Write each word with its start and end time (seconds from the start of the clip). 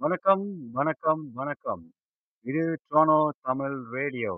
வணக்கம், 0.00 0.42
வணக்கம், 0.72 1.20
வணக்கம். 1.32 1.82
இது 2.44 2.62
ட்ரோனோ 2.86 3.16
தமிழ் 3.46 3.76
ரேடியோ. 3.94 4.32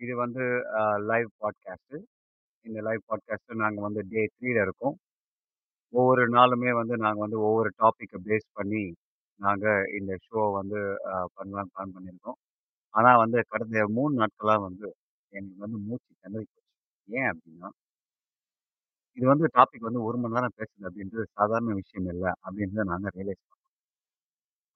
இது 0.00 0.12
வந்து 0.16 0.44
அ 0.80 0.82
லைவ் 1.10 1.30
பாட்காஸ்ட்டு. 1.40 1.98
இந்த 2.64 2.78
லைவ் 2.88 3.02
பாட்காஸ்ட்டு 3.08 3.58
நாங்க 3.62 3.80
வந்து 3.86 4.02
டே 4.12 4.22
3ல 4.34 4.64
இருக்கோம். 4.66 4.96
ஒவ்வொரு 5.92 6.24
நாளுமே 6.36 6.72
வந்து 6.80 6.96
நாங்க 7.04 7.20
வந்து 7.20 7.38
ஒவ்வொரு 7.48 7.72
டாபிக்க 7.78 8.20
பேஸ் 8.28 8.48
பண்ணி, 8.52 8.84
நாங்க 9.40 9.66
இந்த 9.98 10.12
ஷோவ 10.26 10.44
வந்து 10.60 10.82
அ 11.12 11.14
பண்ணலான்னு 11.36 11.72
பிளான் 11.74 11.94
பண்ணியிருக்கோம். 11.96 12.38
ஆனா 12.94 13.12
வந்து 13.24 13.40
கடந்த 13.52 13.86
3 13.98 14.20
நாட்களா 14.22 14.56
வந்து 14.68 14.88
எனக்கு 15.32 15.58
வந்து 15.66 15.80
மூச்சு 15.88 16.12
திணறி 16.22 16.46
போச்சு. 16.46 16.70
ஏன் 17.08 17.30
அப்டின்னா 17.32 17.70
இது 19.16 19.26
வந்து 19.30 19.46
டாபிக் 19.54 19.86
வந்து 19.86 20.00
1 20.04 20.20
மணி 20.22 20.36
நேரம் 20.36 20.56
பேசுது 20.58 20.86
அப்படின்றது 20.88 21.24
சாதாரண 21.34 21.74
விஷயம் 21.80 22.08
இல்ல, 22.14 22.24
அப்படின்றத 22.44 22.86
நாங்க 22.92 23.08
ரியலைஸ் 23.14 23.42
பண்ணோம். 23.42 23.56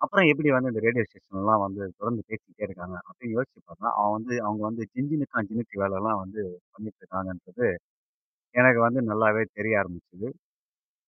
அப்புறம் 0.01 0.27
எப்படி 0.31 0.49
வந்து 0.55 0.71
இந்த 0.73 0.81
ரேடியோ 0.85 1.05
ஸ்டேஷன்லாம் 1.07 1.63
வந்து 1.65 1.83
தொடர்ந்து 1.99 2.23
பேசிக்கிட்டே 2.29 2.65
இருக்காங்க 2.67 2.97
அப்படின்னு 3.03 3.37
யோசிச்சு 3.37 3.61
பார்த்தா, 3.61 3.89
அவன் 3.97 4.15
வந்து 4.17 4.35
அவங்க 4.45 4.63
வந்து 4.69 4.83
ஜிஞ்சினுக்கா 4.93 5.41
ஜினுக்கு 5.49 5.77
வேலைலாம் 5.83 6.21
வந்து 6.23 6.41
பண்ணிட்டு 6.75 7.01
இருக்காங்கன்றது 7.03 7.69
எனக்கு 8.55 8.81
வந்து 8.87 9.01
நல்லாவே 9.09 9.43
தெரிய 9.59 9.75
ஆரம்பிச்சது. 9.83 10.29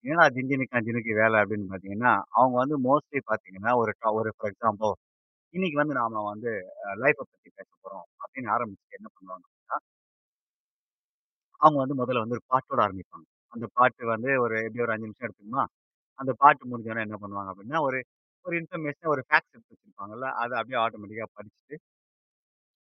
என்னடா 0.05 0.27
ஜிஞ்சினுக்கா 0.37 0.81
ஜினுக்கு 0.87 1.13
வேலை 1.21 1.37
அப்படின்னு 1.43 1.69
பார்த்தீங்கன்னா, 1.71 2.13
அவங்க 2.37 2.57
வந்து 2.63 2.77
மோஸ்ட்லி 2.87 3.21
பார்த்தீங்கன்னா, 3.29 3.73
ஒரு 3.83 3.93
ட 3.99 4.15
ஒரு 4.21 4.33
ஃபார் 4.37 4.53
எக்ஸாம்பிள் 4.53 4.95
இன்னைக்கு 5.55 5.79
வந்து 5.83 5.95
நாம 6.01 6.23
வந்து 6.31 6.51
அ 6.85 6.97
லைஃப்ப 7.03 7.23
பத்தி 7.27 7.49
பேச 7.53 7.69
போகிறோம் 7.77 8.07
அப்படின்னு 8.23 8.51
ஆரம்பிச்சுட்டு 8.55 8.99
என்ன 8.99 9.11
பண்ணுவாங்க 9.13 9.47
அவங்க 11.61 11.79
வந்து 11.83 11.97
முதல்ல 11.99 12.23
வந்து 12.23 12.37
ஒரு 12.39 12.45
பாட்டோட 12.51 12.81
ஆரம்பிப்பாங்க. 12.85 13.27
அந்த 13.55 13.67
பாட்டு 13.77 14.03
வந்து 14.11 14.31
ஒரு 14.43 14.57
எப்படியும் 14.61 14.87
ஒரு 14.87 14.95
5 14.95 15.05
நிமிஷம் 15.07 15.27
எடுத்துக்குமா, 15.27 15.65
அந்த 16.19 16.33
பாட்டு 16.41 16.71
முடிஞ்சோனே 16.71 17.05
என்ன 17.07 17.19
பண்ணுவாங்க 17.23 17.53
அப்படின்னா, 17.53 17.81
ஒரு 17.89 18.01
ஒரு 18.45 18.55
இன்ஃபர்மேஷன் 18.61 19.13
ஒரு 19.15 19.23
ஃபேக்ட்ஸ் 19.29 19.55
எடுத்து 19.55 19.75
வச்சிருப்பாங்கல்ல, 19.75 20.29
அத 20.41 20.53
அப்படியே 20.61 20.81
ஆட்டோமேட்டிக்கா 20.85 21.29
படிச்சுட்டு 21.33 21.77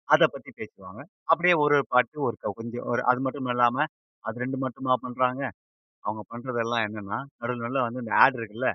அத 0.09 0.23
பத்தி 0.27 0.49
பேசுவாங்க. 0.53 0.99
அப்படியே 1.29 1.53
ஒரு 1.63 1.77
பாட்டு 1.91 2.17
ஒரு 2.27 2.35
க 2.37 2.53
கொஞ்சம் 2.57 2.85
ஒரு 2.91 3.01
அது 3.09 3.19
மட்டும் 3.25 3.49
இல்லாம, 3.53 3.85
அது 4.25 4.41
2 4.43 4.57
மட்டுமா 4.63 4.93
பண்றாங்க. 5.03 5.41
அவங்க 6.03 6.21
பண்றதெல்லாம் 6.31 6.85
என்னன்னா, 6.87 7.19
நடுவுல 7.39 7.61
நடுவுல 7.65 7.83
வந்து 7.87 8.03
இந்த 8.03 8.13
ஆட் 8.21 8.37
இருக்குல்ல, 8.39 8.69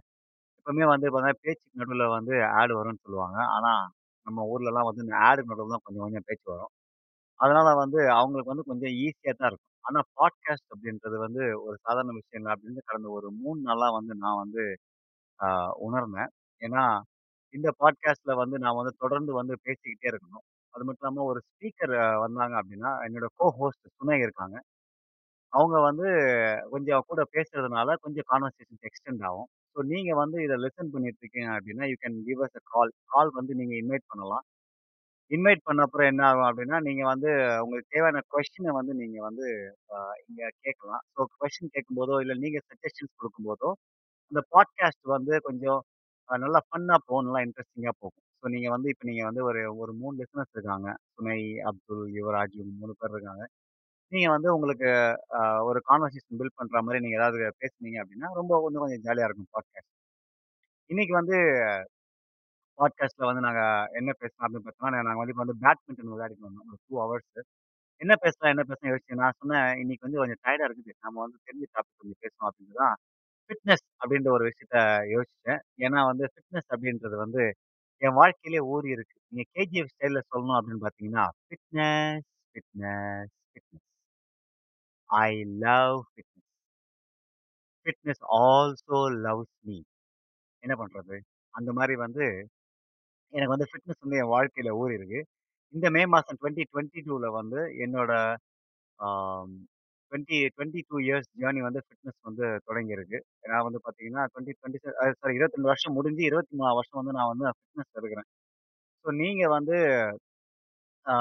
எப்பவுமே 0.58 0.86
வந்து 0.88 1.06
பார்த்தீங்கன்னா, 1.08 1.42
பேச்சுக்கு 1.44 1.80
நடுவுல 1.82 2.06
வந்து 2.16 2.34
ஆட் 2.56 2.74
வரும்னு 2.78 3.04
சொல்லுவாங்க. 3.04 3.38
ஆனா, 3.56 3.72
நம்ம 4.26 4.44
ஊர்லலாம் 4.52 4.88
வந்து 4.90 5.04
இந்த 5.06 5.16
ஆடுக்கு 5.26 5.52
நடுவுல 5.52 5.74
தான் 5.74 5.84
கொஞ்சம் 5.86 6.04
கொஞ்சம் 6.06 6.26
பேச்சு 6.28 6.46
வரும். 6.52 6.72
அதனால 7.40 7.68
வந்து 7.82 8.00
அவங்களுக்கு 8.16 8.52
வந்து 8.52 8.68
கொஞ்சம் 8.70 8.94
ஈஸியா 9.02 9.32
தான் 9.34 9.50
இருக்கும். 9.50 9.70
ஆனா, 9.86 10.00
பாட்காஸ்ட் 10.16 10.70
அப்படின்றது 10.72 11.16
வந்து 11.22 11.42
ஒரு 11.64 11.76
சாதாரண 11.82 12.12
விஷயம் 12.16 12.40
இல்லை 12.40 12.52
அப்படின்னு 12.54 12.82
கடந்த 12.86 13.08
ஒரு 13.16 13.28
3 13.38 13.58
நாளா 13.66 13.88
வந்து 13.96 14.14
நான் 14.22 14.40
வந்து 14.42 14.62
ஆ 15.40 15.48
உணர்ந்தேன். 15.86 16.30
ஏன்னா, 16.62 16.84
இந்த 17.54 17.68
பாட்காஸ்ட்ல 17.80 18.34
வந்து 18.42 18.56
நான் 18.58 18.78
வந்து 18.80 18.94
தொடர்ந்து 19.02 19.32
வந்து 19.34 19.54
பேசிக்கிட்டே 19.66 20.08
இருக்கணும். 20.12 20.44
அது 20.74 20.84
மட்டும் 20.86 21.04
இல்லாம 21.04 21.26
ஒரு 21.30 21.40
ஸ்பீக்கர் 21.48 21.94
வந்தாங்க 22.24 22.54
அப்படின்னா, 22.60 22.92
என்னோட 23.06 23.28
கோ 23.38 23.48
ஹோஸ்ட் 23.58 23.86
சுனை 23.92 24.18
இருக்காங்க. 24.22 24.56
அவங்க 25.52 25.76
வந்து 25.82 26.06
கொஞ்சம் 26.70 27.06
கூட 27.08 27.22
பேசுறதுனால 27.34 27.96
கொஞ்சம் 28.02 28.28
கான்வர்சேஷன் 28.30 28.82
எக்ஸ்டெண்ட் 28.88 29.24
ஆகும். 29.28 29.48
ஸோ 29.76 29.82
நீங்க 29.92 30.12
வந்து 30.20 30.38
இத 30.44 30.54
லிசன் 30.64 30.92
பண்ணிட்டு 30.94 31.22
இருக்கீங்க 31.22 31.50
அப்படின்னா, 31.56 31.86
you 31.90 31.96
can 32.04 32.18
give 32.28 32.42
us 32.46 32.58
a 32.58 32.64
call. 32.72 32.92
Call 33.10 33.32
வந்து 33.38 33.54
நீங்க 33.56 33.74
இன்வைட் 33.82 34.10
பண்ணலாம். 34.10 34.44
இன்வைட் 35.30 35.62
பண்ண 35.64 35.84
அப்புறம் 35.84 36.08
என்ன 36.10 36.22
ஆகும் 36.28 36.48
அப்படின்னா, 36.48 36.76
நீங்க 36.86 37.02
வந்து 37.08 37.30
உங்களுக்கு 37.62 37.92
தேவையான 37.94 38.22
கொஸ்டின 38.32 38.74
வந்து 38.76 38.92
நீங்க 39.00 39.18
வந்து 39.26 39.46
அ 39.94 39.98
இங்க 40.24 40.42
கேட்கலாம். 40.64 41.02
ஸோ 41.14 41.26
கொஸ்டின் 41.36 41.72
கேட்கும்போதோ, 41.74 42.16
இல்ல 42.24 42.34
நீங்க 42.42 42.58
சஜஷன்ஸ் 42.68 43.14
குடுக்கும்போதோ, 43.16 43.70
அந்த 44.32 44.42
பாட்காஸ்ட் 44.52 45.06
வந்து 45.14 45.34
கொஞ்சம் 45.48 45.80
அ 46.28 46.38
நல்லா 46.44 46.60
ஃபன்னா 46.66 46.96
போகும். 47.06 47.26
நல்லா 47.28 47.42
இன்ட்ரஸ்டிங்கா 47.46 47.94
போகும். 47.98 48.22
ஸோ 48.42 48.54
நீங்க 48.54 48.68
வந்து 48.74 48.88
இப்ப 48.92 49.04
நீங்க 49.10 49.24
வந்து 49.28 49.42
ஒரு 49.46 49.62
ஒரு 49.80 49.92
3 50.00 50.16
லிசனர்ஸ் 50.20 50.54
இருக்காங்க. 50.56 50.88
சுனை, 51.14 51.38
அப்துல், 51.70 52.04
யுவராஜ் 52.16 52.56
இவங்க 52.58 52.74
3 52.82 52.96
பேர் 53.00 53.14
இருக்காங்க. 53.16 53.44
நீங்க 54.12 54.28
வந்து 54.32 54.48
உங்களுக்கு 54.56 54.88
அ 55.38 55.40
ஒரு 55.68 55.80
கான்வர்சேஷன் 55.88 56.38
பில்ட் 56.40 56.58
பண்ற 56.60 56.82
மாரி 56.84 57.00
நீங்க 57.04 57.18
ஏதாவது 57.20 57.34
பேசுனீங்க 57.62 57.98
அப்படின்னா 58.02 58.30
ரொம்ப 58.40 58.52
இன்னும் 58.66 58.84
கொஞ்சம் 58.84 59.04
ஜாலியா 59.06 59.28
இருக்கும் 59.28 59.52
பாட்காஸ்ட். 59.54 59.90
இன்னைக்கு 60.90 61.14
வந்து 61.14 61.36
பாட்காஸ்ட்ல 62.78 63.28
வந்து 63.28 63.42
நாங்க 63.42 63.62
என்ன 63.92 64.10
பேசலாம் 64.18 64.46
அப்படின்னு 64.46 64.66
பார்த்தோம்னா, 64.66 65.02
நாங்க 65.06 65.20
வந்து 65.20 65.34
இப்ப 65.34 65.44
வந்து 65.44 65.60
பேட்மிண்டன் 65.62 66.10
விளையாடிட்டு 66.12 66.46
வந்தோம். 66.46 66.66
ஒரு 66.66 66.78
2 66.84 66.96
ஹவர்ஸ். 67.02 67.40
என்ன 68.00 68.14
பேசலாம் 68.16 68.52
என்ன 68.54 68.64
பேசலாம் 68.64 68.92
யோசிச்சு 68.92 69.20
நான் 69.20 69.36
சொன்னேன், 69.38 69.70
"இன்னைக்கு 69.78 70.06
வந்து 70.06 70.20
கொஞ்சம் 70.20 70.42
டயர்டா 70.44 70.66
இருக்குது. 70.68 70.94
நம்ம 71.00 71.16
வந்து 71.20 71.38
தெரிஞ்ச 71.46 71.66
டாபிக் 71.74 72.00
கொஞ்சம் 72.00 72.20
பேசணும் 72.24 72.48
அப்டின்னு 72.48 72.78
தான் 72.78 72.96
ஃபிட்னஸ் 73.50 73.84
அப்படின்ற 74.02 74.30
ஒரு 74.30 74.44
விஷயத்த 74.50 74.78
யோசிச்சேன். 75.14 75.62
ஏன்னா 75.78 76.00
வந்து 76.06 76.26
ஃபிட்னஸ் 76.32 76.70
அப்படின்றது 76.74 77.16
வந்து 77.16 77.44
என் 78.02 78.14
வாழ்க்கையிலே 78.14 78.62
ஊறி 78.66 78.90
இருக்கு. 78.90 79.18
நீங்க 79.28 79.48
கேஜிஎஃப் 79.56 79.92
ஸ்டைல்ல 79.94 80.22
சொல்லணும் 80.30 80.58
அப்படின்னு 80.60 80.84
பார்த்தீங்கன்னா, 80.84 81.26
fitness, 81.46 82.24
fitness, 82.54 83.32
fitness. 83.52 83.82
I 85.10 85.30
love 85.58 85.96
fitness. 86.06 86.42
Fitness 87.86 88.22
also 88.40 89.00
loves 89.24 89.54
me. 89.60 89.76
என்ன 90.62 90.74
பண்றது? 90.76 91.16
அந்த 91.54 91.70
மாரி 91.72 91.96
வந்து 91.96 92.26
எனக்கு 93.36 93.54
வந்து 93.54 93.68
ஃபிட்னஸ் 93.70 94.02
வந்து 94.04 94.18
என் 94.20 94.32
வாழ்க்கையில 94.32 94.70
ஊறிருக்கு. 94.80 95.20
இந்த 95.74 95.86
மே 95.94 96.02
மாசம் 96.08 96.38
2022ல 96.38 97.28
வந்து 97.36 97.60
என்னோட 97.84 98.12
ஆம் 98.98 99.54
20 100.12 100.36
22 100.50 100.76
இயர்ஸ் 101.04 101.30
ஜர்னி 101.40 101.62
வந்து 101.64 101.80
ஃபிட்னஸ் 101.86 102.20
வந்து 102.28 102.46
தொடங்கியிருக்கு. 102.68 103.18
நான் 103.46 103.66
வந்து 103.68 103.80
பார்த்தீங்கன்னா, 103.84 104.24
2020 104.28 104.78
அ 105.02 105.06
சாரி 105.20 105.36
22 105.38 105.70
வருஷம் 105.72 105.96
முடிஞ்சு 105.98 106.22
23 106.28 106.50
வருஷம் 106.78 107.00
வந்து 107.00 107.16
நான் 107.18 107.32
வந்து 107.32 107.46
ஃபிட்னஸ்ல 107.56 108.00
இருக்கிறேன். 108.02 108.28
ஸோ 109.04 109.12
நீங்க 109.22 109.44
வந்து 109.56 109.76
ஆ 111.06 111.14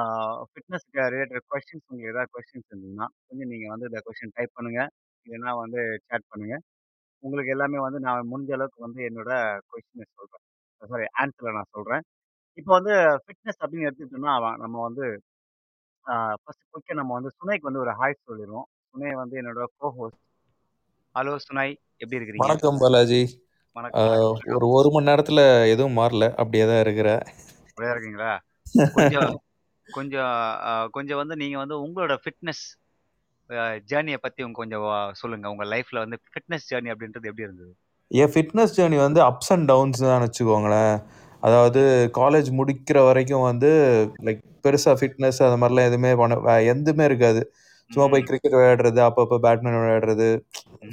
ஃபிட்னஸ்க்கு 0.49 1.03
ரிலேட்டட் 1.13 1.45
கொஸ்டின்ஸ் 1.47 1.85
உங்களுக்கு 1.85 2.11
ஏதாவது 2.13 2.31
கொஸ்டின்ஸ் 2.35 2.69
இருந்ததுன்னா, 2.71 3.07
கொஞ்சம் 3.27 3.51
நீங்க 3.51 3.67
வந்து 3.73 3.89
இந்த 3.89 4.01
கொஸ்டின் 4.07 4.35
டைப் 4.37 4.55
பண்ணுங்க. 4.57 4.81
இல்லன்னா 5.27 5.51
வந்து 5.61 5.79
சேட் 6.07 6.29
பண்ணுங்க. 6.31 6.57
உங்களுக்கு 7.23 7.55
எல்லாமே 7.55 7.79
வந்து 7.85 8.01
நான் 8.07 8.29
முடிஞ்ச 8.31 8.53
அளவுக்கு 8.57 8.85
வந்து 8.87 9.01
என்னோட 9.09 9.31
கொஸ்டின 9.69 10.09
சொல்றேன். 10.13 10.44
சாரி 10.85 11.07
ஆன்ஸர 11.19 11.53
நான் 11.55 11.71
சொல்றேன். 11.71 12.03
இப்போ 12.57 12.71
வந்து 12.77 12.93
ஃபிட்னஸ் 13.23 13.61
அப்படின்னு 13.61 13.87
எடுத்துக்கிட்டோம்னா, 13.87 14.35
அவன் 14.37 14.61
நம்ம 14.63 14.77
வந்து 14.87 15.05
ஆ 16.05 16.13
ஃபர்ஸ்ட் 16.41 16.63
குயிக்கா 16.67 16.95
நம்ம 16.99 17.15
வந்து 17.17 17.31
சுனைக்கு 17.35 17.67
வந்து 17.67 17.83
ஒரு 17.83 17.93
ஹாய் 17.97 18.17
சொல்லிருவோம். 18.21 18.67
சுனை 18.87 19.13
வந்து 19.21 19.35
என்னோட 19.41 19.67
கோ 19.75 19.87
ஹோஸ்ட். 19.97 20.21
ஹலோ 21.15 21.33
சுனை 21.43 21.67
எப்படி 22.01 22.19
இருக்கிறீங்க? 22.19 22.51
வணக்கம் 22.59 22.79
பாலாஜி. 22.81 23.21
ஆ 23.93 24.01
வணக்கம், 24.01 24.07
வணக்கம். 24.07 24.43
ஒரு 24.55 24.65
1 24.73 24.89
மணி 24.93 25.09
நேரத்துல 25.09 25.41
எதுவும் 25.73 25.97
மாறல. 25.97 26.25
அப்படியே 26.37 26.65
தான் 26.65 26.83
இருக்கிறேன். 26.83 27.23
அப்படியே 27.67 27.91
இருக்கீங்களா? 27.93 28.31
கொஞ்சம் 28.95 29.31
கொஞ்சம் 29.87 30.31
அ 30.65 30.73
கொஞ்சம் 30.95 31.21
வந்து 31.21 31.35
நீங்க 31.41 31.57
வந்து 31.61 31.77
உங்களோட 31.85 32.13
ஃபிட்னஸ் 32.23 32.63
அ 33.49 33.61
ஜர்னிய 33.87 34.17
பத்தி 34.19 34.45
உங்க 34.45 34.57
கொஞ்சம் 34.59 34.83
வ 34.83 34.89
சொல்லுங்க. 35.21 35.45
உங்க 35.53 35.65
லைஃப்ல 35.73 36.03
வந்து 36.05 36.19
ஃபிட்னஸ் 36.25 36.69
ஜர்னி 36.71 36.91
அப்படின்றது 36.93 37.29
எப்படி 37.31 37.47
இருந்தது? 37.47 37.73
என் 38.11 38.31
ஃபிட்னஸ் 38.33 38.75
ஜர்னி 38.77 38.97
வந்து 39.05 39.19
அப்ஸ் 39.27 39.51
அண்ட் 39.53 39.67
டவுன்ஸ் 39.71 40.01
தான் 40.03 40.23
வச்சுக்கோங்களேன். 40.25 40.95
அதாவது 41.43 41.81
காலேஜ் 42.19 42.49
முடிக்கிற 42.59 42.97
வரைக்கும் 43.07 43.45
வந்து 43.49 43.69
லைக் 44.27 44.41
பெருசா 44.65 44.91
ஃபிட்னஸ் 44.99 45.39
அது 45.47 45.57
மாரிலாம் 45.61 45.87
எதுவுமே 45.89 46.11
பண்ண 46.21 46.35
எதுவுமே 46.71 47.05
இருக்காது. 47.09 47.41
சும்மா 47.91 48.05
போய். 48.11 48.25
கிரிக்கெட் 48.29 48.57
விளையாடுறது, 48.57 48.99
அப்பப்போ 49.07 49.37
பேட்மிண்டன் 49.45 49.81
விளையாடுறது. 49.81 50.29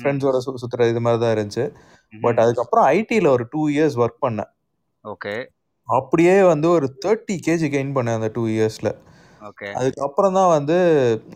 ஃப்ரெண்ட்ஸோட 0.00 0.38
சு 0.44 0.52
சுத்துறது 0.62 0.92
இது 0.94 1.02
மாரி 1.06 1.18
தான் 1.22 1.34
இருந்துச்சு. 1.36 1.64
பட். 2.12 2.40
அதுக்கப்புறம் 2.44 2.86
ஐடில 2.96 3.28
ஒரு 3.36 3.44
2 3.46 3.62
இயர்ஸ் 3.74 3.96
ஒர்க் 4.02 4.22
பண்ணேன். 4.26 4.50
ஓகே. 5.04 5.34
அப்படியே 5.88 6.36
வந்து 6.52 6.68
ஒரு 6.76 6.88
30 6.98 7.36
கேஜி 7.46 7.68
கெயின் 7.74 7.94
பண்ணேன் 7.96 8.18
அந்த 8.18 8.30
2 8.30 8.44
இயர்ஸ்ல. 8.54 8.90
ஓகே. 9.42 9.68
அதுக்கப்புறம் 9.80 10.36
தான் 10.38 10.50
வந்து 10.56 10.76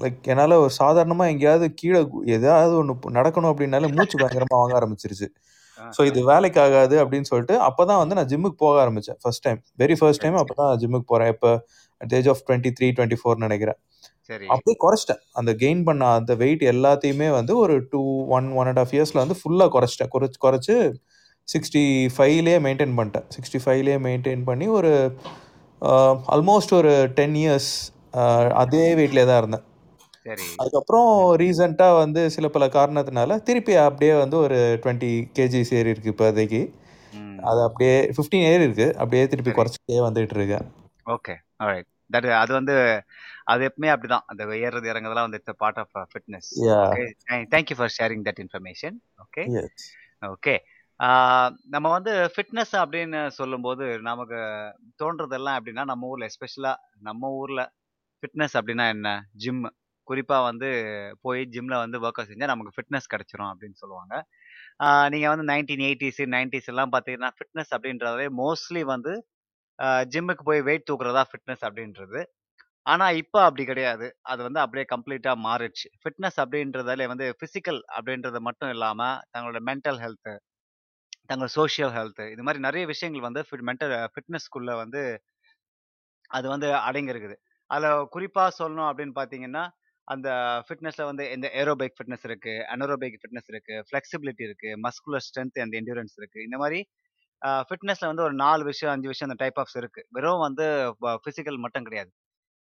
லைக் 0.02 0.28
என்னால 0.32 0.58
ஒரு 0.64 0.72
சாதாரணமா 0.80 1.26
எங்கேயாவது 1.32 1.68
கீழ 1.80 1.96
எதாவது 2.36 2.74
ஒண்ணு 2.82 2.94
நடக்கணும் 3.18 3.52
அப்படின்னாலே 3.52 3.90
மூச்சு 3.96 4.18
பயங்கரமா 4.22 4.58
வாங்க 4.62 4.76
ஆரம்பிச்சுருச்சு. 4.80 5.28
ஸோ. 5.96 6.00
இது 6.10 6.20
வேலைக்கு 6.30 6.60
ஆகாது 6.64 6.96
அப்படின்னு 7.02 7.28
சொல்லிட்டு 7.30 7.56
அப்பதான் 7.68 8.00
வந்து 8.02 8.16
நான் 8.18 8.30
ஜிம்முக்கு 8.32 8.58
போக 8.64 8.76
ஆரம்பிச்சேன் 8.84 9.18
first 9.22 9.44
time. 9.46 9.60
Very 9.82 9.96
first 10.00 10.22
time 10.24 10.38
அப்பதான் 10.42 10.72
ஜிம்முக்கு 10.82 11.08
போறேன். 11.12 11.30
எப்ப 11.34 11.46
அட் 12.00 12.14
ஏஜ் 12.18 12.28
ஆஃப் 12.32 12.42
23, 12.48 12.88
24 12.98 13.36
நெனைக்கிறேன். 13.44 13.78
சரி. 14.30 14.46
அப்படியே 14.54 14.76
குறைச்சிட்டேன். 14.84 15.20
அந்த 15.40 15.50
கெயின் 15.62 15.82
பண்ண 15.88 16.06
அந்த 16.20 16.32
வெயிட் 16.42 16.62
எல்லாத்தையுமே 16.72 17.28
வந்து 17.38 17.52
ஒரு 17.64 17.74
2, 17.92 18.00
1, 18.36 18.48
1 18.60 18.70
1/2 18.72 18.94
இயர்ஸ்ல 18.96 19.22
வந்து 19.24 19.36
ஃபுல்லா 19.40 19.66
குறைச்சிட்டேன். 19.76 20.12
குறைச்சு 20.14 20.38
குறைச்சு 20.46 20.76
65லயே 21.48 22.58
மெயின்டெயின் 22.66 22.96
பண்ணிட்டேன். 22.98 23.26
65லயே 23.34 23.98
மெயின்டெயின் 24.06 24.42
பண்ணி 24.48 24.68
ஒரு 24.78 24.92
ஆல்மோஸ்ட் 26.34 26.74
ஒரு 26.80 26.92
10 27.18 27.36
இயர்ஸ். 27.42 27.70
அதே 28.62 28.84
வெயிட்லயே 28.98 29.26
தான் 29.30 29.40
இருந்தேன். 29.42 29.64
சரி. 30.26 30.42
அதுக்கப்புறம் 30.56 31.30
ம். 31.30 31.38
ரீசென்ட்டா 31.38 31.96
வந்து 31.96 32.30
சில 32.30 32.48
பல 32.48 32.66
காரணத்தினால 32.66 33.42
திருப்பி 33.42 33.74
அப்படியே 33.74 34.18
வந்து 34.18 34.36
ஒரு 34.36 34.78
20 34.82 35.30
கேஜிஸ் 35.38 35.70
ஏறியிருக்கு 35.70 36.12
இப்போதைக்கு. 36.12 36.60
ம். 37.12 37.44
அது 37.44 37.62
அப்படியே 37.62 38.00
15 38.06 38.48
ஏறியிருக்கு. 38.52 38.92
அப்படியே 38.92 39.26
திருப்பி 39.26 39.50
சரி. 39.50 39.68
குறைச்சுக்கிட்டே 39.68 39.96
வந்துட்டு 39.96 40.36
இருக்கேன். 40.36 40.72
ஓகே. 41.06 41.82
தட் 42.12 42.30
அது 42.30 42.52
வந்து 42.52 43.02
அது 43.44 43.72
எப்பவுமே 43.72 43.84
அப்படிதான். 43.84 44.20
அந்த 44.26 44.44
ஏறுறது 44.44 44.88
இறங்குறதெல்லாம் 44.92 45.26
வந்து 45.28 45.42
it's 45.44 45.56
part 45.56 45.78
of 45.78 46.08
fitness. 46.14 46.50
Thank 47.28 47.66
you 47.68 47.76
for 47.76 47.94
sharing 47.98 48.24
that 48.24 48.46
information. 48.46 48.96
Okay. 49.16 49.66
Okay. 50.26 50.58
நம்ம 51.68 51.90
வந்து 51.90 52.12
ஃபிட்னஸ் 52.12 52.72
அப்படின்னு 52.72 53.28
சொல்லும்போது, 53.28 53.98
நமக்கு 53.98 54.34
தோன்றதெல்லாம் 55.04 55.56
எப்படின்னா, 55.60 55.84
நம்ம 55.84 56.06
ஊர்ல 56.06 56.26
எஸ்பெஷலா 56.26 56.74
நம்ம 57.00 57.28
ஊர்ல 57.28 57.72
ஃபிட்னஸ் 58.20 58.56
அப்படின்னா 58.60 58.88
என்ன? 58.88 59.28
ஜிம். 59.32 59.74
குறிப்பாக 60.06 60.42
வந்து 60.48 60.68
போய் 61.24 61.42
ஜிம்மில் 61.54 61.82
வந்து 61.84 61.98
ஒர்க் 62.04 62.20
அவுட் 62.20 62.32
செஞ்சால் 62.32 62.52
நமக்கு 62.52 62.74
ஃபிட்னஸ் 62.76 63.10
கிடைச்சிரும் 63.12 63.50
அப்படின்னு 63.52 63.78
சொல்லுவாங்க. 63.82 64.14
நீங்கள் 65.14 65.32
வந்து 65.34 65.46
நைன்டீன் 65.52 65.84
எயிட்டிஸு 65.88 66.24
நைன்டிஸ் 66.36 66.70
எல்லாம் 66.72 66.92
பார்த்தீங்கன்னா, 66.94 67.30
ஃபிட்னஸ் 67.38 67.72
அப்படின்றதே 67.76 68.26
மோஸ்ட்லி 68.42 68.82
வந்து 68.94 69.12
ஜிம்முக்கு 70.14 70.44
போய் 70.50 70.62
வெயிட் 70.68 70.88
தூக்குறதா 70.90 71.22
ஃபிட்னஸ் 71.30 71.64
அப்படின்றது. 71.68 72.20
ஆனால் 72.86 73.16
இப்போ 73.22 73.38
அப்படி 73.48 73.64
கிடையாது. 73.70 74.06
அது 74.32 74.40
வந்து 74.48 74.60
அப்படியே 74.64 74.86
கம்ப்ளீட்டாக 74.94 75.38
மாறிடுச்சு. 75.46 75.88
ஃபிட்னஸ் 76.02 76.38
அப்படின்றதாலே 76.44 77.06
வந்து 77.12 77.26
ஃபிசிக்கல் 77.40 77.80
அப்படின்றது 77.98 78.40
மட்டும் 78.48 78.72
இல்லாமல் 78.76 79.18
தங்களோட 79.34 79.60
மென்டல் 79.70 80.00
ஹெல்த்து 80.04 80.34
தங்களோட 81.30 81.52
சோஷியல் 81.60 81.92
ஹெல்த்து 81.96 82.24
இது 82.34 82.42
மாதிரி 82.46 82.60
நிறைய 82.66 82.84
விஷயங்கள் 82.92 83.26
வந்து 83.28 83.42
ஃபிட் 83.48 83.66
மென்டல் 83.68 83.94
ஃபிட்னஸ்க்குள்ளே 84.14 84.74
வந்து 84.82 85.02
அது 86.30 86.46
வந்து 86.52 86.68
அடங்கியிருக்குது. 86.88 87.36
அதில் 87.70 88.08
குறிப்பாக 88.14 88.50
சொல்லணும் 88.58 88.88
அப்படின்னு 88.90 89.14
பார்த்தீங்கன்னா, 89.18 89.64
அந்த 90.08 90.28
ஃபிட்னஸ்ல 90.66 91.04
வந்து 91.04 91.24
இந்த 91.32 91.46
ஏரோபைக் 91.60 91.96
ஃபிட்னஸ் 91.96 92.26
இருக்கு, 92.28 92.54
அனரோபைக் 92.74 93.16
ஃபிட்னஸ் 93.20 93.48
இருக்கு, 93.48 93.76
ஃபிளெக்சிபிலிட்டி 93.88 94.44
இருக்கு, 94.48 94.70
மஸ்குலர் 94.84 95.24
ஸ்ட்ரென்த் 95.26 95.60
அண்ட் 95.64 95.76
என்டூரன்ஸ் 95.80 96.16
இருக்கு. 96.20 96.40
இந்த 96.42 96.58
மாதிரி 96.58 96.80
ஃபிட்னஸ்ல 97.68 98.08
வந்து 98.08 98.24
ஒரு 98.24 98.34
நாலு 98.42 98.62
விஷயம், 98.70 98.92
அஞ்சு 98.94 99.08
விஷயம் 99.08 99.28
அந்த 99.28 99.40
டைப் 99.42 99.60
ஆஃப்ஸ் 99.62 99.78
இருக்கு. 99.80 100.02
வெறும் 100.12 100.44
வந்து 100.46 100.66
ப 101.02 101.14
பிசிக்கல் 101.26 101.58
மட்டும் 101.64 101.86
கிடையாது. 101.86 102.10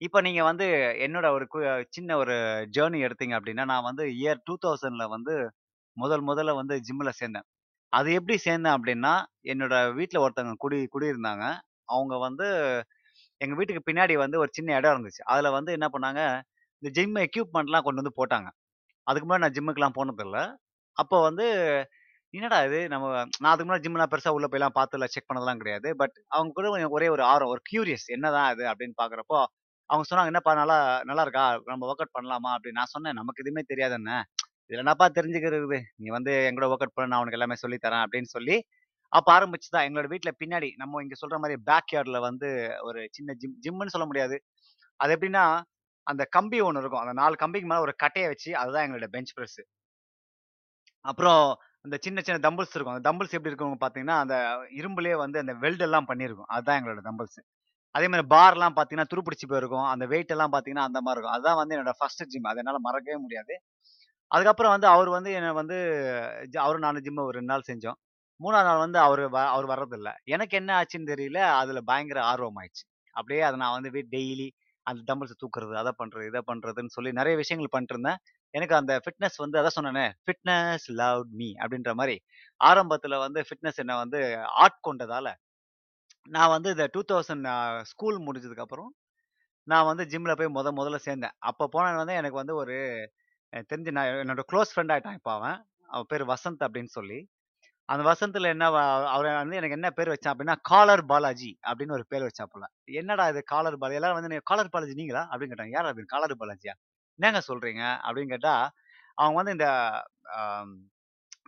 இப்போ 0.02 0.20
நீங்க 0.26 0.42
வந்து 0.44 0.66
என்னோட 1.06 1.28
ஒரு 1.36 1.46
கு 1.54 1.60
சின்ன 1.96 2.18
ஒரு 2.18 2.36
ஜர்னி 2.76 3.00
எடுத்தீங்க 3.08 3.36
அப்படின்னா, 3.40 3.66
நான் 3.72 3.88
வந்து 3.90 4.06
இயர் 4.18 4.42
2000ல 4.44 4.74
வந்து 5.16 5.36
முதல் 5.98 6.24
முதல்ல 6.30 6.54
வந்து 6.56 6.76
ஜிம்ல 6.88 7.12
சேர்ந்தேன். 7.20 7.48
அது 7.94 8.10
எப்படி 8.20 8.38
சேர்ந்தேன் 8.46 8.76
அப்படின்னா, 8.78 9.14
என்னோட 9.48 9.76
வீட்டில் 9.98 10.24
ஒருத்தவங்க 10.26 10.58
குடி 10.60 10.80
குடியிருந்தாங்க. 10.94 11.46
அவங்க 11.90 12.16
வந்து 12.20 12.48
எங்க 13.42 13.56
வீட்டுக்கு 13.58 13.88
பின்னாடி 13.90 14.16
வந்து 14.20 14.38
ஒரு 14.40 14.52
சின்ன 14.54 14.76
இடம் 14.78 14.96
இருந்துச்சு. 14.96 15.24
அதுல 15.32 15.52
வந்து 15.58 15.72
என்ன 15.78 15.88
பண்ணாங்க, 15.94 16.22
இந்த 16.84 16.90
ஜிம் 16.98 17.18
எக்யூப்மெண்ட்லாம் 17.24 17.86
கொண்டு 17.86 18.02
வந்து 18.02 18.18
போட்டாங்க. 18.20 18.48
அதுக்கு 19.08 19.28
முன்னாடி 19.28 19.46
நான் 19.46 19.58
ஜிம்முக்குலாம் 19.58 19.98
போனதில்லை 20.00 20.44
அப்போ 20.98 21.18
வந்து 21.24 21.46
என்னடா 22.34 22.58
இது 22.66 22.80
நம்ம 22.88 23.06
நான் 23.36 23.52
அதுக்கு 23.52 23.68
முன்னாடி 23.68 23.86
ஜிம்லாம் 23.86 24.12
பெருசாக 24.12 24.36
உள்ளே 24.38 24.48
போய்லாம் 24.48 24.76
பார்த்துல 24.78 25.06
செக் 25.06 25.28
பண்ணதெல்லாம் 25.30 25.62
கிடையாது. 25.62 25.90
பட் 25.98 26.16
அவங்க 26.30 26.52
கூட 26.54 26.68
எனக்கு 26.76 26.98
ஒரே 26.98 27.08
ஒரு 27.10 27.24
ஆர்வம், 27.28 27.52
ஒரு 27.52 27.62
கியூரியஸ் 27.70 28.08
என்னதான் 28.16 28.50
இது 28.54 28.66
அப்படின்னு 28.72 28.96
பார்க்குறப்போ, 29.02 29.40
அவங்க 29.90 30.06
சொன்னாங்க, 30.10 30.32
"என்னப்பா 30.34 30.54
நல்லா 30.56 30.78
நல்லா 31.06 31.24
இருக்கா? 31.24 31.44
நம்ம 31.68 31.88
ஒர்க் 31.88 32.04
அவுட் 32.04 32.16
பண்ணலாமா?" 32.18 32.52
அப்படின்னு 32.56 32.80
நான் 32.82 32.94
சொன்னேன், 32.96 33.16
"நமக்கு 33.16 33.44
எதுவுமே 33.44 33.64
தெரியாது 33.68 33.96
என்ன 33.96 34.14
இதில் 34.70 34.84
என்னப்பா 34.84 35.08
தெரிஞ்சுக்கிறது? 35.18 35.80
நீ 35.98 36.08
வந்து 36.10 36.34
எங்களோட 36.50 36.68
ஒர்க் 36.72 36.86
அவுட் 36.86 36.96
பண்ண 36.96 37.10
நான் 37.10 37.22
உனக்கு 37.22 37.40
எல்லாமே 37.40 37.58
சொல்லி 37.58 37.80
தரேன்" 37.84 38.04
அப்படின்னு 38.06 38.32
சொல்லி, 38.32 38.58
அப்போ 39.12 39.30
ஆரம்பிச்சு 39.38 39.70
தான் 39.70 39.86
எங்களோட 39.88 40.08
வீட்டில் 40.10 40.38
பின்னாடி 40.42 40.70
நம்ம 40.78 41.02
இங்கே 41.04 41.20
சொல்கிற 41.20 41.40
மாதிரி 41.40 41.58
பேக் 41.66 41.94
யார்டில் 41.94 42.20
வந்து 42.22 42.50
ஒரு 42.84 43.02
சின்ன 43.12 43.36
ஜிம் 43.40 43.58
ஜிம்முன்னு 43.66 43.96
சொல்ல 43.96 44.08
முடியாது. 44.08 44.38
அது 45.00 45.14
எப்படின்னா, 45.18 45.46
அந்த 46.08 46.24
கம்பி 46.30 46.60
ஒன்று 46.62 46.82
இருக்கும். 46.82 47.02
அந்த 47.02 47.14
நாலு 47.14 47.36
கம்பிக்கு 47.36 47.70
மேலே 47.70 47.82
ஒரு 47.82 47.96
கட்டையை 47.96 48.30
வச்சு, 48.32 48.52
அதுதான் 48.58 48.86
எங்களோட 48.88 49.08
பெஞ்ச் 49.08 49.34
ப்ரெஸ் 49.38 49.60
அப்புறம் 51.06 51.42
அந்த 51.82 51.98
சின்ன 52.02 52.20
சின்ன 52.22 52.38
தம்பிள்ஸ் 52.48 52.74
இருக்கும். 52.76 52.96
அந்த 52.96 53.06
தம்பிள்ஸ் 53.10 53.36
எப்படி 53.38 53.52
இருக்கும் 53.52 53.78
பார்த்தீங்கன்னா, 53.82 54.18
அந்த 54.24 54.36
இரும்புலேயே 54.78 55.18
வந்து 55.18 55.38
அந்த 55.40 55.54
வெல்டெல்லாம் 55.56 56.08
பண்ணியிருக்கும். 56.10 56.50
அதுதான் 56.50 56.78
எங்களோட 56.80 57.02
தம்பிள்ஸ். 57.04 57.40
அதே 57.96 58.08
மாதிரி 58.08 58.28
பார்லாம் 58.28 58.76
பார்த்தீங்கன்னா, 58.76 59.08
துருப்பிடிச்சு 59.14 59.48
போயிருக்கும். 59.48 59.86
அந்த 59.86 60.06
வெயிட் 60.06 60.32
எல்லாம் 60.32 60.54
பார்த்தீங்கன்னா, 60.54 60.86
அந்த 60.90 61.00
மாதிரி 61.02 61.16
இருக்கும். 61.16 61.36
அதுதான் 61.36 61.56
வந்து 61.56 61.76
என்னோட 61.78 61.94
ஃபர்ஸ்ட் 61.98 62.24
ஜிம். 62.26 62.44
அத 62.44 62.60
என்னால் 62.60 62.86
மறக்கவே 62.88 63.18
முடியாது. 63.18 63.56
அதுக்கப்புறம் 64.32 64.72
வந்து 64.72 64.88
அவர் 64.88 65.10
வந்து 65.10 65.32
என்னை 65.32 65.52
வந்து 65.52 65.78
அவரும் 66.60 66.82
நானும் 66.82 67.04
ஜிம்மை 67.04 67.24
ஒரு 67.24 67.36
ரெண்டு 67.40 67.54
நாள் 67.54 67.68
செஞ்சோம். 67.68 68.00
மூணாவது 68.40 68.68
நாள் 68.70 68.78
வந்து 68.78 69.00
அவர் 69.00 69.22
வ 69.32 69.40
வர்றதில்ல. 69.72 70.10
எனக்கு 70.28 70.58
என்ன 70.58 70.72
ஆச்சுன்னு 70.80 71.12
தெரியல. 71.14 71.40
அதில் 71.62 71.86
பயங்கர 71.86 72.20
ஆர்வம் 72.24 72.58
ஆயிடுச்சு. 72.58 72.86
அப்படியே 73.16 73.42
அதை 73.42 73.58
நான் 73.60 73.78
வந்து 73.82 73.92
டெய்லி 74.12 74.48
அந்த 74.88 75.02
டம்பிள்ஸை 75.08 75.36
தூக்குறது, 75.42 75.74
அதை 75.76 75.92
பண்ணுறது 76.00 76.26
இதை 76.28 76.42
பண்ணுறதுன்னு 76.48 76.94
சொல்லி 76.96 77.12
நிறைய 77.12 77.36
விஷயங்கள் 77.38 77.74
பண்ணிட்டுருந்தேன். 77.76 78.20
எனக்கு 78.54 78.76
அந்த 78.76 78.94
ஃபிட்னஸ் 79.04 79.38
வந்து 79.38 79.58
அதான் 79.60 79.78
சொன்னேனே, 79.80 80.06
"ஃபிட்னஸ் 80.26 80.86
லவ் 80.96 81.24
மீ" 81.34 81.50
அப்படின்ற 81.60 81.94
மாதிரி 81.94 82.18
ஆரம்பத்தில் 82.62 83.18
வந்து 83.18 83.42
ஃபிட்னஸ் 83.48 83.82
என்னை 83.84 83.96
வந்து 83.96 84.20
ஆட்கொண்டதால, 84.66 85.28
நான் 86.30 86.50
வந்து 86.50 86.70
இந்த 86.72 86.86
டூ 86.92 87.02
தௌசண்ட் 87.12 87.48
ஸ்கூல் 87.86 88.18
முடிஞ்சதுக்கப்புறம், 88.22 88.92
நான் 89.68 89.86
வந்து 89.86 90.06
ஜிம்மில் 90.06 90.38
போய் 90.38 90.56
முத 90.58 90.70
முதல்ல 90.76 91.00
சேர்ந்தேன். 91.06 91.36
அப்போ 91.44 91.66
போனேன் 91.74 91.96
வந்து 91.96 92.16
எனக்கு 92.16 92.38
வந்து 92.38 92.56
ஒரு 92.56 92.76
தெரிஞ்சு 93.72 93.92
நான் 93.92 94.12
என்னோட 94.24 94.44
க்ளோஸ் 94.52 94.74
ஃப்ரெண்ட் 94.74 94.94
ஆகிட்டான் 94.96 95.14
இப்போ 95.14 95.34
அவன். 95.34 95.60
அவன் 95.90 96.10
பேர் 96.10 96.26
வசந்த் 96.28 96.66
அப்படின்னு 96.66 96.94
சொல்லி. 96.94 97.20
அந்த 97.90 98.04
வசந்தத்தில் 98.08 98.52
என்ன 98.54 98.66
அவரை 99.12 99.30
வந்து 99.36 99.58
எனக்கு 99.60 99.78
என்ன 99.78 99.90
பேர் 99.92 100.12
வச்சான் 100.14 100.34
அப்படின்னா, 100.34 100.56
காலர் 100.70 101.04
பாலாஜி 101.06 101.52
அப்படின்னு 101.68 101.96
ஒரு 101.98 102.06
பேர் 102.10 102.26
வச்சாப்புல. 102.28 102.66
என்னடா 103.00 103.26
இது 103.30 103.42
காலர் 103.54 103.78
பாலாஜி 103.78 104.00
எல்லாரும் 104.00 104.20
வந்து 104.20 104.42
"காலர் 104.52 104.74
பாலாஜி 104.74 104.96
நீங்களா?" 105.02 105.24
அப்படின்னு 105.32 105.54
கேட்டாங்க. 105.54 105.76
"யார் 105.78 105.90
அப்படின்னு 105.90 106.14
காலர் 106.16 106.36
பாலாஜியா?" 106.42 106.74
"என்னங்க 107.20 107.42
சொல்றீங்க?" 107.50 107.84
அப்படின்னு 108.06 108.34
கேட்டா, 108.36 108.56
அவங்க 109.18 109.38
வந்து 109.42 109.56
இந்த 109.58 109.68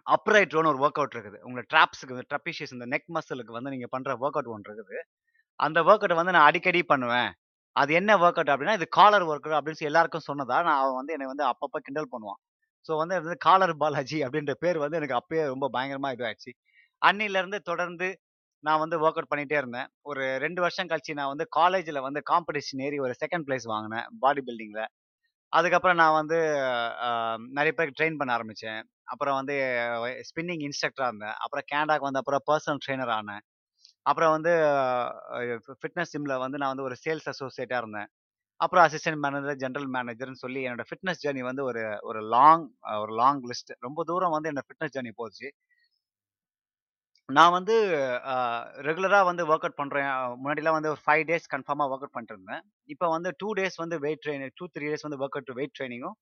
அப்ரைட் 0.07 0.53
ரோன்னு 0.55 0.71
ஒரு 0.73 0.81
ஒர்க் 0.85 0.99
அவுட் 1.01 1.15
இருக்குது. 1.15 1.39
உங்களை 1.45 1.63
ட்ராப்ஸுக்கு 1.73 2.25
ட்ரப்பிஷியஸ் 2.31 2.73
இந்த 2.75 2.87
நெக் 2.93 3.09
மசிலுக்கு 3.17 3.57
வந்து 3.57 3.73
நீங்கள் 3.73 3.93
பண்ணுற 3.95 4.13
ஒர்க் 4.23 4.37
அவுட் 4.39 4.53
ஒன்று 4.55 4.69
இருக்குது. 4.69 4.99
அந்த 5.59 5.79
ஒர்க் 5.83 6.03
அவுட்டை 6.03 6.19
வந்து 6.21 6.35
நான் 6.37 6.49
அடிக்கடி 6.49 6.81
பண்ணுவேன். 6.91 7.31
அது 7.75 7.91
என்ன 7.99 8.11
ஒர்க் 8.19 8.39
அவுட் 8.39 8.53
அப்படின்னா, 8.53 8.77
இது 8.79 8.87
காலர் 8.99 9.27
வொர்க் 9.29 9.49
அப்படின்னு 9.57 9.79
சொல்லி 9.79 9.91
எல்லாருக்கும் 9.93 10.27
சொன்னதா, 10.29 10.57
நான் 10.67 10.79
அவன் 10.81 10.99
வந்து 11.01 11.15
என்னை 11.15 11.27
வந்து 11.33 11.45
அப்பப்போ 11.51 11.79
கிண்டல் 11.87 12.11
பண்ணுவான். 12.13 12.39
ஸோ 12.89 12.95
வந்து 13.01 13.15
அது 13.17 13.25
வந்து 13.27 13.43
காலர் 13.47 13.73
பாலாஜி 13.83 14.19
அப்படின்ற 14.25 14.53
பேர் 14.63 14.83
வந்து 14.83 14.99
எனக்கு 14.99 15.17
அப்பயே 15.19 15.43
ரொம்ப 15.53 15.65
பயங்கரமாக 15.75 16.15
இதுவாயிடுச்சு. 16.17 16.51
அன்னிலேருந்து 17.01 17.59
தொடர்ந்து 17.69 18.07
நான் 18.63 18.81
வந்து 18.83 18.95
ஒர்க் 19.03 19.19
அவுட் 19.19 19.31
பண்ணிகிட்டே 19.31 19.57
இருந்தேன். 19.61 19.89
ஒரு 20.09 20.23
ரெண்டு 20.45 20.59
வருஷம் 20.65 20.89
கழிச்சு 20.91 21.17
நான் 21.19 21.31
வந்து 21.33 21.45
காலேஜில் 21.59 22.05
வந்து 22.07 22.21
காம்படிஷன் 22.31 22.81
ஏறி 22.87 22.97
ஒரு 23.05 23.13
செகண்ட் 23.23 23.45
பிளேஸ் 23.49 23.67
வாங்கினேன் 23.73 24.07
பாடி 24.23 24.41
பில்டிங்கில் 24.47 24.85
அதுக்கப்புறம் 25.53 25.99
நான் 26.01 26.17
வந்து 26.21 26.37
நிறைய 27.57 27.71
பேருக்கு 27.77 27.99
ட்ரெயின் 27.99 28.19
பண்ண 28.19 28.31
ஆரம்பித்தேன் 28.37 28.81
அப்புறம் 29.13 29.37
வந்து 29.39 29.55
ஸ்பின்னிங் 30.29 30.63
இன்ஸ்ட்ரக்டராக 30.67 31.11
இருந்தேன். 31.11 31.37
அப்புறம் 31.43 31.65
கேனடாக்கு 31.71 32.07
வந்த 32.07 32.21
அப்புறம் 32.23 32.43
பர்சனல் 32.49 32.81
ட்ரெய்னர் 32.85 33.13
ஆனேன். 33.19 33.43
அப்புறம் 34.05 34.33
வந்து 34.35 34.51
ஃபிட்னஸ் 35.81 36.13
ஜிம்மில் 36.13 36.41
வந்து 36.43 36.59
நான் 36.61 36.73
வந்து 36.73 36.87
ஒரு 36.89 36.97
சேல்ஸ் 37.05 37.29
அசோசியேட்டாக 37.33 37.81
இருந்தேன். 37.83 38.09
அப்புறம் 38.63 38.83
அசிஸ்டன்ட் 38.85 39.21
மேனேஜர், 39.25 39.57
ஜென்ரல் 39.63 39.89
மேனேஜர்னு 39.95 40.41
சொல்லி 40.43 40.61
என்னோட 40.67 40.83
ஃபிட்னஸ் 40.89 41.21
ஜேர்னி 41.23 41.43
வந்து 41.49 41.63
ஒரு 41.69 41.83
ஒரு 42.09 42.21
லாங் 42.35 42.65
ஒரு 43.03 43.13
லாங் 43.21 43.41
லிஸ்ட். 43.51 43.71
ரொம்ப 43.85 44.03
தூரம் 44.09 44.35
வந்து 44.35 44.49
என்னோட 44.51 44.67
ஃபிட்னஸ் 44.69 44.95
ஜேர்னி 44.95 45.13
போச்சு. 45.21 45.49
நான் 47.29 47.55
வந்து 47.55 47.75
ரெகுலராக 48.87 49.25
வந்து 49.29 49.43
ஒர்க் 49.49 49.65
அவுட் 49.65 49.79
பண்ணுறேன் 49.79 50.07
முன்னாடிலாம் 50.41 50.77
வந்து 50.77 50.91
ஒரு 50.93 51.01
ஃபைவ் 51.05 51.23
டேஸ் 51.29 51.45
கன்ஃபார்மாக 51.53 51.91
ஒர்க் 51.93 52.03
அவுட் 52.05 52.15
பண்ணிட்டுருந்தேன் 52.15 52.63
இப்போ 52.93 53.07
வந்து 53.15 53.31
டூ 53.41 53.49
டேஸ் 53.59 53.77
வந்து 53.83 53.97
weight 54.05 54.23
training 54.25 54.55
two 54.59 54.67
three 54.75 54.85
days 54.91 55.05
வந்து 55.07 55.19
ஒர்க் 55.23 55.37
அவுட் 55.39 55.51
வெயிட் 55.59 55.75
ட்ரைனிங்கும் 55.79 56.17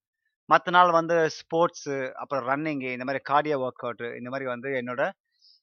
மற்ற 0.50 0.72
நாள் 0.77 0.91
வந்து 0.98 1.15
ஸ்போர்ட்ஸு, 1.38 1.96
அப்புறம் 2.22 2.44
ரன்னிங்கு 2.51 2.89
இந்த 2.96 3.06
மாதிரி 3.08 3.22
கார்டியோ 3.32 3.58
ஒர்க் 3.65 3.86
அவுட்டு 3.86 4.10
இந்த 4.20 4.29
மாதிரி 4.34 4.48
வந்து 4.53 4.70
என்னோட 4.82 5.01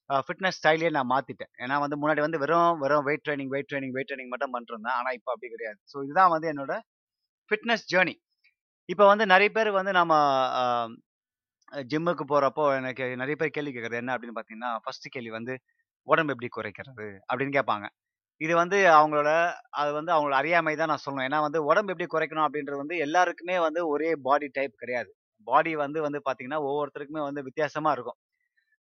ஃபிட்னஸ் 0.09 0.57
ஸ்டைலே 0.57 0.89
நான் 0.95 1.11
மாத்திட்டேன். 1.11 1.51
ஏன்னா 1.63 1.75
வந்து 1.83 1.97
முன்னாடி 2.01 2.21
வந்து 2.25 2.41
வெறும் 2.43 2.79
வெறும் 2.81 3.05
weight 3.07 3.23
training 3.27 3.51
weight 3.53 3.69
training 3.71 3.93
weight 3.95 4.09
training 4.09 4.31
மட்டும் 4.33 4.53
பண்ணிருந்தேன் 4.55 4.75
இருந்தேன். 4.75 4.97
ஆனா 4.99 5.33
அப்படி 5.33 5.49
கிடையாது. 5.55 5.79
ஸோ 5.91 6.03
இதுதான் 6.05 6.33
வந்து 6.35 6.49
என்னோட 6.53 6.75
ஃபிட்னஸ் 7.51 7.85
ஜேர்னி 7.93 8.15
இப்போ 8.89 9.05
வந்து 9.11 9.25
நிறைய 9.33 9.49
பேர் 9.55 9.71
வந்து 9.79 9.93
நம்ம 9.97 10.13
ஜிம்முக்கு 11.89 12.23
போறப்போ 12.25 12.63
எனக்கு 12.77 13.05
நிறைய 13.21 13.35
பேர் 13.35 13.55
கேள்வி 13.55 13.71
கேட்கறது 13.73 13.99
என்ன 14.01 14.13
அப்படின்னு 14.15 14.35
பார்த்தீங்கன்னா, 14.35 14.71
ஃபர்ஸ்ட் 14.83 15.07
கேள்வி 15.15 15.31
வந்து 15.31 15.53
"உடம்பு 16.07 16.33
எப்படி 16.35 16.49
குறைக்கிறது?" 16.51 17.07
அப்படின்னு 17.29 17.55
கேட்பாங்க. 17.57 17.85
இது 18.41 18.53
வந்து 18.59 18.77
அவங்களோட 18.95 19.29
அது 19.81 19.91
வந்து 19.97 20.11
அவங்களோட 20.15 20.37
அறியாமை 20.41 20.73
தான் 20.75 20.91
நான் 20.91 21.03
சொல்லணும். 21.05 21.27
ஏன்னா 21.29 21.39
வந்து 21.47 21.59
உடம்பு 21.69 21.93
எப்படி 21.93 22.07
குறைக்கணும் 22.09 22.45
அப்படின்றது 22.47 22.79
வந்து 22.83 22.97
எல்லாருக்குமே 23.05 23.57
வந்து 23.67 23.81
ஒரே 23.93 24.09
பாடி 24.27 24.49
டைப் 24.57 24.81
கிடையாது. 24.83 25.11
பாடி 25.47 25.73
வந்து 25.83 25.99
வந்து 26.07 26.19
பார்த்தீங்கன்னா, 26.25 26.61
ஒவ்வொருத்தருக்குமே 26.67 27.23
வந்து 27.27 27.45
வித்தியாசமாக 27.47 27.95
இருக்கும். 27.97 28.19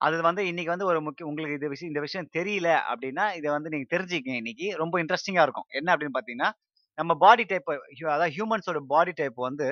அது 0.01 0.15
வந்து 0.23 0.41
இன்னைக்கு 0.49 0.71
வந்து 0.71 0.87
ஒரு 0.89 0.99
முக்கிய 1.05 1.25
உங்களுக்கு 1.29 1.57
இது 1.57 1.69
விஷயம் 1.71 1.91
இந்த 1.91 2.01
விஷயம் 2.05 2.29
தெரியல 2.35 2.69
அப்படின்னா, 2.89 3.25
இதை 3.39 3.49
வந்து 3.55 3.71
நீங்க 3.73 3.87
தெரிஞ்சுக்கங்க 3.93 4.37
இன்னைக்கு. 4.41 4.67
ரொம்ப 4.81 4.95
இன்ட்ரஸ்டிங்கா 5.03 5.43
இருக்கும். 5.45 5.67
என்ன 5.79 5.89
அப்படின்னு 5.93 6.15
பார்த்தீங்கன்னா, 6.17 6.49
நம்ம 6.97 7.13
பாடி 7.21 7.43
டைப் 7.49 7.69
அதாவது 8.07 8.33
ஹியூமன்ஸோட 8.35 8.79
பாடி 8.91 9.13
டைப் 9.19 9.37
வந்து 9.47 9.67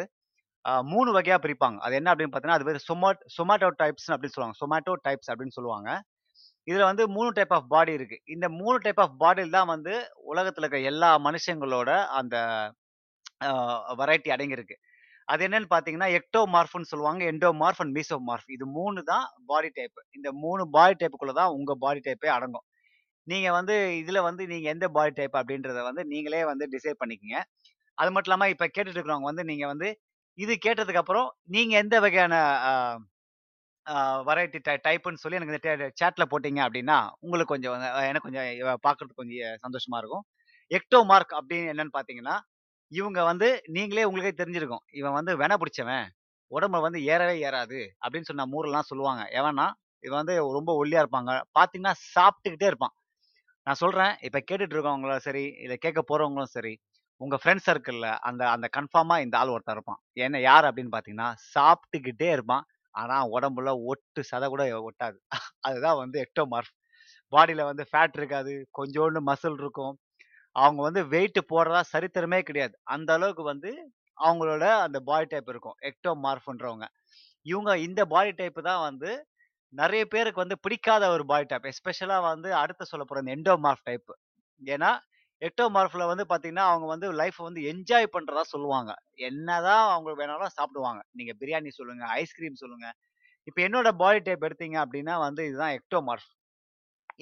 அ 0.65 0.81
3 0.89 1.11
வகையா 1.15 1.37
பிரிப்பாங்க. 1.43 1.77
அது 1.85 1.95
என்ன 1.99 2.09
அப்படின்னு 2.11 2.31
பார்த்தீங்கன்னா, 2.31 2.59
அது 2.59 2.69
வந்து 2.69 2.85
சொமாட் 2.87 3.21
சொமாட்டோ 3.37 3.69
டைப்ஸ் 3.81 4.09
அப்படின்னு 4.13 4.35
சொல்லுவாங்க. 4.35 4.59
சொமாட்டோ 4.63 4.93
டைப்ஸ் 5.05 5.31
அப்படின்னு 5.31 5.57
சொல்லுவாங்க. 5.57 5.89
இதுல 6.67 6.85
வந்து 6.89 7.05
மூணு 7.15 7.29
டைப் 7.37 7.53
ஆஃப் 7.57 7.69
பாடி 7.71 7.93
இருக்கு. 7.97 8.17
இந்த 8.33 8.47
மூணு 8.57 8.77
டைப் 8.85 9.01
ஆஃப் 9.03 9.17
பாடியில் 9.21 9.55
தான் 9.57 9.71
வந்து 9.73 9.93
உலகத்துல 10.31 10.65
இருக்க 10.65 10.89
எல்லா 10.91 11.11
மனுஷங்களோட 11.25 11.89
அந்த 12.19 12.35
வெரைட்டி 13.99 14.29
அடங்கியிருக்கு. 14.33 14.75
அது 15.27 15.41
என்னன்னு 15.47 15.69
பார்த்தீங்கன்னா, 15.71 16.09
எக்டோமார்ஃப்ன்னு 16.19 16.89
சொல்லுவாங்க. 16.91 17.21
Endomorph 17.31 17.81
and 17.83 17.93
mesomorph. 17.97 18.47
இது 18.55 18.65
மூணு 18.77 18.99
தான் 19.11 19.25
பாடி 19.49 19.69
டைப். 19.77 19.99
இந்த 20.17 20.29
மூணு 20.43 20.63
பாடி 20.75 20.95
டைப்புக்குள்ள 21.01 21.33
தான் 21.41 21.53
உங்க 21.57 21.71
பாடி 21.83 22.01
டைப்பே 22.07 22.29
அடங்கும். 22.37 22.65
நீங்க 23.27 23.47
வந்து 23.57 23.75
இதுல 24.01 24.19
வந்து 24.27 24.43
நீங்க 24.51 24.67
எந்த 24.75 24.87
பாடி 24.97 25.13
டைப் 25.17 25.37
அப்படின்றத 25.39 25.79
வந்து 25.89 26.03
நீங்களே 26.11 26.43
வந்து 26.51 26.65
டிசைட் 26.75 27.01
பண்ணிக்கங்க. 27.01 27.37
அது 27.97 28.11
மட்டும் 28.13 28.31
இல்லாம 28.31 28.49
இப்ப 28.55 28.65
கேட்டுட்டு 28.67 28.97
இருக்கிறவங்க 28.97 29.29
வந்து 29.31 29.45
நீங்க 29.51 29.65
வந்து 29.73 29.89
இது 30.37 30.53
கேட்டதுக்கு 30.65 31.01
அப்புறம் 31.03 31.27
நீங்க 31.55 31.73
எந்த 31.83 31.95
வகையான 32.05 32.35
வெரைட்டி 34.27 34.59
டை 34.61 34.75
டைப்புன்னு 34.85 35.21
சொல்லி 35.21 35.37
எனக்கு 35.39 35.53
இந்த 35.53 35.87
சேட்டில் 36.01 36.29
போட்டீங்க 36.31 36.59
அப்படின்னா 36.65 36.97
உங்களுக்கு 37.23 37.53
கொஞ்சம் 37.53 37.75
எனக்கு 38.07 38.27
கொஞ்சம் 38.27 38.45
பார்க்குறதுக்கு 38.47 38.85
பார்க்கறதுக்கு 38.85 39.21
கொஞ்சம் 39.21 39.59
சந்தோஷமா 39.65 39.99
இருக்கும் 40.01 40.25
எக்டோ 40.71 40.99
மார்க் 41.11 41.33
அப்படின்னு 41.39 41.71
என்னன்னு 41.73 41.95
பார்த்தீங்கன்னா 41.97 42.35
இவங்க 42.91 43.19
வந்து 43.23 43.47
நீங்களே 43.67 44.03
உங்களுக்கே 44.03 44.33
தெரிஞ்சிருக்கும். 44.41 44.83
இவன் 44.91 45.15
வந்து 45.19 45.33
வென 45.37 45.53
பிடிச்சவன். 45.61 46.05
உடம்பு 46.51 46.79
வந்து 46.81 46.99
ஏறவே 47.05 47.35
ஏறாது 47.47 47.79
அப்படின்னு 48.03 48.29
சொன்ன 48.29 48.47
ஊரெல்லாம் 48.51 48.89
சொல்லுவாங்க. 48.91 49.23
எவனா 49.39 49.65
இவன் 50.03 50.19
வந்து 50.21 50.35
ரொம்ப 50.57 50.71
ஒல்லியா 50.81 51.01
இருப்பாங்க. 51.03 51.31
பார்த்தீங்கன்னா 51.57 51.93
சாப்பிட்டுக்கிட்டே 52.15 52.67
இருப்பான். 52.71 52.93
நான் 53.67 53.81
சொல்றேன் 53.83 54.13
இப்போ 54.21 54.39
கேட்டுட்டு 54.49 54.75
இருக்கவங்களும் 54.75 55.23
சரி 55.27 55.43
இதை 55.65 55.75
கேட்க 55.77 56.01
போறவங்களும் 56.11 56.53
சரி 56.57 56.73
உங்க 57.21 57.35
ஃப்ரெண்ட் 57.43 57.65
சர்க்கிளில் 57.67 58.09
அந்த 58.29 58.43
அந்த 58.49 58.67
கன்ஃபார்மா 58.77 59.15
இந்த 59.25 59.35
ஆள் 59.39 59.53
ஒருத்தன் 59.55 59.75
இருப்பான். 59.77 60.01
என்ன 60.19 60.39
யார் 60.41 60.65
அப்படின்னு 60.65 60.93
பார்த்தீங்கன்னா 60.95 61.29
சாப்பிட்டுக்கிட்டே 61.55 62.29
இருப்பான். 62.37 62.65
ஆனால் 62.95 63.29
உடம்புல 63.29 63.71
ஒட்டு 63.91 64.21
சதை 64.31 64.47
கூட 64.47 64.63
ஒட்டாது. 64.89 65.17
அதுதான் 65.67 65.99
வந்து 66.03 66.17
எக்டோமார்ஃப் 66.25 66.73
பாடியில் 67.33 67.69
வந்து 67.71 67.83
ஃபேட் 67.91 68.17
இருக்காது. 68.19 68.53
கொஞ்சோண்டு 68.79 69.21
மசில் 69.29 69.59
இருக்கும். 69.63 69.95
அவங்க 70.57 70.81
வந்து 70.87 71.01
வெயிட் 71.13 71.39
போடுறதா 71.51 71.81
சரித்திரமே 71.93 72.39
கிடையாது. 72.41 72.75
அந்த 72.95 73.09
அளவுக்கு 73.17 73.43
வந்து 73.43 73.71
அவங்களோட 74.17 74.65
அந்த 74.85 74.99
பாடி 75.09 75.27
டைப் 75.31 75.49
இருக்கும். 75.53 75.77
எக்டோ 75.89 76.11
மார்ஃபுன்றவங்க 76.25 76.85
இவங்க 77.45 77.71
இந்த 77.87 78.01
பாடி 78.13 78.31
டைப் 78.39 78.59
தான் 78.69 78.81
வந்து 78.81 79.09
நிறைய 79.73 80.03
பேருக்கு 80.05 80.43
வந்து 80.43 80.57
பிடிக்காத 80.65 81.03
ஒரு 81.15 81.23
பாடி 81.31 81.45
டைப் 81.49 81.67
எஸ்பெஷலாக 81.71 82.23
வந்து 82.27 82.49
அடுத்து 82.61 82.83
சொல்ல 82.91 83.03
போற 83.05 83.21
இந்த 83.23 83.33
எண்டோமார்ஃப் 83.37 83.85
டைப் 83.89 84.11
ஏன்னா 84.61 84.91
எக்டோமார்ஃப்ல 85.41 86.03
வந்து 86.11 86.25
பார்த்தீங்கன்னா 86.29 86.65
அவங்க 86.69 86.85
வந்து 86.93 87.07
லைஃப் 87.21 87.39
வந்து 87.47 87.61
என்ஜாய் 87.71 88.07
பண்ணுறதா 88.15 88.43
சொல்லுவாங்க. 88.53 88.91
என்னதான் 89.27 89.85
அவங்க 89.91 90.11
வேணாலும் 90.19 90.55
சாப்பிடுவாங்க. 90.57 91.01
நீங்கள் 91.19 91.37
பிரியாணி 91.41 91.71
சொல்லுங்கள் 91.79 92.11
ஐஸ்கிரீம் 92.21 92.61
சொல்லுங்கள் 92.63 92.95
இப்போ 93.47 93.59
என்னோட 93.67 93.89
பாடி 94.01 94.19
டைப் 94.21 94.45
எடுத்தீங்க 94.47 94.77
அப்படின்னா 94.83 95.15
வந்து 95.25 95.41
இதுதான் 95.49 95.75
எக்டோமார்ஃப் 95.79 96.29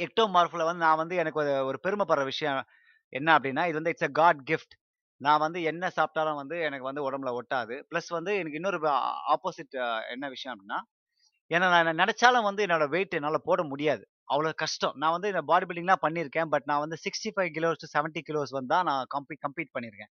எக்டோமார்ஃபில் 0.05 0.67
வந்து 0.67 0.83
நான் 0.85 1.01
வந்து 1.01 1.15
எனக்கு 1.23 1.39
ஒரு 1.69 1.77
பெருமைப்படுற 1.85 2.23
விஷயம் 2.31 2.61
என்ன 3.15 3.29
அப்படின்னா 3.37 3.63
இது 3.69 3.77
வந்து 3.79 3.93
இட்ஸ் 3.93 4.07
அ 4.07 4.13
காட் 4.19 4.41
கிஃப்ட் 4.49 4.75
நான் 5.21 5.43
வந்து 5.43 5.59
என்ன 5.71 5.89
சாப்பிட்டாலும் 5.97 6.39
வந்து 6.41 6.55
எனக்கு 6.67 6.87
வந்து 6.87 7.03
உடம்புல 7.07 7.31
ஒட்டாது. 7.39 7.75
ப்ளஸ் 7.91 8.09
வந்து 8.17 8.31
எனக்கு 8.39 8.59
இன்னொரு 8.59 8.79
ஆப்போசிட் 9.35 9.75
என்ன 10.15 10.25
விஷயம் 10.33 10.53
அப்படின்னா 10.55 10.79
ஏன்னா 11.51 11.67
நான் 11.75 11.99
நினைச்சாலும் 11.99 12.47
வந்து 12.47 12.63
என்னோட 12.65 12.85
வெயிட் 12.93 13.15
என்னால் 13.17 13.45
போட 13.47 13.61
முடியாது. 13.71 14.03
அவ்வளோ 14.31 14.51
கஷ்டம். 14.61 14.95
நான் 15.01 15.15
வந்து 15.15 15.31
இந்த 15.33 15.43
பாடி 15.49 15.65
பில்டிங்லாம் 15.67 16.03
பண்ணியிருக்கேன் 16.03 16.49
பட் 16.53 16.67
நான் 16.71 16.83
வந்து 16.85 16.97
sixty 17.05 17.31
five 17.35 17.51
kilos 17.57 17.81
to 17.83 17.89
seventy 17.95 18.23
kilos 18.29 18.53
வந்து 18.57 18.71
தான் 18.75 18.87
நான் 18.89 19.03
கம்ப்ளீட் 19.15 19.43
கம்ப்ளீட் 19.45 19.73
பண்ணியிருக்கேன். 19.75 20.11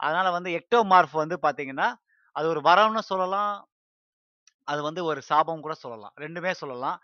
அதனால 0.00 0.26
வந்து 0.36 0.50
எக்டோ 0.60 0.80
மார்ஃப் 0.92 1.16
வந்து 1.22 1.38
பார்த்தீங்கன்னா 1.44 1.88
அது 2.36 2.46
ஒரு 2.54 2.62
வரம்னு 2.68 3.02
சொல்லலாம். 3.12 3.54
அது 4.68 4.80
வந்து 4.82 5.02
ஒரு 5.08 5.20
சாபம் 5.28 5.64
கூட 5.64 5.74
சொல்லலாம். 5.80 6.14
ரெண்டுமே 6.22 6.52
சொல்லலாம். 6.60 6.98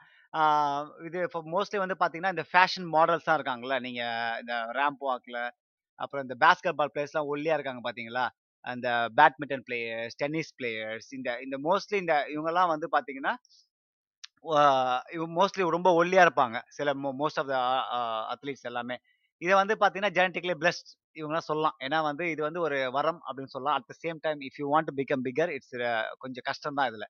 இது 1.07 1.19
இப்போ 1.27 1.41
மோஸ்ட்லி 1.55 1.79
வந்து 1.83 1.97
பார்த்தீங்கன்னா 2.01 2.35
இந்த 2.35 2.45
ஃபேஷன் 2.53 2.87
மாடல்ஸ் 2.95 3.27
தான் 3.29 3.39
இருக்காங்கல்ல. 3.39 3.77
நீங்கள் 3.87 4.39
இந்த 4.43 4.55
ரேம்ப் 4.79 5.03
வாக்கில் 5.09 5.41
அப்புறம் 5.99 6.25
இந்த 6.27 6.37
பேஸ்கெட் 6.45 6.79
பால் 6.79 6.93
பிளேயர்ஸ்லாம் 6.95 7.31
ஒல்லியாக 7.33 7.57
இருக்காங்க 7.59 7.83
பார்த்தீங்களா 7.87 8.25
அந்த 8.65 8.89
பேட்மிண்டன் 9.19 9.65
பிளேயர்ஸ் 9.69 10.17
டென்னிஸ் 10.23 10.53
பிளேயர்ஸ் 10.59 11.09
இந்த 11.19 11.31
இந்த 11.47 11.57
மோஸ்ட்லி 11.69 11.99
இந்த 12.05 12.15
இவங்கெல்லாம் 12.35 12.73
வந்து 12.75 12.89
பார்த்தீங்கன்னா 12.95 13.35
மோஸ்ட்லி 15.39 15.65
ரொம்ப 15.77 15.91
ஒல்லியாக 16.01 16.27
இருப்பாங்க. 16.27 16.57
சில 16.77 16.93
மோஸ்ட் 17.21 17.41
ஆஃப் 17.43 17.51
த 17.53 17.57
அத்லீட்ஸ் 18.35 18.69
எல்லாமே. 18.71 18.97
இதை 19.43 19.55
வந்து 19.61 19.75
பார்த்தீங்கன்னா 19.81 20.15
ஜெனட்டிக்லி 20.19 20.55
பிளஸ்ட் 20.63 20.91
இவங்களாம் 21.21 21.49
சொல்லலாம். 21.51 21.77
ஏன்னா 21.87 21.99
வந்து 22.09 22.25
இது 22.35 22.43
வந்து 22.49 22.61
ஒரு 22.67 22.79
வரம் 22.97 23.21
அப்படின்னு 23.27 23.53
சொல்லலாம். 23.55 23.77
At 23.79 23.89
the 23.91 23.95
same 24.05 24.19
time 24.27 24.41
if 24.49 24.59
you 24.63 24.67
want 24.73 24.89
to 24.91 24.95
become 25.01 25.25
bigger 25.29 25.53
it's 25.57 25.75
கொஞ்சம் 26.25 26.47
கஷ்டம் 26.51 26.79
தான் 26.81 26.89
இதில். 26.93 27.09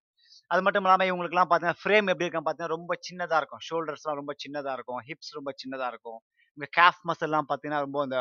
அது 0.50 0.62
மட்டும் 0.64 0.84
இல்லாமல் 0.86 1.08
இவங்களுக்குலாம் 1.10 1.48
பார்த்தீங்கன்னா 1.50 1.80
ஃப்ரேம் 1.82 2.08
எப்படி 2.12 2.26
இருக்கும் 2.26 2.46
பார்த்தீங்கன்னா 2.46 2.76
ரொம்ப 2.76 2.94
சின்னதாக 3.08 3.40
இருக்கும். 3.42 3.62
ஷோல்டர்ஸ்லாம் 3.68 4.18
ரொம்ப 4.20 4.32
சின்னதாக 4.42 4.76
இருக்கும். 4.78 5.00
ஹிப்ஸ் 5.08 5.32
ரொம்ப 5.38 5.50
சின்னதாக 5.62 5.90
இருக்கும். 5.94 6.18
இங்கே 6.58 6.68
கேஃப் 6.78 7.00
மசில்லாம் 7.10 7.48
பார்த்தீங்கன்னா 7.50 7.82
ரொம்ப 7.86 8.00
இந்த 8.08 8.20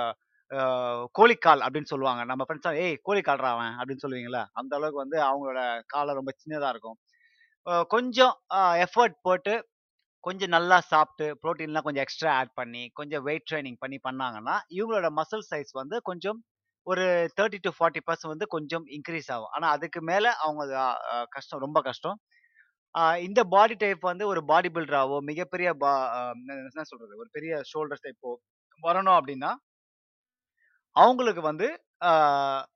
கோழிக்கால் 1.17 1.61
அப்படின்னு 1.65 1.91
சொல்லுவாங்க. 1.93 2.21
நம்ம 2.31 2.43
ஃப்ரெண்ட்ஸ் 2.45 2.79
ஏய் 2.85 2.95
கோழிக்கால்ரா 3.07 3.49
அவன் 3.55 3.73
அப்படின்னு 3.79 4.03
சொல்லுவீங்களா 4.05 4.43
அந்த 4.61 4.71
அளவுக்கு 4.79 5.03
வந்து 5.03 5.17
அவங்களோட 5.29 5.61
காலை 5.93 6.13
ரொம்ப 6.19 6.31
சின்னதாக 6.41 6.73
இருக்கும். 6.75 6.97
கொஞ்சம் 7.95 8.33
எஃபர்ட் 8.85 9.17
போட்டு 9.27 9.53
கொஞ்சம் 10.23 10.53
நல்லா 10.55 10.77
சாப்பிட்டு 10.93 11.27
ப்ரோட்டீன்லாம் 11.43 11.85
கொஞ்சம் 11.87 12.03
எக்ஸ்ட்ரா 12.05 12.31
ஆட் 12.39 12.51
பண்ணி 12.59 12.83
கொஞ்சம் 12.99 13.23
வெயிட் 13.27 13.47
ட்ரைனிங் 13.49 13.79
பண்ணி 13.83 13.97
பண்ணாங்கன்னா 14.07 14.55
இவங்களோட 14.77 15.07
மசில் 15.19 15.45
சைஸ் 15.51 15.71
வந்து 15.81 15.97
கொஞ்சம் 16.09 16.39
ஒரு 16.87 17.03
தேர்ட்டி 17.37 17.59
டு 17.65 17.71
ஃபார்ட்டி 17.77 18.01
பர்சன்ட் 18.07 18.33
வந்து 18.33 18.47
கொஞ்சம் 18.55 18.85
இன்க்ரீஸ் 18.95 19.29
ஆகும். 19.35 19.51
ஆனால் 19.55 19.73
அதுக்கு 19.75 19.99
மேலே 20.11 20.29
அவங்க 20.45 20.63
கஷ்டம் 21.35 21.63
ரொம்ப 21.65 21.79
கஷ்டம். 21.89 22.17
இந்த 23.27 23.41
பாடி 23.53 23.75
டைப் 23.83 24.09
வந்து 24.11 24.25
ஒரு 24.31 24.41
பாடி 24.51 24.69
பில்டராகவோ 24.75 25.17
மிகப்பெரிய 25.29 25.69
பா 25.83 25.91
என்ன 26.71 26.85
சொல்றது? 26.89 27.13
ஒரு 27.21 27.29
பெரிய 27.37 27.61
ஷோல்டர் 27.71 28.03
டைப்போ 28.05 28.31
வரணும் 28.83 29.17
அப்படின்னா 29.19 29.51
அவங்களுக்கு 30.95 31.41
வந்து 31.49 31.67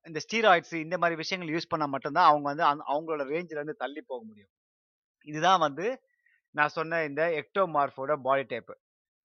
இந்த 0.08 0.20
ஸ்டீராய்ட்ஸ் 0.26 0.76
இந்த 0.86 0.96
மாதிரி 1.02 1.16
விஷயங்கள் 1.22 1.54
யூஸ் 1.56 1.72
பண்ணால் 1.72 1.94
மட்டும்தான் 1.94 2.30
அவங்க 2.32 2.46
வந்து 2.52 2.66
அவங்களோட 2.92 3.24
ரேஞ்சிலேருந்து 3.34 3.82
தள்ளி 3.84 4.02
போக 4.12 4.20
முடியும். 4.30 4.52
இதுதான் 5.28 5.64
வந்து 5.68 5.86
நான் 6.56 6.76
சொன்ன 6.78 7.02
இந்த 7.10 7.24
எக்டோமார்ஃபோட 7.42 8.14
பாடி 8.28 8.44
டைப் 8.52 8.72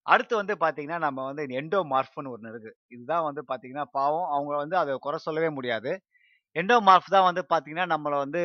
அடுத்து 0.06 0.34
வந்து 0.36 0.54
பார்த்தீங்கன்னா 0.62 0.98
நம்ம 0.98 1.24
வந்து 1.28 1.42
எண்டோமார்ஃப்னு 1.60 2.32
ஒன்று 2.34 2.50
இருக்கு. 2.52 2.72
இதுதான் 2.88 3.26
வந்து 3.28 3.42
பார்த்தீங்கன்னா 3.50 3.84
பாவம். 3.98 4.28
அவங்க 4.36 4.52
வந்து 4.56 4.76
அதை 4.76 4.92
குறை 4.98 5.18
சொல்லவே 5.26 5.50
முடியாது. 5.58 5.92
எண்டோமார்ஃப் 6.56 7.12
தான் 7.16 7.28
வந்து 7.28 7.42
பார்த்தீங்கன்னா 7.52 7.86
நம்மளை 7.94 8.18
வந்து 8.24 8.42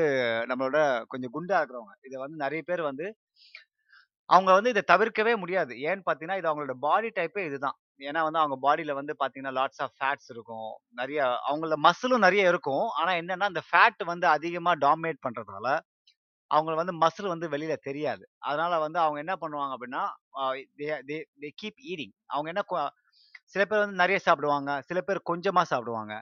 நம்மளோட 0.52 0.80
கொஞ்சம் 1.14 1.34
குண்டா 1.36 1.60
இருக்கிறவங்க. 1.62 1.96
இதை 2.08 2.18
வந்து 2.26 2.38
நிறைய 2.46 2.62
பேர் 2.70 2.84
வந்து 2.92 3.08
அவங்க 4.30 4.52
வந்து 4.54 4.72
இதை 4.74 4.84
தவிர்க்கவே 4.92 5.34
முடியாது. 5.42 5.74
ஏன்னு 5.88 6.04
பார்த்தீங்கன்னா 6.06 6.40
இது 6.40 6.50
அவங்களோட 6.52 6.76
பாடி 6.86 7.10
டைப்பே 7.18 7.42
இதுதான். 7.50 7.78
ஏன்னா 8.02 8.22
வந்து 8.28 8.40
அவங்க 8.40 8.56
பாடியில் 8.64 8.98
வந்து 9.00 9.14
பார்த்தீங்கன்னா 9.20 9.54
லாட்ஸ் 9.60 9.82
ஆஃப் 9.86 9.96
ஃபேட்ஸ் 10.00 10.30
இருக்கும். 10.36 10.70
நிறைய 10.92 11.20
அவங்கள 11.50 11.76
மசிலும் 11.88 12.26
நிறைய 12.28 12.44
இருக்கும். 12.54 12.86
ஆனால் 13.00 13.20
என்னன்னா 13.22 13.48
அந்த 13.54 13.64
ஃபேட் 13.70 14.04
வந்து 14.14 14.28
அதிகமாக 14.28 14.82
டாமினேட் 14.86 15.24
பண்ணுறதால 15.28 15.68
அவங்க 16.52 16.72
வந்து 16.82 16.94
மசில் 17.02 17.32
வந்து 17.34 17.48
வெளியில 17.50 17.76
தெரியாது. 17.88 18.24
அதனால 18.40 18.74
வந்து 18.80 19.00
அவங்க 19.00 19.20
என்ன 19.20 19.36
பண்ணுவாங்க 19.42 19.74
அப்படின்னா 19.76 20.04
தே 21.10 21.20
கீப் 21.62 21.80
ஈடிங் 21.92 22.14
அவங்க 22.28 22.50
என்ன 22.54 22.64
சில 23.54 23.64
பேர் 23.66 23.84
வந்து 23.84 24.02
நிறைய 24.04 24.18
சாப்பிடுவாங்க 24.20 24.72
சில 24.90 25.00
பேர் 25.02 25.20
கொஞ்சமா 25.32 25.64
சாப்பிடுவாங்க. 25.64 26.14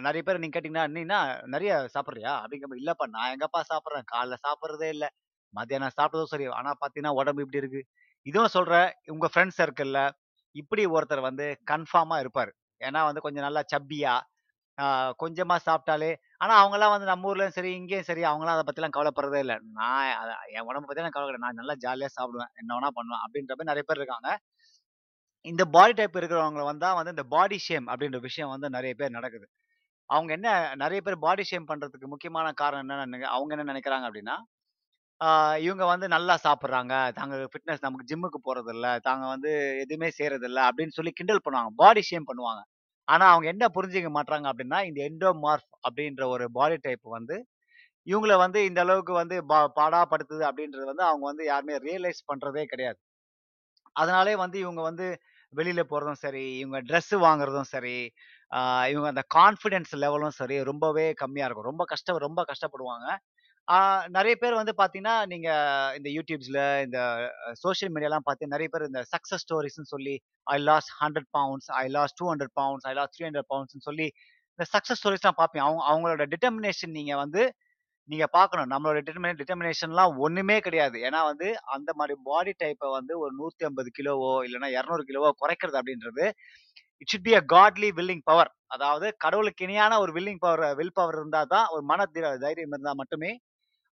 நிறைய 0.00 0.22
பேர் 0.26 0.40
நீங்க 0.42 0.54
கேட்டீங்கன்னா 0.56 0.86
நீனா 0.96 1.18
நிறைய 1.54 1.72
சாப்பிட்றியா? 1.94 2.32
அப்படிங்கிற 2.42 2.78
இல்லப்பா 2.82 3.06
நான் 3.14 3.32
எங்கப்பா 3.34 3.60
சாப்பிட்றேன்? 3.70 4.06
காலைல 4.12 4.36
சாப்பிட்றதே 4.44 4.88
இல்லை. 4.96 5.08
மத்தியானம் 5.54 5.96
சாப்பிட்டதும் 5.98 6.32
சரி. 6.34 6.46
ஆனா 6.58 6.72
பாத்தீங்கன்னா 6.82 7.14
உடம்பு 7.20 7.44
இப்படி 7.44 7.62
இருக்கு. 7.62 7.82
இதுவும் 8.26 8.54
சொல்ற 8.56 8.74
உங்க 9.14 9.26
ஃப்ரெண்ட்ஸ் 9.32 9.60
சர்க்கிள்ல 9.62 10.00
இப்படி 10.54 10.84
ஒருத்தர் 10.88 11.26
வந்து 11.28 11.46
கன்ஃபார்மா 11.72 12.18
இருப்பாரு. 12.24 12.52
ஏன்னா 12.80 13.00
வந்து 13.08 13.24
கொஞ்சம் 13.26 13.46
நல்லா 13.46 13.62
சப்பியா 13.74 14.14
கொஞ்சமாக 15.22 15.60
சாப்பிட்டாலே 15.68 16.10
ஆனால் 16.42 16.58
அவங்களாம் 16.62 16.92
வந்து 16.94 17.08
நம்ம 17.10 17.28
ஊர்லேயும் 17.30 17.56
சரி 17.58 17.70
இங்கேயும் 17.78 18.08
சரி 18.08 18.22
அவங்களாம் 18.30 18.56
அதை 18.56 18.64
பற்றிலாம் 18.68 18.94
கவலைப்படுறதே 18.96 19.40
இல்லை. 19.44 19.56
நான் 19.78 20.08
என் 20.56 20.66
உடம்பு 20.70 20.88
பற்றி 20.88 21.04
நான் 21.06 21.14
கவலைப்பட 21.16 21.40
நான் 21.44 21.60
நல்லா 21.60 21.76
ஜாலியாக 21.84 22.12
சாப்பிடுவேன். 22.18 22.50
என்ன 22.60 22.70
வேணா 22.76 22.90
பண்ணுவேன் 22.98 23.22
அப்படின்ற 23.24 23.52
மாதிரி 23.56 23.70
நிறைய 23.72 23.84
பேர் 23.88 24.00
இருக்காங்க. 24.00 24.30
இந்த 25.44 25.62
பாடி 25.76 25.92
டைப் 25.98 26.18
இருக்கிறவங்க 26.20 26.62
வந்தா 26.70 26.88
வந்து 26.98 27.14
இந்த 27.16 27.24
பாடி 27.36 27.58
ஷேம் 27.68 27.86
அப்படின்ற 27.92 28.20
விஷயம் 28.28 28.52
வந்து 28.54 28.68
நிறைய 28.76 28.92
பேர் 29.00 29.16
நடக்குது. 29.18 29.46
அவங்க 30.10 30.30
என்ன 30.38 30.48
நிறைய 30.82 31.00
பேர் 31.06 31.24
பாடி 31.26 31.44
ஷேம் 31.50 31.68
பண்றதுக்கு 31.70 32.08
முக்கியமான 32.14 32.52
காரணம் 32.62 32.92
என்ன 33.06 33.30
அவங்க 33.36 33.52
என்ன 33.56 33.66
நினைக்கிறாங்க 33.72 34.06
அப்படின்னா 34.10 34.36
இவங்க 35.66 35.84
வந்து 35.92 36.06
நல்லா 36.14 36.34
சாப்பிட்றாங்க. 36.46 36.94
தாங்க 37.18 37.34
ஃபிட்னஸ் 37.52 37.84
நமக்கு 37.86 38.08
ஜிம்முக்கு 38.10 38.38
போறது 38.48 38.72
இல்ல 38.76 38.86
தாங்க 39.06 39.24
வந்து 39.34 39.52
எதுவுமே 39.84 40.08
செய்யறது 40.18 40.46
இல்ல 40.50 40.60
அப்படின்னு 40.70 40.96
சொல்லி 40.98 41.12
கிண்டல் 41.20 41.44
பண்ணுவாங்க. 41.46 41.70
பாடி 41.82 42.02
ஷேம் 42.10 42.28
பண்ணுவாங்க. 42.30 42.62
ஆனால் 43.08 43.32
அவங்க 43.32 43.48
என்ன 43.48 43.64
புரிஞ்சுக்க 43.74 44.10
மாட்டாங்க 44.16 44.46
அப்படின்னா 44.52 44.78
இந்த 44.88 45.00
எண்டோமார்ஃப் 45.10 45.68
அப்படின்ற 45.86 46.24
ஒரு 46.28 46.46
பாடி 46.52 46.76
டைப் 46.82 47.06
வந்து 47.10 47.36
இவங்கள 48.06 48.36
வந்து 48.36 48.64
இந்த 48.64 48.80
அளவுக்கு 48.80 49.12
வந்து 49.14 49.36
பா- 49.48 49.70
பாடாப்படுத்துது 49.78 50.44
அப்படின்றது 50.48 50.84
வந்து 50.84 51.04
அவங்க 51.04 51.24
வந்து 51.26 51.44
யாருமே 51.44 51.76
ரியலைஸ் 51.80 52.22
பண்ணுறதே 52.30 52.64
கிடையாது. 52.66 52.98
அதனாலே 53.96 54.34
வந்து 54.36 54.58
இவங்க 54.58 54.82
வந்து 54.82 55.06
வெளியில் 55.52 55.88
போகிறதும் 55.90 56.20
சரி 56.24 56.44
இவங்க 56.58 56.78
ட்ரெஸ்ஸு 56.82 57.16
வாங்குறதும் 57.22 57.70
சரி 57.74 57.96
இவங்க 58.92 59.08
அந்த 59.08 59.24
கான்ஃபிடென்ஸ் 59.36 59.92
லெவலும் 59.96 60.36
சரி 60.40 60.56
ரொம்பவே 60.62 61.06
கம்மியாக 61.22 61.48
இருக்கும். 61.48 61.70
ரொம்ப 61.70 61.84
கஷ்டம் 61.84 62.24
ரொம்ப 62.26 62.40
கஷ்டப்படுவாங்க. 62.50 63.06
நிறைய 64.08 64.34
பேர் 64.36 64.58
வந்து 64.58 64.72
பார்த்தீங்கன்னா 64.72 65.14
நீங்கள் 65.26 65.94
இந்த 65.96 66.08
யூடியூப்ஸில் 66.16 66.60
இந்த 66.84 66.98
சோஷியல் 67.62 67.92
மீடியாலாம் 67.94 68.26
பார்த்து 68.26 68.52
நிறைய 68.54 68.68
பேர் 68.68 68.84
இந்த 68.86 69.02
சக்ஸஸ் 69.12 69.44
ஸ்டோரிஸ்னு 69.44 69.92
சொல்லி 69.94 70.14
I 70.46 70.56
lost 70.62 70.92
hundred 71.00 71.28
pounds 71.30 71.70
I 71.80 71.84
lost 71.88 72.18
two 72.20 72.26
hundred 72.30 72.54
pounds 72.54 72.86
I 72.86 72.92
lost 72.94 73.14
three 73.16 73.26
hundred 73.26 73.50
பவுண்ட்ஸ்னு 73.52 73.86
சொல்லி 73.88 74.06
இந்த 74.58 74.66
சக்ஸஸ் 74.74 75.00
ஸ்டோரிஸ்லாம் 75.00 75.38
பார்ப்பேன் 75.38 75.64
அவங்க 75.64 75.82
அவங்களோட 75.90 76.24
டிட்டர்மினேஷன் 76.34 76.94
நீங்கள் 76.98 77.20
வந்து 77.24 77.42
நீங்கள் 78.08 78.32
பார்க்கணும் 78.32 78.70
நம்மளோட 78.72 78.98
டிட்டர்மினே 78.98 79.34
டிட்டர்மினேஷன்லாம் 79.40 80.12
ஒன்றுமே 80.16 80.56
கிடையாது. 80.60 80.96
ஏன்னா 80.98 81.20
வந்து 81.24 81.48
அந்த 81.66 81.90
மாதிரி 81.92 82.14
பாடி 82.24 82.52
டைப்பை 82.58 82.88
வந்து 82.90 83.12
ஒரு 83.18 83.32
நூற்றி 83.34 83.66
ஐம்பது 83.66 83.90
கிலோவோ 83.98 84.32
இல்லைன்னா 84.46 84.68
இரநூறு 84.76 85.04
கிலோவோ 85.08 85.30
குறைக்கிறது 85.42 85.78
அப்படின்றது 85.80 86.24
it 87.02 87.10
should 87.10 87.24
be 87.26 87.32
a 87.34 87.42
godly 87.46 87.88
willing 87.92 88.24
power 88.24 88.50
அதாவது 88.66 89.06
கடவுளுக்கு 89.24 89.64
இணையான 89.66 89.98
ஒரு 89.98 90.12
வில்லிங் 90.12 90.40
பவர் 90.40 90.62
வில் 90.74 90.94
பவர் 90.94 91.18
இருந்தால் 91.18 91.50
தான் 91.54 91.66
ஒரு 91.74 91.82
மன 91.84 92.06
தைரியம் 92.06 92.72
இருந்தால் 92.74 93.00
மட்டுமே 93.02 93.32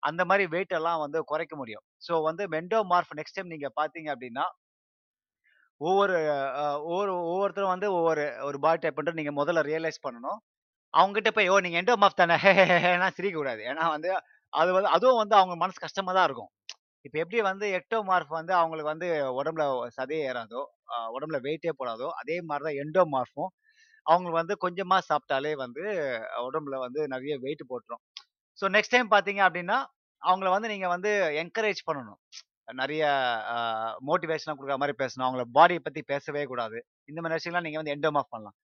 அந்த 0.04 0.22
மாதிரி 0.26 0.44
வெயிட் 0.52 0.74
எல்லாம் 0.78 1.02
வந்து 1.04 1.18
குறைக்க 1.30 1.54
முடியும். 1.56 1.84
ஸோ 2.06 2.14
வந்து 2.28 2.44
மெண்டோமார்ஃப் 2.54 3.12
நெக்ஸ்ட் 3.18 3.38
டைம் 3.38 3.52
நீங்க 3.54 3.68
பாத்தீங்க 3.78 4.08
அப்படின்னா 4.14 4.46
ஒவ்வொரு 5.80 6.16
ஒவ்வொரு 6.86 7.12
ஒவ்வொருத்தரும் 7.26 7.72
வந்து 7.72 7.88
ஒவ்வொரு 7.96 8.24
ஒரு 8.48 8.58
பாடி 8.64 8.80
டைப் 8.84 9.18
நீங்க 9.20 9.32
முதல்ல 9.40 9.62
ரியலைஸ் 9.68 10.04
பண்ணணும். 10.06 10.38
அவங்ககிட்ட 10.94 11.30
போய் 11.36 11.50
ஓ 11.52 11.56
நீங்க 11.64 11.78
எண்டோமார்ஃப் 11.82 12.20
தானே? 12.20 12.36
ஏன்னா 12.90 13.08
சிரிக்க 13.18 13.36
கூடாது. 13.36 13.62
ஏன்னா 13.70 13.84
வந்து 13.94 14.10
அது 14.52 14.70
வந்து 14.76 14.90
அதுவும் 14.96 15.20
வந்து 15.22 15.36
அவங்க 15.40 15.54
மனசு 15.62 15.78
கஷ்டமா 15.84 16.12
தான் 16.16 16.26
இருக்கும். 16.28 16.50
இப்போ 17.04 17.18
எப்படி 17.22 17.40
வந்து 17.48 17.66
எக்டோமார்ஃப் 17.80 18.32
வந்து 18.38 18.52
அவங்களுக்கு 18.60 18.92
வந்து 18.92 19.08
உடம்புல 19.40 19.64
சதையே 19.96 20.22
ஏறாதோ 20.30 20.60
உடம்புல 21.14 21.38
வெயிட்டே 21.46 21.72
போடாதோ 21.80 22.08
அதே 22.20 22.36
மாதிரி 22.48 22.64
தான் 22.68 22.80
எண்டோமார்ஃபும் 22.84 23.50
அவங்களுக்கு 24.06 24.40
வந்து 24.42 24.56
கொஞ்சமா 24.64 24.98
சாப்பிட்டாலே 25.08 25.52
வந்து 25.64 25.84
உடம்புல 26.48 26.76
வந்து 26.86 27.02
நிறைய 27.14 27.34
வெயிட் 27.44 27.64
போட்டுரும். 27.70 28.02
ஸோ 28.58 28.64
நெக்ஸ்ட் 28.76 28.94
டைம் 28.94 29.08
பார்த்தீங்க 29.14 29.40
அப்படின்னா 29.48 29.78
அவங்கள 30.22 30.48
வந்து 30.54 30.68
நீங்க 30.72 30.88
வந்து 30.94 31.10
என்கரேஜ் 31.42 31.80
பண்ணணும். 31.88 32.18
நிறைய 32.80 33.04
மோட்டிவேஷனாக 34.08 34.54
கொடுக்குற 34.58 34.76
மாதிரி 34.82 34.94
பேசணும். 35.02 35.26
அவங்கள 35.26 35.44
பாடியை 35.56 35.80
பத்தி 35.86 36.00
பேசவே 36.12 36.42
கூடாது. 36.52 36.78
இந்த 37.10 37.18
மாதிரி 37.22 37.38
விஷயம்லாம் 37.38 37.66
நீங்க 37.66 37.78
வந்து 37.80 37.94
எண்டோமார்ஃப் 37.96 38.32
பண்ணலாம். 38.34 38.56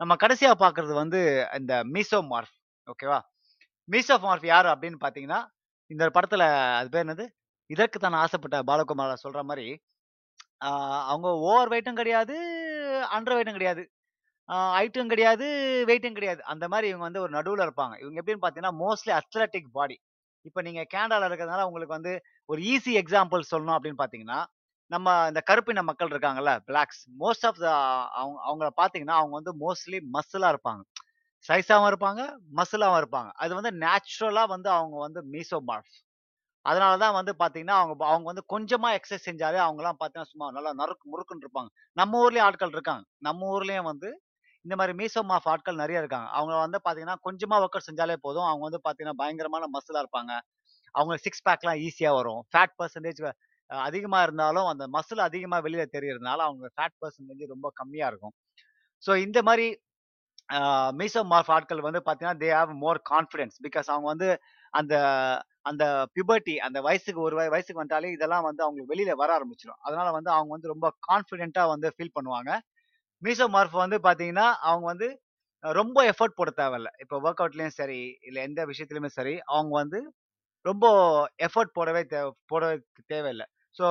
நம்ம 0.00 0.12
கடைசியா 0.24 0.52
பார்க்குறது 0.64 0.94
வந்து 1.02 1.20
இந்த 1.60 1.74
மீசோமார்ஃப் 1.94 2.54
ஓகேவா 2.86 3.18
மீசோமார்ஃப் 3.88 4.46
யாரு 4.52 4.68
அப்படின்னு 4.74 4.98
பார்த்தீங்கன்னா 5.04 5.40
இந்த 5.90 6.04
படத்துல 6.16 6.42
அது 6.78 6.88
பேர் 6.94 7.04
என்னது? 7.06 7.24
இதற்கு 7.70 7.98
தான் 7.98 8.20
ஆசைப்பட்ட 8.22 8.56
பாலகுமார 8.70 9.16
சொல்ற 9.24 9.40
மாதிரி 9.50 9.66
அவங்க 11.10 11.28
ஓவர் 11.50 11.70
வெயிட்டும் 11.72 12.00
கிடையாது 12.00 12.34
அண்டர் 13.16 13.36
வெயிட்டும் 13.36 13.58
கிடையாது. 13.58 13.82
ஹைட்டும் 14.74 15.10
கிடையாது 15.12 15.46
வெயிட்டும் 15.88 16.16
கிடையாது. 16.18 16.40
அந்த 16.52 16.64
மாதிரி 16.68 16.86
இவங்க 16.90 17.04
வந்து 17.08 17.22
ஒரு 17.24 17.32
நடுவில் 17.36 17.64
இருப்பாங்க. 17.66 17.94
இவங்க 18.02 18.18
எப்படின்னு 18.20 18.42
பார்த்தீங்கன்னா 18.44 18.74
மோஸ்ட்லி 18.82 19.12
அத்லட்டிக் 19.20 19.70
பாடி 19.78 19.96
இப்போ 20.46 20.60
நீங்கள் 20.66 20.88
கேனடாவில் 20.94 21.26
இருக்கிறதுனால 21.28 21.66
உங்களுக்கு 21.68 21.96
வந்து 21.98 22.12
ஒரு 22.48 22.60
ஈஸி 22.72 22.92
எக்ஸாம்பிள் 23.02 23.50
சொல்லணும் 23.52 23.76
அப்படின்னு 23.76 24.00
பார்த்தீங்கன்னா 24.00 24.40
நம்ம 24.90 25.08
இந்த 25.30 25.40
கருப்பின 25.50 25.82
மக்கள் 25.90 26.10
இருக்காங்கல்ல 26.12 26.52
பிளாக்ஸ் 26.68 27.02
மோஸ்ட் 27.22 27.46
ஆஃப் 27.48 27.60
த 27.62 27.68
அவங்க 28.20 28.38
அவங்கள 28.48 28.68
பார்த்தீங்கன்னா 28.80 29.16
அவங்க 29.20 29.34
வந்து 29.40 29.52
மோஸ்ட்லி 29.62 29.98
மசிலாக 30.16 30.52
இருப்பாங்க. 30.54 30.82
சைஸாகவும் 31.44 31.90
இருப்பாங்க 31.92 32.22
மசிலாகவும் 32.58 33.00
இருப்பாங்க. 33.02 33.30
அது 33.42 33.52
வந்து 33.58 33.72
நேச்சுரலாக 33.84 34.48
வந்து 34.54 34.68
அவங்க 34.78 34.96
வந்து 35.06 35.20
மீசோமார்ஃப் 35.34 35.92
அதனால 36.64 36.92
தான் 37.02 37.16
வந்து 37.18 37.32
பார்த்தீங்கன்னா 37.40 37.76
அவங்க 37.80 37.94
அவங்க 38.10 38.26
வந்து 38.32 38.44
கொஞ்சமாக 38.54 38.96
எக்ஸசைஸ் 38.98 39.28
செஞ்சாலே 39.28 39.60
அவங்கலாம் 39.66 39.98
பார்த்தீங்கன்னா 40.00 40.32
சும்மா 40.32 40.48
நல்லா 40.56 40.72
நறுக்கு 40.80 41.06
முறுக்குன்னு 41.12 41.44
இருப்பாங்க. 41.46 41.70
நம்ம 41.96 42.20
ஊர்லேயும் 42.24 42.46
ஆட்கள் 42.48 42.74
இருக்காங்க. 42.76 43.04
நம்ம 43.28 43.48
ஊர்லேயும் 43.54 43.88
வந்து 43.92 44.10
இந்த 44.64 44.74
மாதிரி 44.78 44.92
மீசோமாஃப் 45.00 45.48
ஆட்கள் 45.52 45.80
நிறைய 45.82 46.02
இருக்காங்க. 46.02 46.28
அவங்க 46.38 46.54
வந்து 46.64 46.78
பார்த்தீங்கன்னா 46.84 47.16
கொஞ்சமா 47.26 47.56
ஒர்க் 47.62 47.76
அவுட் 47.76 47.88
செஞ்சாலே 47.88 48.16
போதும். 48.26 48.46
அவங்க 48.50 48.64
வந்து 48.68 48.80
பார்த்தீங்கன்னா 48.84 49.18
பயங்கரமான 49.22 49.68
மசிலாக 49.76 50.02
இருப்பாங்க. 50.04 50.32
அவங்க 50.94 51.14
சிக்ஸ் 51.24 51.44
பேக்லாம் 51.48 51.80
ஈஸியாக 51.86 52.18
வரும். 52.20 52.42
ஃபேட் 52.52 52.74
பர்சன்டேஜ் 52.80 53.22
அதிகமாக 53.70 54.24
இருந்தாலும் 54.26 54.68
அந்த 54.72 54.84
மசில் 54.96 55.26
அதிகமாக 55.28 55.64
வெளியில் 55.66 55.94
தெரியறதுனால 55.96 56.40
அவங்க 56.48 56.66
ஃபேட் 56.76 56.96
பர்சன்டேஜ் 57.02 57.52
ரொம்ப 57.54 57.68
கம்மியாக 57.80 58.10
இருக்கும். 58.12 58.34
ஸோ 59.02 59.12
இந்த 59.26 59.38
மாதிரி 59.48 59.66
மீசோ 60.98 61.20
மார்ஃப் 61.32 61.50
ஆட்கள் 61.56 61.86
வந்து 61.86 62.00
பார்த்தீங்கன்னா 62.06 62.40
they 62.42 62.48
have 62.56 62.72
more 62.82 62.98
confidence 63.10 63.56
because 63.66 63.88
அவங்க 63.92 64.06
வந்து 64.12 64.28
அந்த 64.74 64.94
அந்த 65.70 65.84
பியூபர்ட்டி 66.14 66.54
அந்த 66.66 66.78
வயசுக்கு 66.86 67.20
ஒரு 67.20 67.36
வயசுக்கு 67.54 67.80
வந்துட்டாலே 67.80 68.10
இதெல்லாம் 68.16 68.46
வந்து 68.48 68.62
அவங்களுக்கு 68.64 68.92
வெளியில 68.92 69.14
வர 69.22 69.30
ஆரம்பிச்சிடும் 69.38 69.80
அதனால 69.86 70.08
வந்து 70.18 70.30
அவங்க 70.36 70.52
வந்து 70.56 70.72
ரொம்ப 70.74 70.88
கான்ஃபிடென்ட்டா 71.08 71.64
வந்து 71.74 71.90
ஃபீல் 71.96 72.16
பண்ணுவாங்க. 72.18 72.50
மீசோமார்ஃப் 73.22 73.76
வந்து 73.84 73.98
பார்த்தீங்கன்னா 74.06 74.46
அவங்க 74.70 74.86
வந்து 74.92 75.08
ரொம்ப 75.64 75.98
எஃபர்ட் 76.12 76.38
போட 76.38 76.50
தேவையில்ல. 76.60 76.88
இப்போ 77.02 77.16
ஒர்க் 77.26 77.40
அவுட்லேயும் 77.42 77.78
சரி 77.80 78.00
இல்லை 78.28 78.40
எந்த 78.48 78.60
விஷயத்துலையுமே 78.70 79.10
சரி 79.18 79.34
அவங்க 79.54 79.72
வந்து 79.82 79.98
ரொம்ப 80.64 80.86
எஃபர்ட் 81.46 81.76
போடவே 81.78 82.02
தே 82.12 82.20
போட 82.50 82.64
தேவையில்லை. 83.12 83.46
ஸோ 83.78 83.86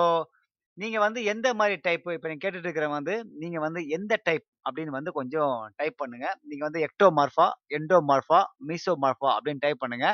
நீங்கள் 0.78 1.04
வந்து 1.06 1.20
எந்த 1.32 1.48
மாதிரி 1.60 1.76
டைப் 1.86 2.06
இப்போ 2.16 2.28
நீங்கள் 2.32 2.44
கேட்டுட்டு 2.44 2.68
இருக்கிறவங்க 2.68 3.00
வந்து 3.00 3.16
நீங்கள் 3.42 3.64
வந்து 3.66 3.82
எந்த 3.98 4.14
டைப் 4.28 4.46
அப்படின்னு 4.68 4.94
வந்து 4.98 5.12
கொஞ்சம் 5.20 5.54
டைப் 5.80 5.98
பண்ணுங்க. 6.02 6.28
நீங்கள் 6.50 6.68
வந்து 6.68 6.82
எக்டோமார்ஃபா 6.88 7.48
எண்டோமார்ஃபா 7.78 8.40
மீசோமார்ஃபா 8.70 9.30
அப்படின்னு 9.38 9.64
டைப் 9.66 9.84
பண்ணுங்க. 9.84 10.10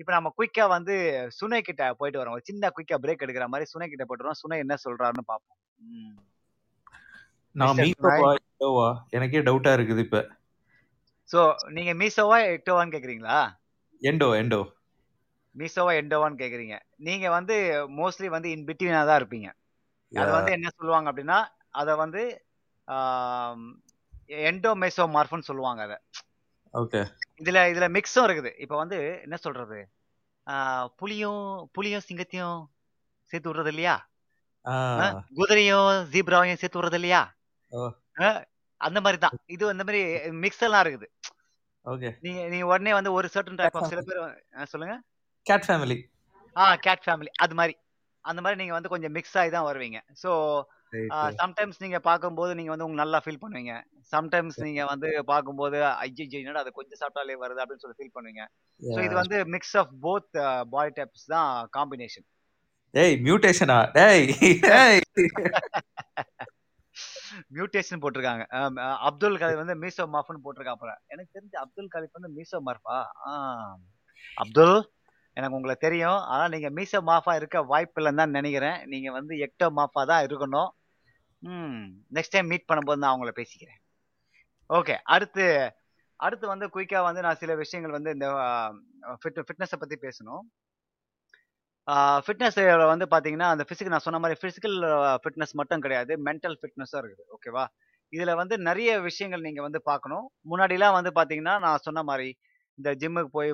இப்போ 0.00 0.12
நம்ம 0.16 0.32
குயிக்காக 0.38 0.68
வந்து 0.76 0.94
சுனை 1.38 1.60
கிட்ட 1.60 1.82
போயிட்டு 2.00 2.20
வரோம். 2.20 2.36
ஒரு 2.38 2.46
சின்ன 2.50 2.70
குயிக்காக 2.76 3.00
பிரேக் 3.04 3.24
எடுக்கிற 3.26 3.46
மாதிரி 3.54 3.70
சுனை 3.72 3.88
கிட்ட 3.88 4.04
போயிட்டு 4.06 4.26
வரோம். 4.26 4.40
சுனை 4.42 4.58
என்ன 4.64 4.76
சொல்றாருன்னு 4.86 5.24
பார்ப்போம் 5.32 5.58
நான் 7.60 7.78
மீசோவா 7.80 8.30
எண்டோவா 8.38 8.88
எனக்கே 9.16 9.42
டவுட்டா 9.48 9.72
இருக்குது 9.76 10.02
இப்ப. 10.06 10.20
ஸோ 11.28 11.40
நீங்க 11.76 11.92
மீசோவா 12.00 12.38
எக்டோவான்னு 12.54 12.94
கேக்குறீங்களா? 12.94 13.36
Endo 14.02 14.28
endo. 14.40 14.60
மீசோவா 15.56 15.92
எண்டோவான்னு 16.00 16.40
கேக்குறீங்க. 16.42 16.76
நீங்க 17.08 17.26
வந்து 17.36 17.56
மோஸ்ட்லி 17.98 18.28
வந்து 18.36 18.48
இன் 18.54 18.66
பிட்வீனா 18.68 19.02
தான் 19.10 19.20
இருப்பீங்க. 19.20 19.48
அது 20.12 20.30
வந்து 20.38 20.52
என்ன 20.56 20.68
சொல்லுவாங்க 20.78 21.08
அப்படின்னா 21.10 21.38
அதை 21.80 21.92
வந்து 22.02 22.22
எண்டோ 24.48 24.70
மெசோமார்ஃப்னு 24.84 25.48
சொல்லுவாங்க 25.50 25.80
அதை. 25.86 25.98
ஓகே 26.74 27.00
இதுல 27.40 27.58
இதுல 27.72 27.86
மிக்ஸும் 27.96 28.26
இருக்குது. 28.28 28.50
இப்போ 28.64 28.76
வந்து 28.82 28.98
என்ன 29.26 29.36
சொல்றது? 29.46 29.78
புலியும் 31.00 31.44
புலியும் 31.76 32.06
சிங்கத்தையும் 32.08 32.58
சேர்த்து 33.30 33.50
விடுறது 33.50 33.72
இல்லையா? 33.74 33.94
குதிரையும் 35.38 35.88
ஜீப்ராவையும் 36.12 36.60
சேர்த்து 36.60 36.78
விடுறது 36.80 36.98
இல்லையா? 37.00 37.22
அந்த 38.80 38.98
மாதிரி 39.04 39.18
தான் 39.24 39.36
இது 39.54 39.64
அந்த 39.74 39.84
மாதிரி 39.86 40.00
மிக்ஸ் 40.44 40.64
எல்லாம் 40.66 40.82
இருக்குது. 40.84 41.08
ஓகே. 41.86 42.10
நீங்க 42.24 42.40
நீங்க 42.52 42.66
உடனே 42.72 42.92
வந்து 42.98 43.10
ஒரு 43.18 43.26
சர்டன் 43.34 43.58
டைப் 43.60 43.76
ஆஃப் 43.78 43.90
சில 43.92 44.02
பேர் 44.08 44.20
சொல்லுங்க. 44.74 44.94
கேட் 45.46 45.66
ஃபேமிலி 45.68 45.96
ஆ 46.56 46.64
கேட் 46.86 47.04
ஃபேமிலி 47.06 47.30
அது 47.44 47.54
மாதிரி. 47.60 47.74
அந்த 48.24 48.40
மாதிரி 48.44 48.58
நீங்க 48.60 48.74
வந்து 48.76 48.92
கொஞ்சம் 48.92 49.14
மிக்ஸ் 49.16 49.36
ஆகி 49.40 49.50
தான் 49.54 49.66
வருவீங்க. 49.70 49.98
ஸோ 50.22 50.30
சம்டைம்ஸ் 51.40 51.80
நீங்க 51.84 51.98
பார்க்கும்போது 52.08 52.52
நீங்க 52.58 52.70
வந்து 52.72 52.84
உங்களுக்கு 52.86 53.04
நல்லா 53.04 53.18
ஃபீல் 53.24 53.40
பண்ணுவீங்க. 53.42 53.72
சம்டைம்ஸ் 54.12 54.58
நீங்க 54.66 54.82
வந்து 54.92 55.08
பார்க்கும்போது 55.32 55.78
ஐயோ 56.02 56.24
என்னடா 56.42 56.62
அது 56.64 56.72
கொஞ்சம் 56.78 57.00
சாப்பிட்டாலே 57.00 57.36
வருது 57.44 57.62
அப்படின்னு 57.62 57.84
சொல்லி 57.84 57.98
ஃபீல் 57.98 58.14
பண்ணுவீங்க. 58.16 58.44
ஸோ 58.82 58.98
இது 59.06 59.14
வந்து 59.22 59.38
mix 59.54 59.76
of 59.82 59.92
both 60.06 60.30
body 60.74 60.92
types 60.98 61.26
தான் 61.34 61.50
காம்பினேஷன் 61.78 62.26
டேய் 62.94 63.16
மியூட்டேஷனா 63.26 63.78
டேய். 63.98 64.24
மியூட்டேஷன் 67.56 68.02
போட்டிருக்காங்க. 68.02 68.44
அப்துல் 69.08 69.38
கலீப் 69.42 69.62
வந்து 69.62 69.76
மீசோ 69.84 70.04
மாஃப்னு 70.14 70.44
போட்டிருக்காப்புல 70.46 70.92
எனக்கு 71.12 71.34
தெரிஞ்சு 71.36 71.58
அப்துல் 71.64 71.92
கலீப் 71.94 72.18
வந்து 72.18 72.32
மீசோ 72.38 72.60
மார்ஃபா 72.68 72.98
அப்துல் 74.42 74.76
எனக்கு 75.36 75.56
உங்களை 75.58 75.76
தெரியும். 75.86 76.20
ஆனால் 76.32 76.52
நீங்கள் 76.54 76.74
மீசோ 76.78 76.98
மாஃபா 77.10 77.32
இருக்க 77.40 77.62
வாய்ப்பு 77.72 77.98
இல்லைன்னு 78.00 78.22
தான் 78.22 78.36
நினைக்கிறேன். 78.38 78.78
நீங்கள் 78.92 79.16
வந்து 79.18 79.36
எக்டோ 79.46 79.68
மாஃபா 79.78 80.02
தான் 80.12 80.24
இருக்கணும். 80.26 80.70
ம் 81.42 81.80
நெக்ஸ்ட் 82.16 82.34
டைம் 82.34 82.50
மீட் 82.52 82.68
பண்ணும்போது 82.68 83.00
நான் 83.02 83.12
அவங்கள 83.14 83.32
பேசிக்கிறேன். 83.40 83.80
ஓகே 84.70 84.94
அடுத்து 85.14 85.46
அடுத்து 86.20 86.46
வந்து 86.52 86.66
குயிக்காக 86.74 87.06
வந்து 87.06 87.24
நான் 87.26 87.40
சில 87.40 87.52
விஷயங்கள் 87.62 87.96
வந்து 87.96 88.10
இந்த 88.16 88.28
ஃபிட் 89.22 89.40
ஃபிட்னஸை 89.46 89.78
பற்றி 89.80 89.96
பேசணும். 90.06 90.44
ஃபிட்னஸ் 92.26 92.58
வந்து 92.92 93.06
பார்த்தீங்கன்னா 93.12 93.48
அந்த 93.54 93.64
ஃபிசிக்கல் 93.68 93.94
நான் 93.94 94.06
சொன்ன 94.06 94.20
மாதிரி 94.24 94.38
ஃபிசிக்கல் 94.42 94.76
ஃபிட்னஸ் 95.22 95.54
மட்டும் 95.60 95.82
கிடையாது. 95.84 96.12
மென்டல் 96.28 96.56
ஃபிட்னஸும் 96.60 97.00
இருக்குது. 97.02 97.26
ஓகேவா 97.36 97.64
இதில் 98.12 98.38
வந்து 98.40 98.54
நிறைய 98.68 98.90
விஷயங்கள் 99.08 99.46
நீங்கள் 99.46 99.66
வந்து 99.66 99.80
பார்க்கணும் 99.90 100.24
முன்னாடிலாம் 100.50 100.96
வந்து 100.98 101.10
பார்த்தீங்கன்னா 101.18 101.54
நான் 101.66 101.84
சொன்ன 101.86 102.02
மாதிரி 102.10 102.28
இந்த 102.78 102.90
ஜிம்முக்கு 103.00 103.32
போய் 103.38 103.50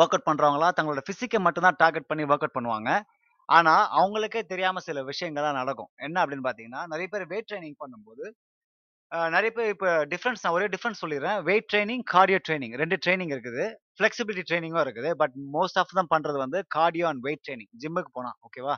ஒர்க் 0.00 0.14
அவுட் 0.14 0.28
பண்ணுறவங்களா 0.28 0.68
தங்களோட 0.78 1.02
ஃபிசிக்கை 1.06 1.40
மட்டும்தான் 1.46 1.78
டார்கெட் 1.82 2.10
பண்ணி 2.10 2.24
ஒர்க் 2.30 2.44
அவுட் 2.44 2.56
பண்ணுவாங்க. 2.58 2.90
ஆனால் 3.48 3.84
அவங்களுக்கே 4.00 4.42
தெரியாமல் 4.52 4.84
சில 4.88 4.98
விஷயங்கள்லாம் 5.10 5.58
நடக்கும். 5.60 5.90
என்ன 6.06 6.16
அப்படின்னு 6.24 6.46
பார்த்தீங்கன்னா 6.46 6.82
நிறைய 6.92 7.08
பேர் 7.14 7.24
வெயிட் 7.32 7.48
ட்ரைனிங் 7.50 7.80
பண்ணும்போது 7.82 8.24
நிறைய 9.34 9.50
பேர் 9.56 9.70
இப்போ 9.74 9.90
டிஃப்ரென்ஸ் 10.12 10.42
நான் 10.44 10.54
ஒரே 10.56 10.66
டிஃப்ரென்ஸ் 10.74 11.00
சொல்லிடுறேன். 11.02 11.38
வெயிட் 11.48 11.68
ட்ரைனிங் 11.72 12.02
கார்டியோ 12.12 12.38
ட்ரைனிங் 12.46 12.74
ரெண்டு 12.82 12.96
ட்ரைனிங் 13.04 13.32
இருக்குது. 13.34 13.64
ஃப்ளெக்சிபிலிட்டி 13.98 14.44
ட்ரைனிங்கும் 14.48 14.84
இருக்குது. 14.86 15.10
பட் 15.20 15.34
மோஸ்ட் 15.56 15.78
ஆஃப் 15.80 15.94
தான் 15.98 16.10
பண்ணுறது 16.14 16.38
வந்து 16.44 16.60
கார்டியோ 16.76 17.06
அண்ட் 17.10 17.22
வெயிட் 17.26 17.42
ட்ரைனிங் 17.46 17.70
ஜிம்முக்கு 17.82 18.12
போனால் 18.18 18.36
ஓகேவா 18.46 18.74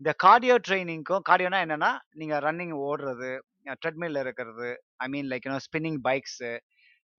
இந்த 0.00 0.12
கார்டியோ 0.24 0.54
ட்ரைனிங்க்கும் 0.66 1.24
கார்டியோனா 1.28 1.58
என்னன்னா 1.66 1.90
நீங்கள் 2.20 2.42
ரன்னிங் 2.46 2.74
ஓடுறது 2.88 3.30
ட்ரெட்மில் 3.82 4.20
இருக்கிறது 4.24 4.68
I 5.04 5.08
mean 5.14 5.28
like 5.32 5.44
you know 5.48 5.60
spinning 5.66 5.98
bikes 6.06 6.52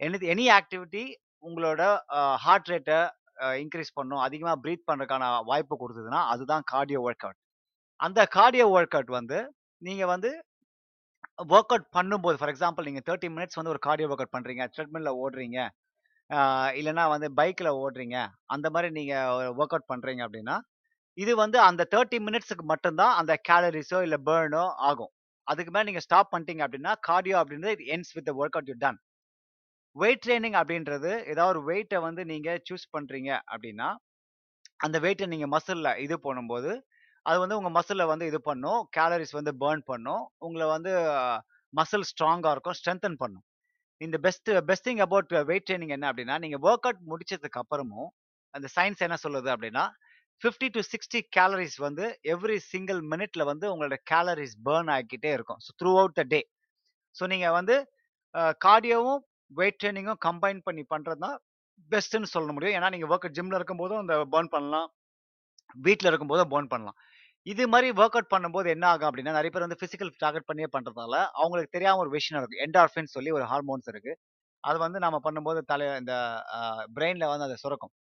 any 0.02 0.18
any 0.34 0.46
activity 0.60 1.04
உங்களோட 1.48 1.82
ஹார்ட் 2.46 2.70
ரேட்டை 2.72 3.00
இன்க்ரீஸ் 3.64 3.98
பண்ணும். 4.00 4.22
அதிகமாக 4.28 4.58
ப்ரீத் 4.64 4.88
பண்ணுறதுக்கான 4.90 5.30
வாய்ப்பு 5.52 5.76
கொடுத்ததுன்னா 5.84 6.22
அதுதான் 6.34 6.64
கார்டியோ 6.74 7.00
ஒர்க் 7.08 7.26
அவுட் 7.28 7.40
அந்த 8.00 8.20
கார்டியோ 8.36 8.66
ஒர்க் 8.78 8.98
அவுட் 8.98 9.14
வந்து 9.20 9.40
நீங்கள் 9.88 10.12
வந்து 10.14 10.32
ஒர்க் 11.40 11.74
அவுட் 11.74 11.88
பண்ணும்போது 11.98 12.38
ஃபார் 12.40 12.52
எக்ஸாம்பிள் 12.54 12.88
நீங்கள் 12.90 13.06
தேர்ட்டி 13.08 13.30
மினிட்ஸ் 13.36 13.58
வந்து 13.60 13.74
ஒரு 13.74 13.82
கார்டியோ 13.88 14.10
ஒர்க் 14.10 14.24
அவுட் 14.24 14.36
பண்ணுறீங்க 14.38 14.66
ட்ரெட்மில்ல 14.76 15.12
ஓடுறீங்க 15.24 15.58
இல்லைனா 16.30 16.44
இல்லைன்னா 16.80 17.04
வந்து 17.14 17.28
பைக்கில் 17.40 17.72
ஓடுறீங்க 17.84 18.18
அந்த 18.56 18.68
மாதிரி 18.74 18.90
நீங்கள் 19.00 19.50
ஒர்க் 19.60 19.76
அவுட் 19.76 19.90
பண்ணுறீங்க 19.92 20.22
அப்படின்னா 20.28 20.56
இது 21.18 21.32
வந்து 21.44 21.58
அந்த 21.70 21.82
தேர்ட்டி 21.94 22.18
மினிட்ஸுக்கு 22.28 22.66
மட்டும்தான் 22.74 23.14
அந்த 23.22 23.34
கேலரிஸோ 23.50 24.00
இல்லை 24.06 24.20
பேர்னோ 24.30 24.64
ஆகும். 24.90 25.12
அதுக்கு 25.48 25.72
மேலே 25.76 25.88
நீங்கள் 25.90 26.06
ஸ்டாப் 26.08 26.32
பண்ணிட்டீங்க 26.34 26.64
அப்படின்னா 26.68 26.94
கார்டியோ 27.10 27.38
அப்படின்றது 27.42 27.74
it 27.78 27.86
ends 27.96 28.14
with 28.18 28.32
work 28.42 28.58
out 28.58 28.72
you 28.72 28.78
done 28.86 29.00
weight 29.96 30.24
training 30.26 30.58
அப்படின்றது 30.60 31.12
ஏதாவது 31.32 31.52
ஒரு 31.54 31.62
வெயிட்டை 31.70 32.00
வந்து 32.08 32.22
நீங்கள் 32.32 32.62
சூஸ் 32.70 32.86
பண்ணுறீங்க 32.96 33.32
அப்படின்னா, 33.52 33.90
அந்த 34.80 34.98
வெயிட்டை 35.06 35.28
நீங்கள் 35.34 35.52
மசிலில் 35.56 36.00
இது 36.06 36.16
பண்ணும்போது, 36.28 36.72
அது 37.26 37.38
வந்து 37.44 37.58
உங்கள் 37.60 37.76
மசிலை 37.78 38.06
வந்து 38.12 38.26
இது 38.32 38.40
பண்ணும். 38.50 38.80
கேலரிஸ் 38.98 39.34
வந்து 39.40 39.52
பேர்ன் 39.64 39.84
பண்ணும். 39.92 40.24
உங்களை 40.46 40.66
வந்து 40.76 40.92
மசில் 41.74 42.08
ஸ்ட்ராங்காக 42.12 42.54
இருக்கும். 42.56 42.78
ஸ்ட்ரென்தன் 42.80 43.18
பண்ணும். 43.24 43.46
இந்த 44.02 44.18
best 44.26 44.50
best 44.70 44.88
thing 44.88 45.04
about 45.06 45.34
weight 45.50 45.66
training 45.68 45.94
என்ன 45.98 46.06
அப்படின்னா, 46.12 46.36
நீங்கள் 46.44 46.64
ஒர்க் 46.68 46.88
அவுட் 46.88 47.04
முடிச்சதுக்கு 47.12 47.62
அப்புறமும், 47.64 48.10
அந்த 48.54 48.68
சயின்ஸ் 48.76 49.06
என்ன 49.08 49.18
சொல்லுது 49.26 49.50
அப்படின்னா, 49.56 49.86
50-60 50.42 51.20
கேலரிஸ் 51.38 51.78
வந்து 51.88 52.06
எவ்ரி 52.34 52.58
சிங்கிள் 52.72 53.00
மினிட்ல 53.12 53.44
வந்து 53.52 53.66
உங்களோட 53.74 53.98
கேலரிஸ் 54.12 54.56
பேர்ன் 54.68 54.92
ஆகிக்கிட்டே 54.96 55.32
இருக்கும். 55.38 55.60
So 55.66 55.72
throughout 56.02 56.18
the 56.20 56.26
day. 56.34 56.42
So 57.16 57.24
நீங்கள் 57.34 57.56
வந்து 57.60 57.76
கார்டியோவும், 58.66 59.22
வெயிட் 59.52 59.80
ட்ரைனிங்கும் 59.82 60.20
கம்பைன் 60.28 60.60
பண்ணி 60.68 60.84
பண்ணுறது 60.94 61.22
தான் 61.26 61.38
பெஸ்ட்டுன்னு 61.92 62.30
சொல்ல 62.36 62.52
முடியும். 62.56 62.76
ஏன்னா 62.78 62.90
நீங்க 62.94 63.08
வொர்க் 63.12 63.34
ஜிம்மில் 63.38 63.58
இருக்கும்போதும் 63.60 64.02
அந்த 64.04 64.16
பேர்ன் 64.34 64.54
பண்ணலாம். 64.56 64.88
வீட்டில் 65.88 66.10
இருக்கும்போதும் 66.12 66.52
பேர்ன் 66.54 66.72
பண்ணலாம். 66.74 66.98
இது 67.46 67.64
மாதிரி 67.68 67.88
ஒர்க் 68.00 68.16
அவுட் 68.18 68.34
பண்ணும்போது 68.34 68.68
என்ன 68.74 68.86
ஆகும் 68.90 69.08
அப்படின்னா, 69.08 69.34
நிறைய 69.38 69.52
பேர் 69.54 69.66
வந்து 69.66 69.80
பிசிக்கல் 69.82 70.12
டார்கெட் 70.24 70.48
பண்ணியே 70.50 70.68
பண்றதால, 70.76 71.14
அவங்களுக்கு 71.40 71.74
தெரியாம 71.76 72.02
ஒரு 72.04 72.12
விஷயம் 72.16 72.40
இருக்கு. 72.42 72.62
என்டார்ஃபின் 72.66 73.10
சொல்லி 73.16 73.32
ஒரு 73.38 73.46
ஹார்மோன்ஸ் 73.52 73.90
இருக்கு. 73.94 74.14
அது 74.64 74.78
வந்து 74.86 75.00
நம்ம 75.06 75.18
பண்ணும்போது 75.26 75.60
தலை 75.72 75.88
இந்த 76.02 76.14
பிரெயின்ல 76.98 77.26
வந்து 77.32 77.48
அதை 77.48 77.58
சுரக்கும். 77.64 77.94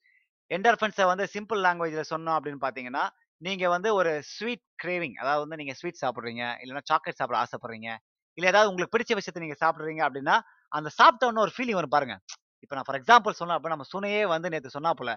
என்டார்ஃபின்ஸை 0.51 1.05
வந்து 1.11 1.25
சிம்பிள் 1.35 1.61
லாங்குவேஜ்ல 1.65 2.03
சொன்னோம் 2.11 2.37
அப்படின்னு 2.37 2.61
பார்த்தீங்கன்னா, 2.65 3.03
நீங்க 3.41 3.65
வந்து 3.75 3.89
ஒரு 3.99 4.11
ஸ்வீட் 4.31 4.65
கிரேவிங் 4.83 5.17
அதாவது 5.21 5.43
வந்து 5.45 5.59
நீங்க 5.61 5.73
ஸ்வீட் 5.79 6.01
சாப்பிட்றீங்க 6.03 6.43
இல்லைன்னா 6.63 6.83
சாக்லேட் 6.91 7.19
சாப்பிட 7.21 7.37
ஆசைப்படுறீங்க, 7.43 7.89
இல்லை 8.37 8.49
ஏதாவது 8.53 8.69
உங்களுக்கு 8.71 8.95
பிடிச்ச 8.95 9.13
விஷயத்த 9.19 9.43
நீங்க 9.45 9.57
சாப்பிட்றீங்க 9.63 10.03
அப்படின்னா, 10.07 10.35
அந்த 10.71 10.89
சாப்பிட்ட 10.99 11.43
ஒரு 11.45 11.53
ஃபீலிங் 11.55 11.79
வரும் 11.79 11.95
பாருங்க. 11.95 12.15
இப்போ 12.63 12.75
நான் 12.77 12.87
ஃபார் 12.87 12.99
எக்ஸாம்பிள் 13.01 13.39
சொன்னேன் 13.39 13.57
அப்படின்னா, 13.57 13.77
நம்ம 13.77 13.89
சுனையே 13.93 14.23
வந்து 14.35 14.51
நேற்று 14.53 14.75
சொன்னா 14.77 14.93
போல 14.93 15.11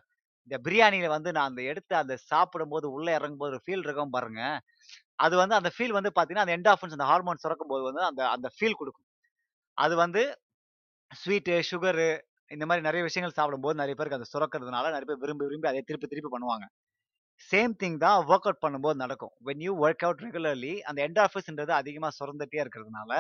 இந்த 0.51 0.57
பிரியாணியில 0.67 1.09
வந்து 1.17 1.31
நான் 1.37 1.51
அந்த 1.51 1.63
எடுத்து 1.71 1.95
அந்த 2.03 2.15
சாப்பிடும்போது, 2.31 2.87
உள்ள 2.97 3.09
இறங்கும்போது 3.19 3.53
ஒரு 3.55 3.63
ஃபீல் 3.67 3.85
இருக்கும் 3.87 4.15
பாருங்க. 4.17 4.43
அது 5.25 5.35
வந்து 5.43 5.55
அந்த 5.61 5.71
ஃபீல் 5.75 5.97
வந்து 5.99 6.11
பாத்தீங்கன்னா 6.19 6.47
அந்த 6.47 6.57
என்டார்ஃபின்ஸ் 6.59 6.97
அந்த 6.99 7.07
ஹார்மோன் 7.11 7.43
சுரக்கும்போது 7.45 7.85
வந்து 7.91 8.03
அந்த 8.11 8.23
அந்த 8.37 8.49
ஃபீல் 8.57 8.79
கொடுக்கும் 8.81 9.09
அது 9.79 9.95
வந்து 10.05 10.23
ஸ்வீட்டு, 11.11 11.55
சுகரு 11.71 12.09
இந்த 12.51 12.65
மாதிரி 12.69 12.83
நிறைய 12.87 13.03
விஷயங்கள் 13.09 13.37
சாப்பிடும்போது 13.39 13.77
நிறைய 13.83 13.95
பேருக்கு 13.99 14.19
அதை 14.21 14.29
சுரக்கிறதுனால 14.35 14.91
நிறைய 14.95 15.07
பேர் 15.11 15.23
விரும்பி, 15.25 15.45
விரும்பி 15.49 15.69
அதை 15.71 15.81
திருப்பி, 15.89 16.09
திருப்பி 16.13 16.31
பண்ணுவாங்க. 16.35 16.67
சேம் 17.51 17.75
திங் 17.83 17.99
தான் 18.05 18.19
ஒர்க் 18.31 18.47
அவுட் 18.49 18.63
பண்ணும்போது 18.65 18.97
நடக்கும். 19.05 19.33
When 19.47 19.63
you 19.67 19.73
work 19.87 20.05
out 20.07 20.23
regularly 20.27 20.75
அந்த 20.89 20.99
என்டாஃபிஸ்ன்றது 21.09 21.73
அதிகமாக 21.81 22.13
சுரந்துட்டே 22.21 22.59
இருக்கிறதுனால, 22.65 23.13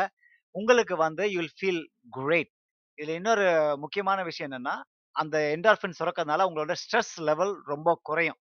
உங்களுக்கு 0.54 0.96
வந்து 1.06 1.24
யூ 1.32 1.38
வில் 1.40 1.56
ஃபீல் 1.60 1.82
கிரேட். 2.18 2.52
இதில் 2.98 3.16
இன்னொரு 3.20 3.46
முக்கியமான 3.84 4.22
விஷயம் 4.22 4.48
என்னன்னா, 4.50 4.76
அந்த 5.16 5.37
என்டார்ஃபின் 5.57 5.96
சுரக்கிறதுனால 5.98 6.46
உங்களோட 6.48 6.74
ஸ்ட்ரெஸ் 6.83 7.12
லெவல் 7.29 7.53
ரொம்ப 7.72 7.88
குறையும். 8.09 8.38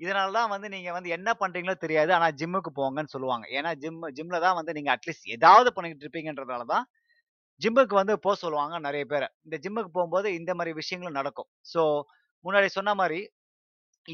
இதனால 0.00 0.32
தான் 0.38 0.50
வந்து 0.52 0.68
நீங்க 0.74 0.90
வந்து 0.96 1.10
என்ன 1.16 1.30
பண்றீங்களோ 1.42 1.74
தெரியாது. 1.84 2.10
ஆனா 2.16 2.28
ஜிம்முக்கு 2.40 2.70
போங்கன்னு 2.80 3.12
சொல்லுவாங்க. 3.14 3.44
ஏன்னா 3.58 3.70
ஜிம் 3.82 4.00
ஜிம்ல 4.18 4.38
தான் 4.46 4.56
வந்து 4.60 4.72
நீங்க 4.78 4.90
அட்லீஸ்ட் 4.96 5.28
ஏதாவது 5.36 5.68
பண்ணிக்கிட்டு 5.76 6.04
இருப்பீங்கன்றதால 6.06 6.64
தான், 6.72 6.84
ஜிம்முக்கு 7.60 7.94
வந்து 8.00 8.14
போக 8.24 8.34
சொல்லுவாங்க 8.44 8.78
நிறைய 8.86 9.04
பேர் 9.12 9.26
இந்த 9.46 9.56
ஜிம்முக்கு 9.64 9.90
போகும்போது 9.96 10.28
இந்த 10.40 10.52
மாதிரி 10.58 10.72
விஷயங்களும் 10.80 11.18
நடக்கும். 11.20 11.48
ஸோ 11.72 11.82
முன்னாடி 12.44 12.68
சொன்ன 12.78 12.94
மாதிரி 13.00 13.20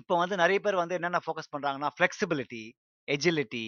இப்போ 0.00 0.14
வந்து 0.22 0.36
நிறைய 0.42 0.58
பேர் 0.64 0.82
வந்து 0.82 0.96
என்னென்ன 0.98 1.20
ஃபோக்கஸ் 1.24 1.52
பண்ணுறாங்கன்னா 1.54 1.88
ஃப்ளெக்ஸிபிலிட்டி, 1.96 2.64
எஜிலிட்டி, 3.08 3.64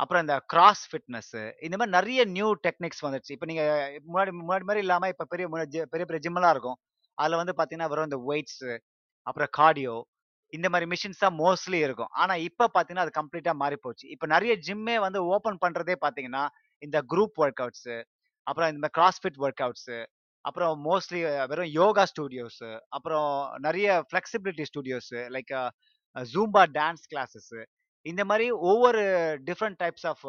அப்புறம் 0.00 0.22
இந்த 0.24 0.36
கிராஸ் 0.52 0.84
ஃபிட்னஸ் 0.90 1.34
இந்த 1.66 1.74
மாதிரி 1.78 1.92
நிறைய 1.98 2.20
நியூ 2.36 2.48
டெக்னிக்ஸ் 2.66 3.02
வந்துடுச்சு 3.06 3.34
இப்போ 3.36 3.48
நீங்கள் 3.50 3.98
முன்னாடி 4.10 4.32
முன்னாடி 4.42 4.66
மாதிரி 4.68 4.84
இல்லாமல் 4.86 5.12
இப்போ 5.14 5.24
பெரிய 5.32 5.46
மு 5.52 5.58
பெரிய 5.94 6.04
பெரிய 6.10 6.20
ஜிம்லாம் 6.26 6.54
இருக்கும். 6.56 6.78
அதில் 7.22 7.40
வந்து 7.42 7.54
பார்த்தீங்கன்னா, 7.58 7.90
வெறும் 7.92 8.08
இந்த 8.10 8.20
வெயிட்ஸு 8.30 8.72
அப்புறம் 9.26 9.50
கார்டியோ 9.60 9.96
இந்த 10.52 10.68
மாதிரி 10.72 10.86
மிஷின்ஸ் 10.92 11.22
தான் 11.24 11.36
மோஸ்ட்லி 11.42 11.80
இருக்கும். 11.86 12.12
ஆனால் 12.22 12.40
இப்போ 12.48 12.64
பார்த்தீங்கன்னா, 12.74 13.04
அது 13.06 13.18
கம்ப்ளீட்டாக 13.20 13.56
மாறி 13.62 13.76
போச்சு. 13.84 14.04
இப்போ 14.14 14.26
நிறைய 14.34 14.52
ஜிம்மே 14.68 14.96
வந்து 15.06 15.20
ஓப்பன் 15.34 15.60
பண்ணுறதே 15.64 15.96
பார்த்தீங்கன்னா, 16.04 16.44
இந்த 16.82 16.98
குரூப் 17.12 17.36
ஒர்க் 17.44 17.62
அவுட்ஸு 17.64 17.96
அப்புறம் 18.46 18.70
இந்த 18.74 18.88
கிராஸ்ஃபிட் 18.98 19.38
ஒர்க் 19.44 19.62
அவுட்ஸு 19.66 19.98
அப்புறம் 20.44 20.74
மோஸ்ட்லி 20.88 21.20
வெறும் 21.50 21.72
யோகா 21.80 22.04
ஸ்டூடியோஸு 22.12 22.70
அப்புறம் 22.96 23.28
நிறைய 23.66 23.88
flexibility 24.08 24.64
studios 24.70 25.20
like 25.36 25.52
Zumba 26.16 26.62
dance 26.78 27.04
classes 27.12 27.60
இந்த 28.06 28.22
மாதிரி 28.28 28.46
ஒவ்வொரு 28.70 29.02
different 29.48 29.78
types 29.82 30.06
of 30.10 30.22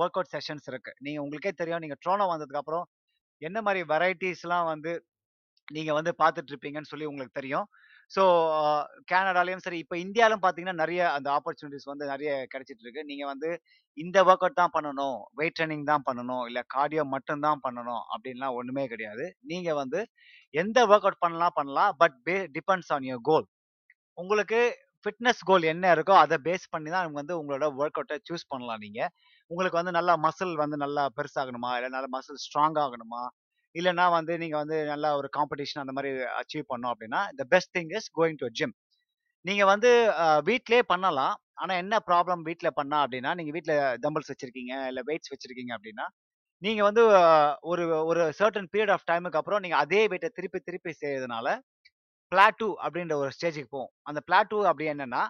work 0.00 0.16
out 0.18 0.32
sessions 0.36 0.66
இருக்கு. 0.72 0.92
நீங்கள் 1.06 1.22
உங்களுக்கே 1.24 1.52
தெரியும். 1.60 1.82
நீங்கள் 1.84 2.00
ட்ரோனோ 2.04 2.26
வந்ததுக்கப்புறம் 2.32 2.86
என்ன 3.42 3.58
மாதிரி 3.66 3.80
வெரைட்டிஸ்லாம் 3.92 4.66
வந்து 4.72 4.92
நீங்க 5.76 5.90
வந்து 5.98 6.12
பார்த்துட்டு 6.22 6.52
இருப்பீங்கன்னு 6.52 6.90
சொல்லி 6.92 7.06
உங்களுக்கு 7.10 7.38
தெரியும். 7.40 7.66
ஸோ 8.10 8.22
கேனடாலையும் 9.10 9.62
சரி, 9.64 9.78
இப்போ 9.84 9.96
இந்தியாலும் 10.04 10.42
பார்த்தீங்கன்னா, 10.44 10.80
நிறைய 10.82 11.00
அந்த 11.16 11.28
ஆப்பர்ச்சுனிட்டிஸ் 11.36 11.90
வந்து 11.90 12.04
நிறைய 12.12 12.30
கிடைச்சிட்டு 12.52 12.84
இருக்கு. 12.86 13.02
நீங்க 13.10 13.24
வந்து 13.32 13.50
இந்த 13.98 14.18
ஒர்க் 14.30 14.44
அவுட் 14.46 14.60
தான் 14.62 14.74
பண்ணணும், 14.76 15.18
வெயிட் 15.40 15.56
ட்ரைனிங் 15.58 15.86
தான் 15.92 16.06
பண்ணணும், 16.08 16.42
இல்லை 16.50 16.62
கார்டியோ 16.74 17.04
மட்டும் 17.14 17.44
தான் 17.46 17.62
பண்ணணும் 17.66 18.02
அப்படின்லாம் 18.14 18.56
ஒன்றுமே 18.60 18.84
கிடையாது. 18.92 19.26
நீங்க 19.52 19.70
வந்து 19.82 20.00
எந்த 20.54 20.78
ஒர்க் 20.92 21.06
அவுட் 21.08 21.24
பண்ணலாம் 21.26 21.56
பண்ணலாம். 21.58 21.92
பட் 22.02 22.16
பே 22.28 22.36
டிபெண்ட்ஸ் 22.56 22.92
ஆன் 22.96 23.08
யுவர் 23.10 23.26
கோல். 23.30 23.46
உங்களுக்கு 24.18 24.60
ஃபிட்னஸ் 25.04 25.42
கோல் 25.48 25.64
என்ன 25.72 25.84
இருக்கோ 25.96 26.14
அதை 26.22 26.36
பேஸ் 26.46 26.64
பண்ணி 26.72 26.90
தான் 26.94 27.18
வந்து 27.20 27.34
உங்களோட 27.40 27.66
ஒர்க் 27.80 27.98
அவுட்டை 28.00 28.16
சூஸ் 28.28 28.50
பண்ணலாம் 28.52 28.82
நீங்கள் 28.86 29.12
உங்களுக்கு 29.50 29.78
வந்து 29.80 29.94
நல்லா 29.98 30.14
மசில் 30.24 30.52
வந்து 30.62 30.76
நல்லா 30.82 31.04
பெருசாகணுமா? 31.18 31.70
இல்லை 31.78 31.90
நல்லா 31.94 32.10
மசில் 32.16 32.42
ஸ்ட்ராங் 32.46 32.78
ஆகணுமா? 32.84 33.22
இல்லைன்னா 33.74 34.06
வந்து 34.14 34.34
நீங்கள் 34.38 34.60
வந்து 34.62 34.78
நல்லா 34.86 35.10
ஒரு 35.16 35.28
காம்படிஷன் 35.36 35.82
அந்த 35.82 35.92
மாதிரி 35.96 36.10
அச்சீவ் 36.40 36.64
பண்ணோம் 36.72 36.92
அப்படின்னா 36.94 37.20
the 37.38 37.44
best 37.52 37.72
thing 37.76 37.92
is 37.98 38.08
going 38.18 38.38
to 38.42 38.48
gym. 38.58 38.74
நீங்கள் 39.44 39.70
வந்து 39.72 39.90
அ 40.18 40.26
பண்ணலாம். 40.88 41.34
ஆனால் 41.60 41.78
என்ன 41.82 41.94
ப்ராப்ளம் 42.08 42.42
வீட்டில் 42.48 42.76
பண்ணா 42.78 42.98
அப்படின்னா 43.04 43.30
நீங்கள் 43.38 43.54
வீட்டில் 43.56 43.74
டம்பிள்ஸ் 44.04 44.30
வச்சுருக்கீங்க 44.32 44.74
இல்லை 44.90 45.02
வெயிட்ஸ் 45.08 45.32
வச்சுருக்கீங்க 45.32 45.72
அப்படின்னா 45.76 46.06
நீங்கள் 46.62 46.86
வந்து 46.88 47.02
ஒரு 47.70 47.84
ஒரு 48.10 48.22
சர்டன் 48.38 48.68
பீரியட் 48.72 48.92
ஆஃப் 48.94 49.06
டைமுக்கு 49.10 49.40
அப்புறம் 49.40 49.62
நீங்கள் 49.64 49.82
அதே 49.84 50.02
வீட்டை 50.12 50.28
திருப்பி 50.38 50.60
திருப்பி 50.68 50.92
செய்யறதுனால 51.00 51.48
பிளாட்டூ 52.32 52.68
அப்படின்ற 52.84 53.14
ஒரு 53.22 53.30
ஸ்டேஜுக்கு 53.36 53.70
போகும். 53.70 53.92
அந்த 54.08 54.20
பிளாட்டூ 54.28 54.58
அப்படி 54.70 54.86
என்னன்னா, 54.92 55.22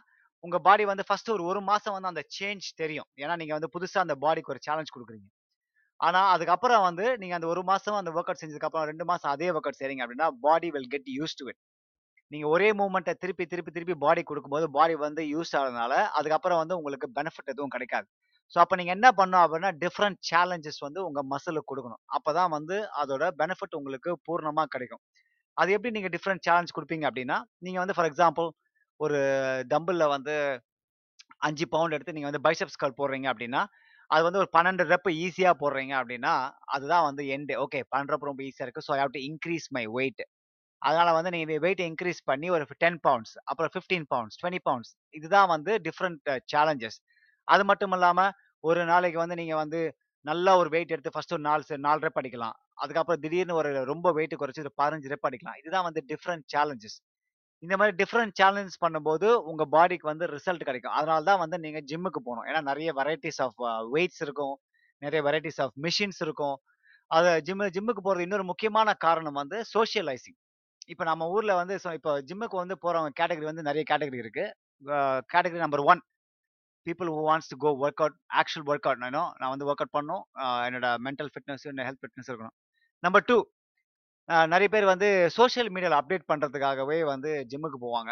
உங்கள் 0.45 0.65
பாடி 0.67 0.85
வந்து 0.91 1.05
ஃபர்ஸ்ட் 1.09 1.31
ஒரு 1.31 1.45
ஒரு 1.51 1.61
மாதம் 1.69 1.97
வந்து 1.97 2.13
அந்த 2.13 2.23
சேஞ்ச் 2.37 2.69
தெரியும். 2.83 3.09
ஏன்னா 3.23 3.35
நீங்கள் 3.41 3.59
வந்து 3.59 3.73
புதுசாக 3.75 4.07
அந்த 4.07 4.17
பாடிக்கு 4.25 4.53
ஒரு 4.55 4.63
சேலஞ்ச் 4.67 4.95
கொடுக்குறீங்க 4.97 5.29
ஆனா 6.01 6.21
அதுக்கப்புறம் 6.35 6.83
வந்து 6.89 7.07
நீங்க 7.23 7.35
அந்த 7.39 7.49
ஒரு 7.55 7.63
மாசம் 7.71 7.99
அந்த 8.01 8.11
ஒர்க் 8.17 8.31
அவுட் 8.31 8.43
செஞ்சதுக்கு 8.43 8.69
அப்புறம் 8.69 8.87
2 8.91 9.07
மாசம் 9.11 9.31
அதே 9.35 9.49
ஒர்க் 9.55 9.69
அவுட் 9.69 9.81
செய்றீங்க 9.81 10.03
அப்படின்னா 10.05 10.29
body 10.47 10.69
will 10.77 10.91
get 10.95 11.09
used 11.19 11.37
to 11.41 11.47
it. 11.51 11.61
நீங்க 12.33 12.47
ஒரே 12.55 12.69
மூமெண்ட்டை 12.81 13.13
திருப்பி 13.23 13.45
திருப்பி 13.53 13.71
திருப்பி 13.77 13.97
பாடி 14.05 14.23
கொடுக்கும்போது 14.31 14.67
பாடி 14.77 14.95
வந்து 15.07 15.23
யூஸ் 15.35 15.53
ஆகிறதுனால 15.59 15.93
அதுக்கப்புறம் 16.19 16.61
வந்து 16.63 16.75
உங்களுக்கு 16.81 17.09
பெனிஃபிட் 17.19 17.51
எதுவும் 17.55 17.73
கிடைக்காது. 17.75 18.07
ஸோ 18.53 18.59
அப்போ 18.63 18.75
நீங்கள் 18.81 18.97
என்ன 18.97 19.09
பண்ணணும் 19.19 19.43
அப்படின்னா 19.45 19.71
டிஃப்ரெண்ட் 19.83 20.19
சேலஞ்சஸ் 20.31 20.81
வந்து 20.87 21.01
உங்கள் 21.09 21.27
மசிலுக்கு 21.33 21.71
கொடுக்கணும் 21.73 22.01
அப்போ 22.17 22.31
தான் 22.39 22.53
வந்து 22.57 22.77
அதோட 23.03 23.25
பெனிஃபிட் 23.41 23.77
உங்களுக்கு 23.81 24.13
பூர்ணமாக 24.29 24.69
கிடைக்கும். 24.75 25.03
அது 25.57 25.71
எப்படி 25.77 25.93
நீங்கள் 25.97 26.15
டிஃப்ரெண்ட் 26.17 26.45
சேலஞ்ச் 26.47 26.75
கொடுப்பீங்க 26.77 27.05
அப்படின்னா 27.11 27.39
நீங்கள் 27.67 27.83
வந்து 27.83 27.97
ஃபார் 27.97 28.09
எக்ஸாம்பிள் 28.11 28.49
ஒரு 29.01 29.19
டம்பிளில் 29.73 30.13
வந்து 30.15 30.35
அஞ்சு 31.49 31.67
பவுண்ட் 31.75 31.95
எடுத்து 31.97 32.15
நீங்கள் 32.17 32.31
வந்து 32.31 32.45
பைசப்ஸ் 32.47 32.81
கால் 32.83 32.99
போடுறீங்க 33.01 33.29
அப்படின்னா 33.33 33.63
அது 34.11 34.23
வந்து 34.27 34.41
ஒரு 34.43 34.51
12 34.57 34.85
ரெப் 34.93 35.09
ஈஸியாக 35.25 35.55
போடுறீங்க 35.63 35.93
அப்படின்னா 36.01 36.35
அதுதான் 36.75 37.05
வந்து 37.09 37.23
எண்டு 37.37 37.55
ஓகே 37.65 37.81
12 37.93 38.13
ரெப் 38.13 38.29
ரொம்ப 38.31 38.43
ஈஸியாக 38.49 38.67
இருக்குது 38.67 38.87
so 38.89 38.93
I 38.97 39.01
have 39.03 39.15
to 39.17 39.23
increase 39.31 39.67
my 39.77 39.85
weight. 39.99 40.23
அதனால் 40.83 41.17
வந்து 41.19 41.31
நீங்கள் 41.35 41.61
வெயிட் 41.65 41.83
இன்க்ரீஸ் 41.89 42.21
பண்ணி 42.31 42.49
ஒரு 42.57 42.65
10 42.85 42.97
பவுண்ட்ஸ், 43.07 43.35
அப்புறம் 43.51 43.73
15 43.77 44.07
பவுண்ட்ஸ், 44.13 44.37
20 44.43 44.61
பவுண்ட்ஸ் 44.69 44.93
இதுதான் 45.19 45.51
வந்து 45.55 45.73
டிஃப்ரெண்ட் 45.87 46.31
சேலஞ்சஸ். 46.53 46.99
அது 47.49 47.63
மட்டும் 47.71 47.95
இல்லாமல் 47.97 48.33
ஒரு 48.65 48.81
நாளைக்கு 48.93 49.19
வந்து 49.23 49.37
நீங்கள் 49.41 49.61
வந்து 49.63 49.81
நல்லா 50.27 50.53
ஒரு 50.61 50.69
வெயிட் 50.75 50.93
எடுத்து 50.95 51.13
ஃபர்ஸ்ட் 51.15 51.35
ஒரு 51.37 51.45
நாலு 51.49 51.79
நாலு 51.87 52.01
ரெப் 52.07 52.19
அடிக்கலாம். 52.21 52.57
அதுக்கப்புறம் 52.83 53.21
திடீர்னு 53.25 53.55
ஒரு 53.61 53.71
ரொம்ப 53.93 54.09
வெயிட் 54.19 54.35
குறைச்சி 54.43 54.63
ஒரு 54.65 54.73
15 54.81 55.13
ரெப் 55.13 55.27
அடிக்கலாம். 55.29 55.59
இதுதான் 55.63 55.87
வந்து 55.89 56.01
டிஃப்ரெண்ட் 56.13 56.45
சேலஞ்சஸ். 56.55 56.99
இந்த 57.63 57.75
மாதிரி 57.81 57.95
டிஃப்ரெண்ட் 58.01 58.35
சேலஞ்ச் 58.41 58.77
பண்ணும்போது, 58.85 59.29
உங்க 59.51 59.63
பாடிக்கு 59.75 60.07
வந்து 60.11 60.27
ரிசல்ட் 60.35 60.67
கிடைக்கும். 60.69 60.95
அதனால 60.99 61.21
தான் 61.29 61.41
வந்து 61.45 61.57
நீங்க 61.65 61.81
ஜிம்முக்கு 61.91 62.21
போகணும் 62.27 62.47
ஏன்னா 62.51 62.61
நிறைய 62.71 62.91
வெரைட்டிஸ் 63.01 63.41
ஆஃப் 63.47 63.59
வெயிட்ஸ் 63.95 64.23
இருக்கும். 64.27 64.55
நிறைய 65.03 65.21
வெரைட்டிஸ் 65.29 65.61
ஆஃப் 65.65 65.75
மிஷின்ஸ் 65.87 66.21
இருக்கும். 66.27 66.57
அதை 67.11 67.31
ஜிம்மு 67.47 67.67
ஜிம்முக்கு 67.77 68.03
போகிறது 68.07 68.27
இன்னொரு 68.27 68.45
முக்கியமான 68.51 68.89
காரணம் 69.05 69.39
வந்து 69.43 69.59
சோஷியலைசிங் 69.75 70.39
இப்போ 70.93 71.05
நம்ம 71.09 71.27
ஊரில் 71.35 71.59
வந்து 71.61 71.75
இப்போ 71.99 72.13
ஜிம்முக்கு 72.29 72.57
வந்து 72.63 72.77
போகிறவங்க 72.85 73.13
கேட்டகரி 73.21 73.47
வந்து 73.51 73.67
நிறைய 73.69 73.83
கேட்டகரி 73.91 74.19
இருக்கு. 74.25 74.45
Category 75.33 75.61
number 75.65 75.83
one 75.93 76.01
people 76.87 77.09
who 77.15 77.23
wants 77.29 77.51
to 77.53 77.57
go 77.65 77.71
work 77.85 78.03
out 78.05 78.17
actual 78.41 78.67
work 78.71 78.87
out 78.89 79.03
நானு 79.05 79.23
நான் 79.41 79.53
வந்து 79.55 79.67
ஒர்க் 79.71 79.83
அவுட் 79.83 79.95
பண்ணணும். 79.97 80.25
என்னோட 80.67 80.89
மென்டல் 81.07 81.31
ஃபிட்னஸ், 81.33 81.65
என்னோட 81.71 81.87
ஹெல்த் 81.89 82.03
ஃபிட்னஸ் 82.05 82.31
இருக்கணும். 82.31 82.55
நம்பர் 83.03 83.27
டூ 83.31 83.37
நிறைய 84.53 84.69
பேர் 84.75 84.87
வந்து 84.93 85.09
சோஷியல் 85.37 85.71
மீடியாவில் 85.75 85.99
அப்டேட் 86.01 86.29
பண்ணுறதுக்காகவே 86.31 86.99
வந்து 87.13 87.31
ஜிம்முக்கு 87.53 87.79
போவாங்க. 87.87 88.11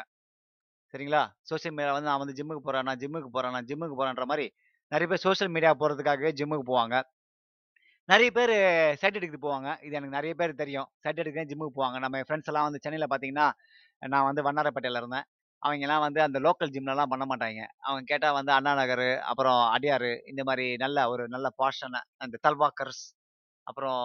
சரிங்களா? 0.94 1.22
சோஷியல் 1.50 1.74
மீடியாவில் 1.76 1.96
வந்து 1.98 2.10
நான் 2.10 2.22
வந்து 2.22 2.36
ஜிம்முக்கு 2.38 2.62
போகிறேன் 2.66 2.86
நான் 2.88 3.00
ஜிம்முக்கு 3.02 3.30
போகிறேன் 3.36 3.54
நான் 3.56 3.68
ஜிம்முக்கு 3.70 3.96
போகிறேன்ற 4.00 4.24
மாதிரி 4.32 4.46
நிறைய 4.92 5.06
பேர் 5.10 5.24
சோஷியல் 5.26 5.52
மீடியா 5.56 5.72
போகிறதுக்காகவே 5.80 6.30
ஜிம்முக்கு 6.40 6.66
போவாங்க. 6.72 6.96
நிறைய 8.08 8.30
பேர் 8.36 8.52
சைட் 9.00 9.16
அடிக்கிறதுக்கு 9.18 9.46
போவாங்க. 9.48 9.70
இது 9.86 9.94
எனக்கு 9.98 10.16
நிறைய 10.18 10.34
பேர் 10.40 10.60
தெரியும். 10.62 10.88
சைட் 11.04 11.20
அடிக்க 11.22 11.44
ஜிம்முக்கு 11.50 11.78
போவாங்க. 11.80 11.98
நம்ம 12.04 12.20
ஃப்ரெண்ட்ஸ் 12.26 12.50
எல்லாம் 12.52 12.66
வந்து 12.68 12.80
சென்னையில் 12.84 13.08
பார்த்தீங்கன்னா, 13.12 13.46
நான் 14.02 14.26
வந்து 14.28 14.42
வண்ணாரப்பேட்டையில் 14.48 15.00
இருந்தேன். 15.02 15.26
அவங்கெல்லாம் 15.62 16.02
வந்து 16.06 16.20
அந்த 16.26 16.38
லோக்கல் 16.46 16.72
ஜிம்லலாம் 16.74 17.12
பண்ண 17.12 17.24
மாட்டாங்க 17.30 17.60
அவங்க 17.86 18.02
கேட்டால் 18.06 18.36
வந்து 18.38 18.52
அண்ணா 18.52 18.72
நகர் 18.74 19.08
அப்புறம் 19.30 19.60
அடியாறு 19.76 20.10
இந்த 20.30 20.42
மாதிரி 20.44 20.66
நல்ல 20.76 21.08
ஒரு 21.12 21.24
நல்ல 21.28 21.48
பாஷனை 21.62 22.00
அந்த 22.24 22.38
தல்வாக்கர்ஸ், 22.46 23.02
அப்புறம் 23.68 24.00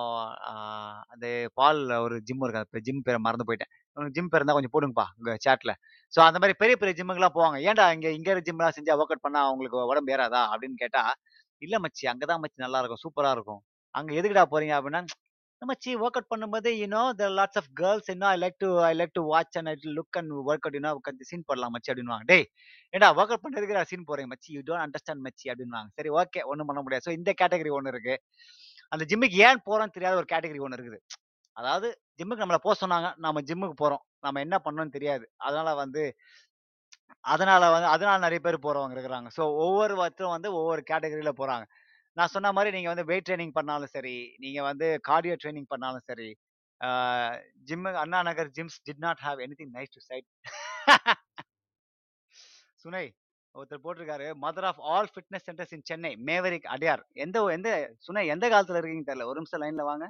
அந்த 1.14 1.26
பால் 1.60 1.82
ஒரு 2.06 2.16
ஜிம் 2.28 2.44
இருக்கு. 2.46 2.64
அந்த 2.66 2.82
ஜிம் 2.88 3.04
பேர் 3.08 3.26
மறந்து 3.28 3.48
போயிட்டேன். 3.50 3.72
ஜிம் 4.18 4.30
பேர் 4.32 4.40
இருந்தால் 4.42 4.58
கொஞ்சம் 4.58 4.76
போடுங்கப்பா 4.76 5.06
உங்கள் 5.20 5.42
சேட்டில் 5.46 5.74
ஸோ 6.14 6.20
அந்த 6.28 6.38
மாதிரி 6.42 6.56
பெரிய 6.62 6.76
பெரிய 6.82 6.94
ஜிம்முக்குலாம் 7.00 7.36
போவாங்க. 7.38 7.58
ஏன்டா 7.70 7.86
இங்கே 7.96 8.12
இங்கே 8.18 8.32
இருக்க 8.34 8.48
ஜிம்லாம் 8.50 8.76
செஞ்சு 8.78 8.92
ஒர்க் 9.00 9.14
அவுட் 9.14 9.26
பண்ணால் 9.28 9.48
அவங்களுக்கு 9.50 9.80
உடம்பு 9.92 10.14
ஏறாதா? 10.16 10.42
அப்படின்னு 10.54 10.78
கேட்டால் 10.84 11.14
இல்லை 11.62 11.78
மச்சி 11.86 12.06
அங்கே 12.14 12.26
தான் 12.32 12.42
மச்சி 12.44 12.66
நல்லா 12.66 12.80
இருக்கும். 12.82 13.04
சூப்பராக 13.06 13.36
இருக்கும். 13.38 13.62
அங்கே 13.96 14.14
எதுக்குடா 14.20 14.46
போறீங்க 14.54 14.74
அப்படின்னா, 14.80 15.02
மச்சி 15.62 15.92
ஒர்க் 16.04 16.18
அவுட் 16.18 16.32
பண்ணும்போது 16.32 16.70
you know 16.80 17.02
the 17.20 17.28
lots 17.38 17.60
of 17.62 17.70
girls 17.82 18.10
என்ன 18.14 18.26
I 18.32 18.38
like 18.44 18.58
to 18.64 18.70
I 18.88 18.92
like 19.00 19.14
to 19.18 19.22
watch 19.34 19.58
and 19.60 19.70
I 19.72 19.76
look 19.98 20.18
and 20.22 20.32
work 20.50 20.66
out 20.66 20.78
you know 20.80 20.92
கொஞ்சம் 21.08 21.28
சீன் 21.30 21.46
போடலாம் 21.50 21.74
மச்சி" 21.76 21.90
அப்படின்னுவாங்க. 21.92 22.26
டேய் 22.32 22.46
ஏன்டா 22.94 23.10
ஒர்க் 23.20 23.34
அவுட் 23.36 23.78
நான் 23.80 23.90
சீன் 23.92 24.08
போறேன் 24.10 24.30
மச்சி? 24.34 24.50
யூ 24.56 24.62
டோன்ட் 24.70 24.86
அண்டர்ஸ்டாண்ட் 24.88 25.24
மச்சி 25.28 25.46
அப்படின்னுவாங்க. 25.54 25.90
சரி 26.00 26.12
ஓகே 26.22 26.42
ஒன்றும் 26.52 26.70
பண்ண 26.72 26.82
முடியாது. 26.86 27.06
ஸோ 27.08 27.14
இந்த 27.20 27.34
கேட்டகரி 27.42 27.74
ஒன்று 27.78 27.94
இருக்கு. 27.96 28.16
அந்த 28.92 29.04
ஜிம்முக்கு 29.12 29.38
ஏன் 29.48 29.64
போறோம்னு 29.68 29.96
தெரியாத 29.98 30.16
ஒரு 30.22 30.28
கேட்டகரி 30.34 30.64
ஒன்று 30.66 30.78
இருக்குது. 30.78 31.00
அதாவது 31.58 31.88
ஜிம்முக்கு 32.20 32.44
நம்மளை 32.44 32.62
போக 32.66 32.76
சொன்னாங்க. 32.84 33.08
நம்ம 33.26 33.42
ஜிம்முக்கு 33.50 33.78
போறோம். 33.84 34.04
நம்ம 34.26 34.40
என்ன 34.46 34.56
பண்ணோன்னு 34.66 34.96
தெரியாது. 34.98 35.26
அதனால 35.48 35.70
வந்து 35.84 36.04
அதனால 37.34 37.64
வந்து 37.74 37.88
அதனால 37.94 38.18
நிறைய 38.26 38.40
பேர் 38.46 38.66
போறவங்க 38.66 38.96
இருக்கிறாங்க. 38.96 39.30
ஸோ 39.38 39.44
ஒவ்வொரு 39.64 39.94
ஒவ்வொருத்தரும் 39.96 40.36
வந்து 40.36 40.50
ஒவ்வொரு 40.60 40.82
கேட்டகரியில 40.92 41.32
போறாங்க. 41.42 41.66
நான் 42.18 42.32
சொன்ன 42.34 42.52
மாதிரி 42.58 42.72
நீங்க 42.76 42.90
வந்து 42.92 43.06
வெயிட் 43.12 43.28
ட்ரைனிங் 43.28 43.54
பண்ணாலும் 43.58 43.94
சரி, 43.96 44.16
நீங்க 44.44 44.60
வந்து 44.70 44.88
கார்டியோ 45.10 45.36
ட்ரைனிங் 45.42 45.70
பண்ணாலும் 45.74 46.06
சரி, 46.10 46.30
ஆ 46.82 46.90
gym 47.70 47.86
Anna 48.04 48.20
Nagar 48.30 48.52
gyms 48.58 48.80
did 48.88 49.04
not 49.08 49.24
have 49.28 49.40
any 49.46 49.56
thing 49.62 49.74
nice 49.78 49.94
to 49.96 50.02
sight. 50.10 50.28
சுனை 52.84 53.06
ஒருத்தர் 53.56 53.82
போட்டிருக்காரு 53.84 54.28
mother 54.44 54.68
of 54.70 54.80
all 54.92 55.08
fitness 55.14 55.46
centres 55.48 55.74
in 55.76 55.88
Chennai 55.90 56.12
Maverick 56.28 56.70
Adyar. 56.74 57.02
எந்த 57.24 57.44
எந்த 57.56 57.70
சுனை 58.06 58.24
எந்த 58.34 58.46
காலத்துல 58.54 58.80
இருக்கீங்கன்னு 58.80 59.10
தெரியல. 59.10 59.28
ஒரு 59.32 59.40
நிமிஷம் 59.40 59.62
லைன்ல 59.64 59.84
வாங்க. 59.90 60.06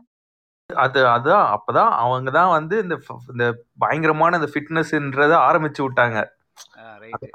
அது 0.69 0.99
அதான் 1.15 1.45
அப்பதான் 1.55 1.91
அவங்க 2.03 2.29
தான் 2.37 2.53
வந்து 2.57 2.75
இந்த 2.83 2.95
இந்த 3.33 3.45
பயங்கரமான 3.83 4.37
இந்த 4.39 4.49
ஃபிட்னஸ்ன்றத 4.53 5.33
ஆரம்பிச்சு 5.49 5.81
விட்டாங்க. 5.85 6.19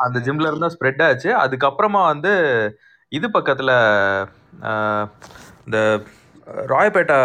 அந்த 0.04 0.18
ஜிம்ல 0.26 0.50
இருந்தா 0.50 0.70
ஸ்ப்ரெட் 0.74 1.02
ஆச்சு 1.08 1.30
அதுக்கப்புறமா 1.44 2.02
வந்து 2.12 2.32
இது 3.12 3.26
பக்கத்துல 3.36 3.70
இந்த 5.66 5.78
ராயப்பேட்டா 6.72 7.18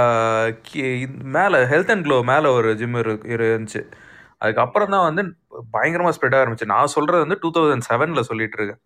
மேல 1.35 1.59
ஹெல்த் 1.71 1.91
அண்ட் 1.93 2.05
க்ளோ 2.07 2.17
மேல 2.31 2.51
ஒரு 2.57 2.69
ஜிம் 2.79 2.97
இருந்துச்சு 3.35 3.81
அதுக்கப்புறம் 4.43 4.93
தான் 4.93 5.05
வந்து 5.07 5.21
பயங்கரமா 5.73 6.11
ஸ்ப்ரெட் 6.15 6.39
ஆரம்பிச்சு 6.39 6.71
நான் 6.71 6.93
சொல்றது 6.95 7.23
வந்து 7.23 7.37
டூ 7.43 7.51
தௌசண்ட் 7.57 7.87
செவன்ல 7.89 8.21
சொல்லிட்டு 8.21 8.57
இருக்கேன் 8.59 8.81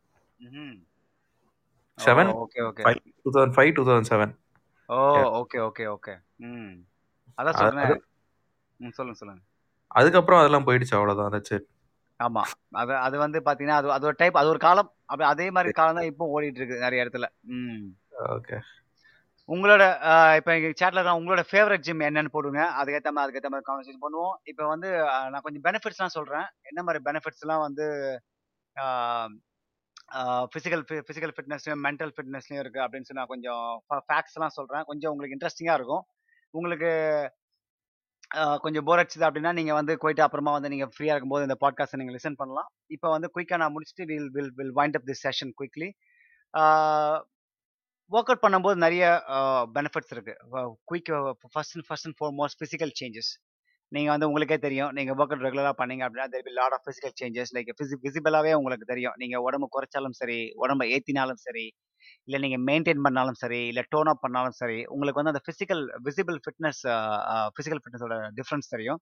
seven 1.98 2.32
okay 2.42 2.60
okay. 2.64 2.84
Two 3.24 3.32
thousand 3.32 3.56
five 3.56 3.72
two 3.78 3.84
thousand 3.84 4.10
seven 4.12 4.34
oh 4.90 4.98
okay 5.40 5.58
okay 5.60 5.86
okay. 5.88 6.14
ம். 6.48 6.74
அதான் 7.38 7.58
சொல்றேன். 7.58 8.04
சொல்லுங்க 8.94 9.18
சொல்லுங்க. 9.18 9.42
அதுக்கப்புறம் 9.92 10.40
அதெல்லாம் 10.40 10.68
போயிடுச்சு 10.68 10.96
அவ்வளவுதான் 10.98 11.34
that's 11.34 11.52
it. 11.52 11.66
ஆமா. 12.20 12.44
அது 12.74 12.94
அது 12.98 13.16
வந்து 13.18 13.40
பாத்தீங்கன்னா, 13.40 13.80
அது 13.82 13.88
அது 13.92 14.06
ஒரு 14.06 14.16
டைப் 14.16 14.38
அது 14.38 14.50
ஒரு 14.50 14.60
காலம். 14.60 14.90
அப்ப 15.06 15.26
அதே 15.26 15.48
மாரி 15.50 15.72
காலம் 15.72 15.98
தான் 16.00 16.10
இப்போ 16.12 16.26
ஓடிட்டு 16.34 16.60
இருக்கு 16.62 16.84
நெறைய 16.86 17.04
இடத்துல. 17.04 17.28
ம். 17.56 17.84
ஓகே 18.30 18.58
உங்களோட 19.50 19.84
இப்போ 20.40 20.52
எங்கள் 20.58 20.78
சேட்டில் 20.80 21.06
தான் 21.08 21.18
உங்களோட 21.20 21.42
ஃபேவரட் 21.50 21.86
ஜிம் 21.88 22.02
என்னன்னு 22.08 22.32
போடுங்க. 22.36 22.62
அதுக்கேற்ற 22.80 23.12
மாதிரி 23.16 23.26
அதுக்கேற்ற 23.26 23.50
மாதிரி 23.54 23.68
கான்வர்சேஷன் 23.70 24.04
பண்ணுவோம். 24.06 24.34
இப்போ 24.52 24.64
வந்து 24.74 24.90
நான் 25.34 25.44
கொஞ்சம் 25.46 25.66
பெனிஃபிட்ஸ்லாம் 25.68 26.16
சொல்கிறேன் 26.18 26.48
என்ன 26.72 26.80
மாதிரி 26.88 27.02
பெனிஃபிட்ஸ்லாம் 27.08 27.64
வந்து 27.68 27.86
ஃபிசிக்கல் 30.54 30.84
ஃபிசிக்கல் 31.08 31.34
ஃபிட்னஸ்லையும் 31.36 31.82
மென்டல் 31.88 32.12
ஃபிட்னஸ்லையும் 32.16 32.62
இருக்குது 32.64 32.84
அப்படின்னு 32.86 33.08
சொல்லி 33.08 33.22
நான் 33.22 33.34
கொஞ்சம் 33.34 33.64
ஃப 33.88 34.00
ஃபேக்ட்ஸ்லாம் 34.10 34.56
சொல்கிறேன் 34.60 34.86
கொஞ்சம் 34.92 35.12
உங்களுக்கு 35.14 35.36
இன்ட்ரெஸ்டிங்காக 35.38 35.80
இருக்கும். 35.80 36.04
உங்களுக்கு 36.54 36.92
கொஞ்சம் 38.64 38.86
போர் 38.88 39.00
அடிச்சுது 39.02 39.26
அப்படின்னா, 39.28 39.52
நீங்கள் 39.60 39.78
வந்து 39.80 39.94
போயிட்டு 40.04 40.24
அப்புறமா 40.26 40.52
வந்து 40.58 40.72
நீங்கள் 40.74 40.92
ஃப்ரீயாக 40.94 41.16
இருக்கும்போது 41.16 41.46
இந்த 41.48 41.58
பாட்காஸ்ட்ட 41.64 42.00
நீங்கள் 42.02 42.18
லிசன் 42.18 42.40
பண்ணலாம். 42.42 42.70
இப்போ 42.96 43.08
வந்து 43.16 43.28
குயிக்காக 43.36 43.60
நான் 43.64 43.74
முடிச்சுட்டு 43.76 44.08
will 44.12 44.30
will 44.36 44.54
will 44.60 44.74
wind 44.80 44.98
up 45.00 45.08
this 45.10 45.24
session 45.28 45.54
quickly. 45.62 45.90
Work 48.16 48.30
out 48.32 48.44
பண்ணும்போது 48.46 48.78
நிறைய 48.84 49.06
பெனிஃபிட்ஸ் 49.78 50.14
இருக்கு. 50.16 50.34
Quick 50.90 51.10
first 51.54 51.76
and 51.78 51.86
first 51.88 52.08
and 52.10 52.18
foremost 52.20 52.60
physical 52.62 52.94
changes. 53.00 53.32
நீங்கள் 53.96 54.14
வந்து 54.14 54.28
உங்களுக்கே 54.30 54.58
தெரியும். 54.66 54.92
நீங்கள் 54.98 55.16
ஒர்க் 55.20 55.34
அவுட் 55.34 55.46
ரெகுலராக 55.48 55.76
பண்ணீங்க 55.82 56.04
அப்படின்னா, 56.06 56.28
there 56.34 56.48
lot 56.60 56.76
of 56.78 56.86
physical 56.86 57.16
changes 57.22 57.52
like 57.58 57.70
fizzy 57.80 57.98
விசிபிளாவே 58.06 58.54
உங்களுக்கு 58.60 58.88
தெரியும். 58.94 59.16
நீங்கள் 59.22 59.44
உடம்பு 59.48 59.68
குறைச்சாலும் 59.76 60.16
சரி, 60.22 60.40
உடம்பை 60.64 60.88
ஏற்றினாலும் 60.96 61.42
சரி, 61.46 61.66
இல்லை 62.28 62.40
நீங்கள் 62.46 62.64
மெயின்டைன் 62.70 63.04
பண்ணாலும் 63.06 63.40
சரி, 63.44 63.62
இல்லை 63.72 63.84
டோன் 63.94 64.10
அப் 64.14 64.24
பண்ணாலும் 64.26 64.58
சரி, 64.62 64.80
உங்களுக்கு 64.94 65.20
வந்து 65.22 65.34
அந்த 65.34 65.44
ஃபிசிக்கல் 65.48 65.84
விசிபிள் 66.08 66.40
ஃபிட்னஸ் 66.46 66.82
ஃபிசிக்கல் 67.56 67.82
ஃபிட்னஸோட 67.84 68.18
டிஃப்ரென்ஸ் 68.40 68.74
தெரியும். 68.76 69.02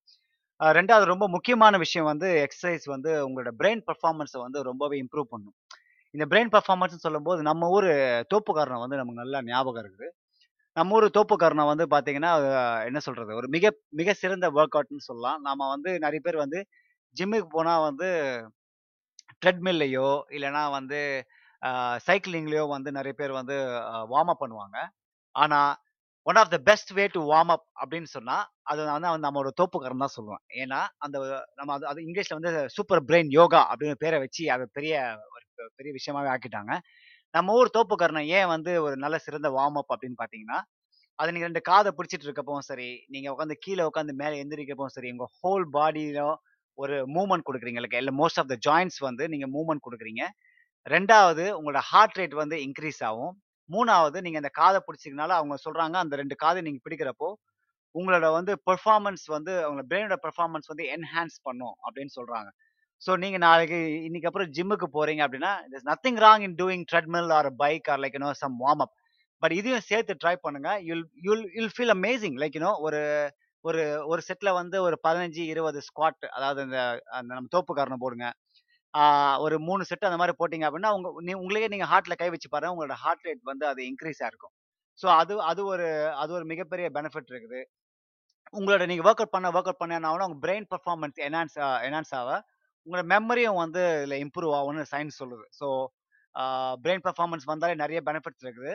ரெண்டாவது 0.79 1.05
ரொம்ப 1.13 1.25
முக்கியமான 1.35 1.77
விஷயம் 1.85 2.09
வந்து 2.11 2.27
எக்ஸசைஸ் 2.45 2.85
வந்து 2.95 3.11
உங்களோட 3.27 3.51
பிரெயின் 3.61 3.81
பர்ஃபார்மன்ஸை 3.89 4.39
வந்து 4.45 4.59
ரொம்பவே 4.69 4.97
இம்ப்ரூவ் 5.03 5.27
பண்ணும். 5.33 5.55
இந்த 6.15 6.25
பிரெயின் 6.31 6.51
பர்ஃபார்மன்ஸ் 6.55 7.05
சொல்லும்போது, 7.05 7.39
நம்ம 7.49 7.69
ஊர் 7.77 7.89
தோப்புக்காரனை 8.33 8.77
வந்து 8.83 8.99
நமக்கு 9.01 9.21
நல்லா 9.23 9.39
ஞாபகம் 9.49 9.83
இருக்குது. 9.83 10.07
நம்ம 10.77 10.95
ஊர் 10.97 11.07
தோப்புக்காரனை 11.17 11.65
வந்து 11.71 11.85
பார்த்தீங்கன்னா, 11.93 12.31
என்ன 12.89 12.99
சொல்கிறது 13.07 13.33
ஒரு 13.41 13.47
மிக 13.55 13.65
மிக 14.01 14.13
சிறந்த 14.23 14.47
ஒர்க் 14.59 14.77
அவுட்னு 14.79 15.07
சொல்லலாம். 15.09 15.39
நாம் 15.47 15.71
வந்து 15.75 15.91
நிறைய 16.05 16.21
பேர் 16.27 16.43
வந்து 16.45 16.59
ஜிம்முக்கு 17.17 17.49
போனால் 17.57 17.85
வந்து 17.89 18.07
ட்ரெட்மில்லையோ 19.43 20.09
இல்லைனா 20.35 20.63
வந்து 20.77 20.99
சைக்கிளிங்லேயோ 22.07 22.65
வந்து 22.75 22.89
நிறைய 22.97 23.13
பேர் 23.21 23.33
வந்து 23.39 23.55
வார்ம் 24.13 24.31
அப் 24.33 24.41
பண்ணுவாங்க. 24.43 24.77
ஆனால் 25.35 25.71
one 26.25 26.35
of 26.35 26.49
the 26.49 26.57
best 26.67 26.91
way 26.91 27.03
to 27.07 27.21
warm 27.31 27.51
up 27.55 27.65
அப்படின்னு 27.81 28.09
சொன்னா, 28.13 28.35
அது 28.63 28.79
வந்து 28.87 29.07
வந்து 29.07 29.27
நம்மளோட 29.27 29.51
தோப்புக்காரன் 29.61 30.03
தான் 30.03 30.15
சொல்லுவேன். 30.15 30.41
ஏன்னா, 30.55 30.79
அந்த 30.97 31.17
நம்ம 31.55 31.73
அது 31.73 31.85
அது 31.87 31.99
இங்கிலீஷ்ல 32.01 32.37
வந்து 32.39 32.51
சூப்பர் 32.69 33.03
பிரெயின் 33.05 33.29
யோகா 33.31 33.61
அப்படின்னு 33.71 33.97
பேரை 33.97 34.19
வச்சு 34.19 34.45
அதை 34.51 34.65
பெரிய 34.71 34.93
ஒரு 35.35 35.45
பெரிய 35.75 35.91
விஷயமாவே 35.97 36.31
ஆக்கிட்டாங்க. 36.33 36.73
நம்ம 37.33 37.53
ஊர் 37.53 37.75
தோப்புக்காரனை 37.77 38.23
ஏன் 38.37 38.47
வந்து 38.47 38.71
ஒரு 38.83 38.95
நல்ல 38.97 39.17
சிறந்த 39.17 39.49
வார்ம் 39.49 39.79
அப் 39.81 39.93
அப்படின்னு 39.93 40.19
பார்த்தீங்கன்னா, 40.21 40.59
அது 41.19 41.31
நீங்க 41.31 41.47
ரெண்டு 41.47 41.61
காதை 41.61 41.91
பிடிச்சிட்டு 41.97 42.27
இருக்கப்பவும் 42.27 42.67
சரி, 42.69 42.89
நீங்க 43.07 43.27
உட்காந்து 43.33 43.55
கீழே 43.59 43.83
உட்காந்து 43.83 44.13
மேலே 44.13 44.35
எந்திரிக்கப்பவும் 44.43 44.95
சரி, 44.97 45.11
உங்க 45.11 45.27
ஹோல் 45.39 45.65
பாடியில 45.73 46.21
ஒரு 46.77 46.95
மூவ்மெண்ட் 47.07 47.47
கொடுக்குறீங்க 47.49 47.79
இல்லை 47.97 48.13
மோஸ்ட் 48.17 48.39
ஆஃப் 48.39 48.47
த 48.47 48.57
ஜாயின்ஸ் 48.67 48.99
வந்து 49.01 49.23
நீங்க 49.29 49.47
மூவ்மெண்ட் 49.47 49.85
கொடுக்குறீங்க 49.87 50.23
ரெண்டாவது 50.85 51.45
உங்களோட 51.57 51.81
ஹார்ட் 51.91 52.17
ரேட் 52.17 52.35
வந்து 52.35 52.57
இன்க்ரீஸ் 52.65 53.01
ஆகும். 53.03 53.33
மூணாவது 53.69 54.21
நீங்க 54.21 54.37
அந்த 54.37 54.51
காதை 54.53 54.79
பிடிச்சிங்கனால 54.87 55.33
அவங்க 55.39 55.55
சொல்றாங்க, 55.65 55.95
அந்த 55.95 56.15
ரெண்டு 56.15 56.35
காதை 56.35 56.61
நீங்க 56.61 56.79
பிடிக்கிறப்போ, 56.89 57.29
உங்களோட 57.95 58.27
வந்து 58.31 58.53
பெர்ஃபார்மன்ஸ் 58.69 59.25
வந்து 59.27 59.53
அவங்க 59.63 59.81
பிரெயினோட 59.89 60.17
பெர்ஃபார்மன்ஸ் 60.27 60.71
வந்து 60.71 60.85
என்ஹான்ஸ் 60.95 61.37
பண்ணும் 61.43 61.75
அப்படின்னு 61.85 62.13
சொல்றாங்க. 62.19 62.49
ஸோ 63.01 63.11
நீங்க 63.17 63.37
நாளைக்கு 63.37 63.77
இன்னைக்கு 64.03 64.27
அப்புறம் 64.27 64.49
ஜிம்முக்கு 64.49 64.87
போறீங்க 64.93 65.21
அப்படின்னா, 65.25 65.51
it's 65.65 65.87
nothing 65.91 66.19
wrong 66.25 66.39
in 66.39 66.55
doing 66.55 66.85
treadmill 66.91 67.31
or 67.31 67.49
bike 67.55 67.89
or 67.89 67.99
like 67.99 68.15
like 68.19 68.35
you 68.51 68.75
up 68.75 68.93
but 69.43 69.51
இதையும் 69.51 69.85
சேர்த்து 69.89 70.13
ட்ரை 70.23 70.35
பண்ணுங்க. 70.35 70.69
You'll 70.81 71.03
you'll 71.21 71.43
you'll 71.53 71.73
feel 71.77 71.93
amazing. 71.95 72.35
Like 72.43 72.55
you know 72.59 72.71
ஒரு 72.79 73.01
ஒரு 73.65 73.83
ஒரு 74.07 74.21
செட்டில் 74.27 74.51
வந்து 74.53 74.77
ஒரு 74.81 74.97
15, 75.07 75.43
20 75.51 75.79
ஸ்குவாட் 75.87 76.25
அதாவது 76.29 76.61
அந்த 76.61 76.79
அந்த 77.17 77.29
நம்ம 77.33 77.49
தோப்புக்காரனை 77.55 77.97
போடுங்க. 77.99 78.27
ஒரு 79.45 79.55
மூணு 79.67 79.83
செட் 79.89 80.07
அந்த 80.09 80.19
மாதிரி 80.21 80.35
போட்டிங்க 80.39 80.65
அப்படின்னா, 80.67 80.91
உங்க 80.97 81.09
நீ 81.27 81.33
உங்களையே 81.41 81.67
நீங்கள் 81.73 81.89
ஹார்ட்டில் 81.93 82.19
கை 82.21 82.29
வச்சு 82.33 82.49
பாருங்க. 82.53 82.73
உங்களோட 82.75 82.95
ஹார்ட் 83.03 83.25
ரேட் 83.27 83.43
வந்து 83.51 83.65
அது 83.71 83.81
இன்க்ரீஸாக 83.91 84.25
ஆயிருக்கும். 84.27 84.53
ஸோ 84.99 85.07
அது 85.21 85.33
அது 85.51 85.61
ஒரு 85.73 85.87
அது 86.21 86.31
ஒரு 86.37 86.45
மிகப்பெரிய 86.51 86.87
பெனிஃபிட் 86.97 87.31
இருக்குது. 87.33 87.61
உங்களோட 88.59 88.83
நீங்க 88.91 89.03
ஒர்க் 89.07 89.21
அவுட் 89.21 89.35
பண்ண 89.35 89.47
ஒர்க் 89.57 89.69
அவுட் 89.69 89.81
பண்ண 89.83 89.99
என்ன 89.99 90.27
பிரெயின் 90.45 90.67
பர்ஃபார்மன்ஸ் 90.73 91.19
என்ஹான்ஸ் 91.27 91.57
என்ஹான்ஸ் 91.87 92.13
ஆக 92.19 92.31
உங்களோட 92.87 93.05
மெமரியும் 93.13 93.59
வந்து 93.63 93.81
இதில் 94.01 94.21
இம்ப்ரூவ் 94.25 94.53
ஆகும்னு 94.59 94.83
சயின்ஸ் 94.93 95.19
சொல்லுது. 95.21 95.45
ஸோ 95.59 95.67
பிரெயின் 96.83 97.03
பெர்ஃபார்மன்ஸ் 97.07 97.45
வந்தாலே 97.51 97.75
நிறைய 97.83 97.99
பெனிஃபிட்ஸ் 98.09 98.43
இருக்குது. 98.45 98.73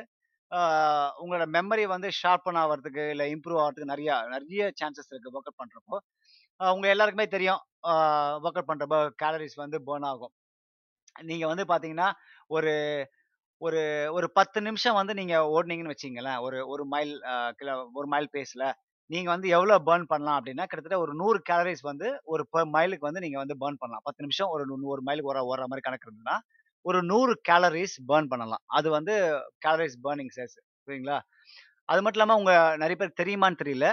உங்களோட 1.23 1.45
மெமரி 1.57 1.85
வந்து 1.95 2.09
ஷார்ப்பன் 2.21 2.59
ஆகிறதுக்கு 2.63 3.03
இல்லை 3.15 3.27
இம்ப்ரூவ் 3.35 3.61
ஆகிறதுக்கு 3.65 3.93
நிறையா 3.95 4.15
நிறைய 4.35 4.63
சான்சஸ் 4.81 5.11
இருக்குது 5.13 5.35
ஒர்க் 5.37 5.51
அவுட் 5.51 5.61
பண்ணுறப்போ 5.63 5.99
அ 6.61 6.73
உங்க 6.75 6.87
எல்லாருக்குமே 6.93 7.27
தெரியும். 7.31 7.61
ஒர்க் 8.39 8.59
அவுட் 8.59 8.71
பண்ணுறப்ப 8.71 8.97
கேலரிஸ் 9.23 9.57
வந்து 9.61 9.79
பேர்ன் 9.87 10.07
ஆகும். 10.11 10.33
நீங்கள் 11.25 11.51
வந்து 11.53 11.65
பார்த்தீங்கன்னா, 11.71 12.09
ஒரு 12.51 12.73
ஒரு 13.63 13.81
ஒரு 14.17 14.27
10 14.35 14.61
நிமிஷம் 14.67 14.99
வந்து 14.99 15.15
நீங்கள் 15.19 15.49
ஓடுனீங்கன்னு 15.55 15.93
வச்சிங்களேன் 15.93 16.39
ஒரு 16.47 16.59
ஒரு 16.73 16.85
மைல் 16.93 17.13
கிலோ 17.61 17.73
ஒரு 17.99 18.09
மைல் 18.13 18.29
பேஸில் 18.35 18.67
நீங்கள் 19.11 19.33
வந்து 19.35 19.49
எவ்வளோ 19.57 19.77
பேர்ன் 19.89 20.07
பண்ணலாம் 20.11 20.39
அப்படின்னா 20.39 20.65
கிட்டத்தட்ட 20.67 20.99
ஒரு 21.05 21.13
நூறு 21.21 21.39
கேலரிஸ் 21.49 21.85
வந்து 21.89 22.09
ஒரு 22.33 22.45
பர் 22.53 22.69
மைலுக்கு 22.77 23.09
வந்து 23.09 23.23
நீங்கள் 23.25 23.43
வந்து 23.43 23.57
பர்ன் 23.63 23.81
பண்ணலாம். 23.83 24.05
10 24.09 24.25
நிமிஷம் 24.27 24.51
ஒரு 24.55 24.65
ஒரு 24.93 25.03
மைலுக்கு 25.09 25.33
ஒரு 25.33 25.43
ஓடுற 25.51 25.67
மாதிரி 25.71 25.87
கணக்கு 25.87 26.09
இருந்ததுன்னா, 26.09 26.37
ஒரு 26.85 27.01
நூறு 27.11 27.35
கேலரீஸ் 27.51 27.97
பர்ன் 28.11 28.31
பண்ணலாம். 28.33 28.65
அது 28.79 28.89
வந்து 28.99 29.17
கேலரிஸ் 29.67 29.99
பேர்னிங் 30.05 30.35
சேஸ் 30.39 30.57
சரிங்களா 30.89 31.19
அது 31.89 32.01
மட்டும் 32.03 32.21
இல்லாமல் 32.21 32.41
உங்கள் 32.41 32.79
நிறைய 32.83 32.97
பேர் 32.99 33.19
தெரியுமான்னு 33.21 33.61
தெரியல. 33.63 33.87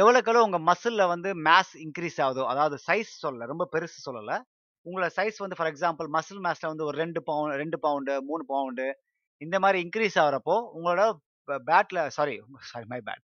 எவ்வளோக்கெவ்வளோ 0.00 0.42
உங்கள் 0.46 0.64
மசிலில் 0.68 1.10
வந்து 1.12 1.30
மேஸ் 1.48 1.72
இன்க்ரீஸ் 1.84 2.18
ஆகுதோ, 2.24 2.44
அதாவது 2.52 2.76
சைஸ் 2.88 3.12
சொல்லல. 3.24 3.46
ரொம்ப 3.52 3.64
பெருசு 3.74 3.98
சொல்லலை 4.06 4.36
உங்களோட 4.86 5.08
சைஸ் 5.18 5.38
வந்து 5.44 5.56
ஃபார் 5.58 5.70
எக்ஸாம்பிள் 5.72 6.08
மசில் 6.16 6.42
மேஸில் 6.46 6.70
வந்து 6.72 6.84
ஒரு 6.88 6.96
ரெண்டு 7.02 7.20
பவுண்ட் 7.28 7.56
ரெண்டு 7.62 7.78
பவுண்டு, 7.84 8.14
மூணு 8.28 8.42
பவுண்டு 8.52 8.86
இந்த 9.40 9.56
மாதிரி 9.64 9.78
இன்க்ரீஸ் 9.84 10.16
ஆகிறப்போ 10.24 10.56
உங்களோட 10.76 11.02
பேட்டில் 11.70 12.02
சாரி 12.16 12.34
சாரி 12.70 12.86
மை 12.92 13.00
பேட். 13.08 13.22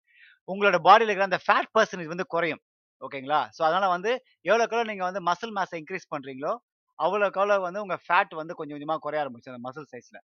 உங்களோட 0.48 0.76
பாடியில் 0.86 1.10
இருக்கிற 1.10 1.28
அந்த 1.30 1.40
ஃபேட் 1.46 1.70
பர்சன்டேஜ் 1.76 2.12
வந்து 2.14 2.26
குறையும். 2.34 2.62
ஓகேங்களா? 3.02 3.40
ஸோ 3.56 3.60
அதனால் 3.68 3.94
வந்து 3.96 4.10
எவ்வளோக்கெவ்வளோ 4.48 4.86
நீங்கள் 4.90 5.08
வந்து 5.08 5.22
மசில் 5.28 5.54
மேஸை 5.58 5.78
இன்க்ரீஸ் 5.82 6.10
பண்ணுறீங்களோ 6.14 6.52
அவ்வளோக்கெவ்வளோ 6.98 7.56
வந்து 7.66 7.82
உங்கள் 7.84 8.02
ஃபேட் 8.06 8.34
வந்து 8.40 8.56
கொஞ்சம் 8.58 8.76
கொஞ்சமாக 8.76 9.00
குறைய 9.04 9.22
ஆரம்பிச்சு 9.22 9.50
அந்த 9.52 9.62
மசில் 9.66 9.88
சைஸில் 9.92 10.20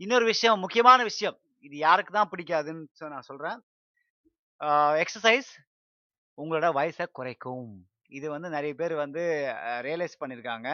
இன்னொரு 0.00 0.26
விஷயம், 0.32 0.58
முக்கியமான 0.64 1.00
விஷயம். 1.10 1.36
இது 1.66 1.76
யாருக்கு 1.86 2.12
தான் 2.18 2.30
பிடிக்காதுன்னு 2.32 2.84
சொ 3.00 3.10
நான் 3.14 3.28
சொல்கிறேன் 3.30 3.58
எக்ஸசைஸ் 5.02 5.50
உங்களோட 6.38 6.66
வயசை 6.78 7.04
குறைக்கும். 7.18 7.68
இது 8.16 8.26
வந்து 8.34 8.48
நிறைய 8.56 8.72
பேர் 8.80 8.94
வந்து 9.04 9.22
ரியலைஸ் 9.86 10.20
பண்ணியிருக்காங்க. 10.20 10.68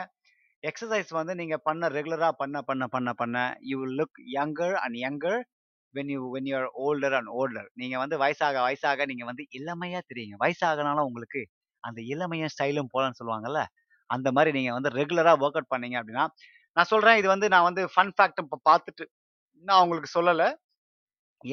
எக்ஸசைஸ் 0.68 1.10
வந்து 1.18 1.32
நீங்கள் 1.40 1.62
பண்ண 1.68 1.88
ரெகுலராக 1.96 2.34
பண்ண 2.40 2.56
பண்ண 2.68 2.84
பண்ண 2.94 3.10
பண்ண 3.20 3.36
you 3.70 3.76
will 3.82 3.96
look 4.00 4.18
younger 4.36 4.76
and 4.84 4.96
younger 5.04 5.40
when 5.94 6.10
you 6.14 6.20
when 6.34 6.48
you're 6.50 6.68
older 6.86 7.14
and 7.18 7.30
older. 7.40 7.68
நீங்கள் 7.80 8.02
வந்து 8.02 8.16
வயசாக 8.22 8.56
வயசாக 8.66 9.06
நீங்கள் 9.10 9.28
வந்து 9.30 9.44
இளமையாக 9.58 10.02
தெரியுங்க. 10.10 10.36
வயசாகனாலும் 10.44 11.06
உங்களுக்கு 11.08 11.42
அந்த 11.84 12.00
இளமையும் 12.12 12.52
ஸ்டைலும் 12.54 12.92
போலன்னு 12.94 13.18
சொல்லுவாங்கல்ல. 13.20 13.60
அந்த 14.10 14.28
மாதிரி 14.36 14.50
நீங்கள் 14.58 14.76
வந்து 14.78 14.90
ரெகுலராக 15.00 15.42
ஒர்க் 15.44 15.58
அவுட் 15.58 15.72
பண்ணீங்க 15.74 15.96
அப்படின்னா 16.00 16.24
நான் 16.76 16.90
சொல்கிறேன் 16.92 17.18
இது 17.20 17.28
வந்து 17.34 17.46
நான் 17.54 17.66
வந்து 17.68 17.82
ஃபன் 17.94 18.12
ஃபேக்ட் 18.16 18.42
இப்போ 18.44 18.58
பார்த்துட்டு 18.70 19.04
நான் 19.64 19.82
உங்களுக்கு 19.84 20.10
சொல்லலை 20.18 20.48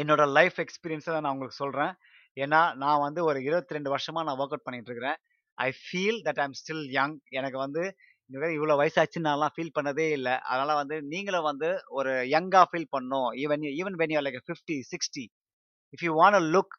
என்னோட 0.01 0.23
லைஃப் 0.37 0.57
எக்ஸ்பீரியன்ஸை 0.63 1.15
நான் 1.23 1.33
உங்களுக்கு 1.35 1.61
சொல்கிறேன் 1.63 1.93
ஏன்னா, 2.37 2.61
நான் 2.83 3.03
வந்து 3.05 3.21
ஒரு 3.29 3.39
22 3.47 3.91
வருஷமா 3.93 4.21
நான் 4.27 4.39
ஒர்க் 4.41 4.53
அவுட் 4.53 4.67
பண்ணிட்டு 4.67 4.89
இருக்கிறேன். 4.89 5.17
I 5.57 5.69
feel 5.83 6.19
that 6.27 6.41
I'm 6.43 6.55
still 6.61 6.85
young. 6.97 7.15
எனக்கு 7.37 7.57
வந்து 7.65 7.83
இந்த 8.29 8.37
மாதிரி 8.39 8.55
இவ்வளோ 8.57 8.75
வயசாச்சுன்னு 8.79 9.27
நான்லாம் 9.29 9.53
ஃபீல் 9.55 9.75
பண்ணதே 9.77 10.07
இல்லை 10.17 10.33
அதனால 10.49 10.71
வந்து 10.79 10.95
நீங்களும் 11.11 11.47
வந்து 11.49 11.67
ஒரு 11.97 12.11
யங்காக 12.33 12.65
ஃபீல் 12.71 12.91
பண்ணணும். 12.95 13.29
Even 13.43 13.65
even 13.79 13.97
when 14.01 14.13
you 14.15 14.21
like 14.25 14.39
50, 14.41 14.77
60 14.91 15.25
if 15.93 16.03
you 16.07 16.13
want 16.21 16.37
a 16.39 16.43
look 16.55 16.73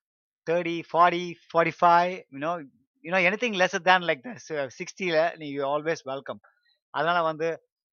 30, 0.46 0.74
40, 0.92 1.22
45 1.52 2.10
you 2.34 2.40
know 2.44 2.52
you know 3.04 3.18
any 3.18 3.28
anything 3.30 3.56
lesser 3.60 3.84
than 3.88 4.06
like 4.08 4.24
சிக்ஸ்டியில் 4.78 5.20
நீ 5.40 5.48
யூ 5.56 5.62
ஆல்வேஸ் 5.74 6.02
வெல்கம். 6.12 6.40
அதனால 6.94 7.18
வந்து 7.30 7.48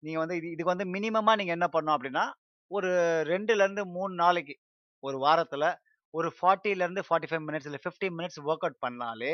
நீங்கள் 0.02 0.22
வந்து 0.22 0.36
இது 0.40 0.48
இதுக்கு 0.54 0.72
வந்து 0.74 0.86
மினிமமாக 0.94 1.38
நீங்கள் 1.40 1.56
என்ன 1.58 1.68
பண்ணணும் 1.74 1.96
அப்படின்னா 1.96 2.24
ஒரு 2.70 2.90
2லருந்து 3.30 3.82
3 3.96 4.14
நாளைக்கு 4.22 4.54
ஒரு 5.02 5.16
வாரத்தில் 5.26 5.68
ஒரு 6.14 6.28
40லருந்து 6.40 7.02
45 7.10 7.44
மினிட்ஸ் 7.48 7.68
இல்லை 7.70 7.80
ஃபிஃப்டி 7.84 8.08
மினிட்ஸ் 8.18 8.40
ஒர்க் 8.48 8.64
அவுட் 8.66 8.80
பண்ணாலே, 8.86 9.32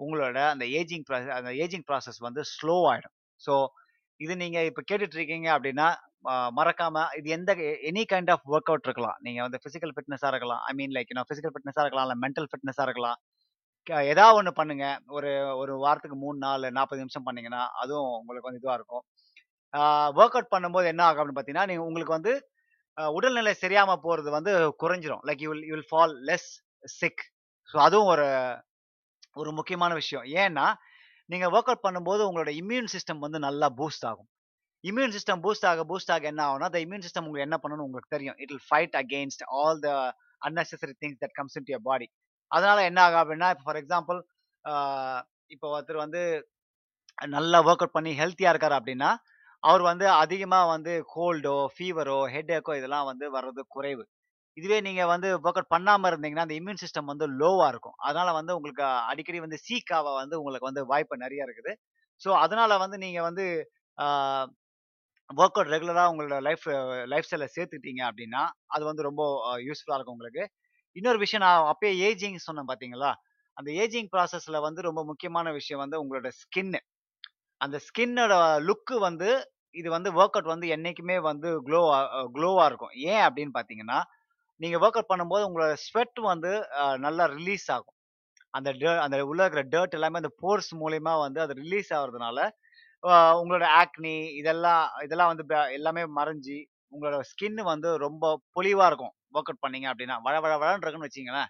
உங்களோட 0.00 0.38
அந்த 0.54 0.64
ஏஜிங் 0.80 1.04
ப்ராசஸ் 1.08 1.34
அந்த 1.38 1.50
ஏஜிங் 1.64 1.86
ப்ராசஸ் 1.90 2.20
வந்து 2.26 2.42
ஸ்லோ 2.54 2.76
ஆகிடும் 2.92 3.14
ஸோ 3.40 3.54
இது 4.20 4.34
நீங்கள் 4.42 4.66
இப்போ 4.70 4.82
கேட்டுட்டு 4.90 5.16
இருக்கீங்க 5.18 5.48
அப்படின்னா 5.56 5.86
மறக்காமல் 6.58 7.10
இது 7.18 7.28
எந்த 7.36 7.50
any 7.90 8.02
kind 8.12 8.30
of 8.34 8.46
work 8.54 8.70
out 8.72 8.86
இருக்கலாம். 8.88 9.18
நீங்கள் 9.26 9.44
வந்து 9.46 9.58
ஃபிசிக்கல் 9.62 9.92
ஃபிட்னஸாக 9.96 10.30
இருக்கலாம். 10.32 10.62
ஐ 10.68 10.72
மீன் 10.78 10.94
லைக் 10.96 11.12
நான் 11.18 11.28
ஃபிசிக்கல் 11.28 11.52
ஃபிட்னஸாக 11.54 11.84
இருக்கலாம். 11.84 12.06
இல்லை 12.08 12.18
மென்டல் 12.24 12.48
ஃபிட்னஸாக 12.52 12.86
இருக்கலாம். 12.88 13.18
ஏதாவது 14.12 14.36
ஒன்று 14.38 14.52
பண்ணுங்கள் 14.60 14.60
பண்ணுங்க. 14.60 14.86
ஒரு 15.16 15.30
ஒரு 15.62 15.72
வாரத்துக்கு 15.84 16.16
மூணு 16.24 16.38
நாள் 16.46 16.64
40 16.78 17.02
நிமிஷம் 17.04 17.26
பண்ணீங்கன்னா, 17.26 17.62
அதுவும் 17.82 18.08
உங்களுக்கு 18.20 18.48
வந்து 18.48 18.60
இதுவாக 18.62 18.78
இருக்கும். 18.80 19.04
ஒர்க் 20.20 20.36
அவுட் 20.38 20.52
பண்ணும்போது 20.54 20.86
என்ன 20.92 21.02
ஆகும் 21.08 21.20
அப்படின்னு 21.22 21.38
பார்த்தீங்கன்னா, 21.38 21.68
நீங்கள் 21.70 21.88
உங்களுக்கு 21.90 22.16
வந்து 22.18 22.32
உடல்நிலை 22.98 23.54
சரியாம 23.60 23.96
போறது 24.02 24.30
வந்து 24.30 24.74
குறைஞ்சிரும். 24.82 25.22
Like 25.28 25.38
you 25.38 25.54
you 25.54 25.74
will 25.76 25.90
fall 25.92 26.14
less 26.28 26.48
sick. 26.82 27.22
So 27.72 27.76
அதுவும் 27.78 28.06
ஒரு 28.06 28.26
ஒரு 29.34 29.52
முக்கியமான 29.52 29.94
விஷயம். 29.94 30.24
ஏன்னா, 30.24 30.74
நீங்கள் 31.26 31.50
ஒர்க் 31.50 31.70
அவுட் 31.70 31.84
பண்ணும்போது 31.86 32.22
உங்களோட 32.28 32.50
இம்யூன் 32.62 32.88
சிஸ்டம் 32.94 33.18
வந்து 33.18 33.38
நல்லா 33.38 33.68
பூஸ்ட் 33.78 34.06
ஆகும். 34.06 34.28
இம்யூன் 34.84 35.14
சிஸ்டம் 35.16 35.40
பூஸ்ட் 35.44 35.66
ஆக 35.66 35.84
பூஸ்ட் 35.84 36.12
ஆக 36.12 36.26
என்ன 36.26 36.42
ஆகும்னா, 36.48 36.68
அந்த 36.70 36.78
இம்யூன் 36.78 37.04
சிஸ்டம் 37.06 37.26
உங்களுக்கு 37.26 37.48
என்ன 37.48 37.58
பண்ணணும்னு 37.62 37.86
உங்களுக்கு 37.88 38.14
தெரியும். 38.16 38.36
It 38.38 38.50
will 38.50 38.66
fight 38.70 38.96
against 39.02 39.42
all 39.46 39.78
the 39.78 39.90
unnecessary 40.48 40.94
things 41.04 41.20
that 41.22 41.32
comes 41.32 41.56
into 41.58 41.72
your 41.74 41.88
body. 41.90 42.06
அதனால 42.48 42.84
என்ன 42.84 43.02
ஆகும் 43.02 43.22
அப்டின்னா, 43.22 43.54
ஃபார் 43.64 43.76
எக்ஸாம்பிள் 43.76 44.20
இப்போ 45.46 45.66
ஒருத்தர் 45.74 46.04
வந்து 46.04 46.22
நல்லா 47.18 47.58
ஒர்க் 47.60 47.82
அவுட் 47.84 47.92
பண்ணி 47.92 48.12
ஹெல்த்தியாக 48.18 48.52
இருக்கார் 48.54 48.78
அப்படின்னா 48.80 49.10
அவர் 49.62 49.82
வந்து 49.82 50.06
அதிகமா 50.16 50.60
வந்து 50.66 50.92
கோல்டோ, 51.12 51.54
ஃபீவரோ, 51.74 52.18
ஹெட்டேக்கோ 52.34 52.72
இதெல்லாம் 52.78 53.08
வந்து 53.10 53.26
வர்றது 53.32 53.62
குறைவு. 53.68 54.04
இதுவே 54.56 54.78
நீங்க 54.80 55.02
வந்து 55.06 55.28
ஒர்க் 55.38 55.58
அவுட் 55.58 55.72
பண்ணாம 55.74 56.10
இருந்தீங்கன்னா, 56.10 56.46
அந்த 56.46 56.56
இம்யூன் 56.60 56.82
சிஸ்டம் 56.82 57.10
வந்து 57.12 57.26
லோவா 57.40 57.66
இருக்கும். 57.72 57.96
அதனால 58.02 58.28
வந்து 58.38 58.52
உங்களுக்கு 58.58 58.84
அடிக்கடி 59.12 59.40
வந்து 59.40 59.58
சீக்காவ 59.66 60.14
வந்து 60.20 60.38
உங்களுக்கு 60.40 60.70
வந்து 60.70 60.84
வாய்ப்பு 60.92 61.22
நிறைய 61.24 61.46
இருக்குது. 61.48 61.74
ஸோ 62.22 62.30
அதனால 62.44 62.72
வந்து 62.84 62.98
நீங்க 63.04 63.20
வந்து 63.28 63.44
ஒர்க் 65.30 65.56
அவுட் 65.58 65.70
ரெகுலராக 65.72 66.10
உங்களோட 66.12 66.36
லைஃப் 66.46 66.64
லைஃப் 67.12 67.26
ஸ்டைல்ல 67.26 67.46
சேர்த்துக்கிட்டீங்க 67.54 68.02
அப்படின்னா 68.08 68.42
அது 68.74 68.84
வந்து 68.84 69.02
ரொம்ப 69.02 69.22
யூஸ்ஃபுல்லாக 69.66 69.98
இருக்கும் 69.98 70.16
உங்களுக்கு. 70.16 70.44
இன்னொரு 70.96 71.18
விஷயம் 71.18 71.44
நான் 71.46 71.68
அப்பயே 71.72 71.92
ஏஜிங் 72.08 72.38
சொன்னேன் 72.46 72.68
பார்த்தீங்களா? 72.70 73.10
அந்த 73.56 73.70
ஏஜிங் 73.82 74.10
ப்ராசஸில் 74.14 74.64
வந்து 74.66 74.80
ரொம்ப 74.82 75.00
முக்கியமான 75.04 75.52
விஷயம் 75.52 75.82
வந்து 75.84 76.00
உங்களோட 76.02 76.30
ஸ்கின்னு. 76.40 76.80
அந்த 77.60 77.76
ஸ்கின்னோட 77.86 78.34
லுக் 78.68 78.92
வந்து 79.06 79.28
இது 79.74 79.88
வந்து 79.94 80.10
ஒர்க் 80.18 80.36
அவுட் 80.38 80.52
வந்து 80.52 80.66
என்றைக்குமே 80.74 81.16
வந்து 81.28 81.48
க்ளோ 81.66 81.80
க்ளோவாக 82.36 82.68
இருக்கும். 82.70 82.92
ஏன் 83.10 83.22
அப்படின்னு 83.26 83.52
பார்த்தீங்கன்னா, 83.56 83.98
நீங்கள் 84.60 84.82
ஒர்க் 84.84 84.98
அவுட் 84.98 85.12
பண்ணும்போது 85.12 85.46
உங்களோட 85.48 85.72
ஸ்வெட் 85.84 86.20
வந்து 86.32 86.52
நல்லா 86.98 87.24
ரிலீஸ் 87.36 87.66
ஆகும். 87.70 87.94
அந்த 88.54 88.70
ட 88.80 88.86
அந்த 89.04 89.16
உள்ள 89.30 89.40
இருக்கிற 89.44 89.64
டர்ட் 89.74 89.96
எல்லாமே 89.98 90.20
அந்த 90.22 90.32
போர்ஸ் 90.42 90.70
மூலயமா 90.82 91.14
வந்து 91.24 91.40
அது 91.44 91.54
ரிலீஸ் 91.62 91.90
ஆகுறதுனால, 91.98 92.38
உங்களோட 93.40 93.66
ஆக்னி 93.82 94.14
இதெல்லாம் 94.40 94.84
இதெல்லாம் 95.06 95.32
வந்து 95.32 95.46
எல்லாமே 95.78 96.04
மறைஞ்சு, 96.18 96.58
உங்களோட 96.92 97.18
ஸ்கின் 97.32 97.60
வந்து 97.72 97.90
ரொம்ப 98.06 98.24
பொலிவாக 98.56 98.90
இருக்கும். 98.92 99.14
ஒர்க் 99.36 99.50
அவுட் 99.52 99.64
பண்ணீங்க 99.66 99.88
அப்படின்னா 99.92 100.18
வழ 100.28 100.36
வழ 100.46 100.54
வழன்னு 100.62 100.86
இருக்குன்னு 100.86 101.44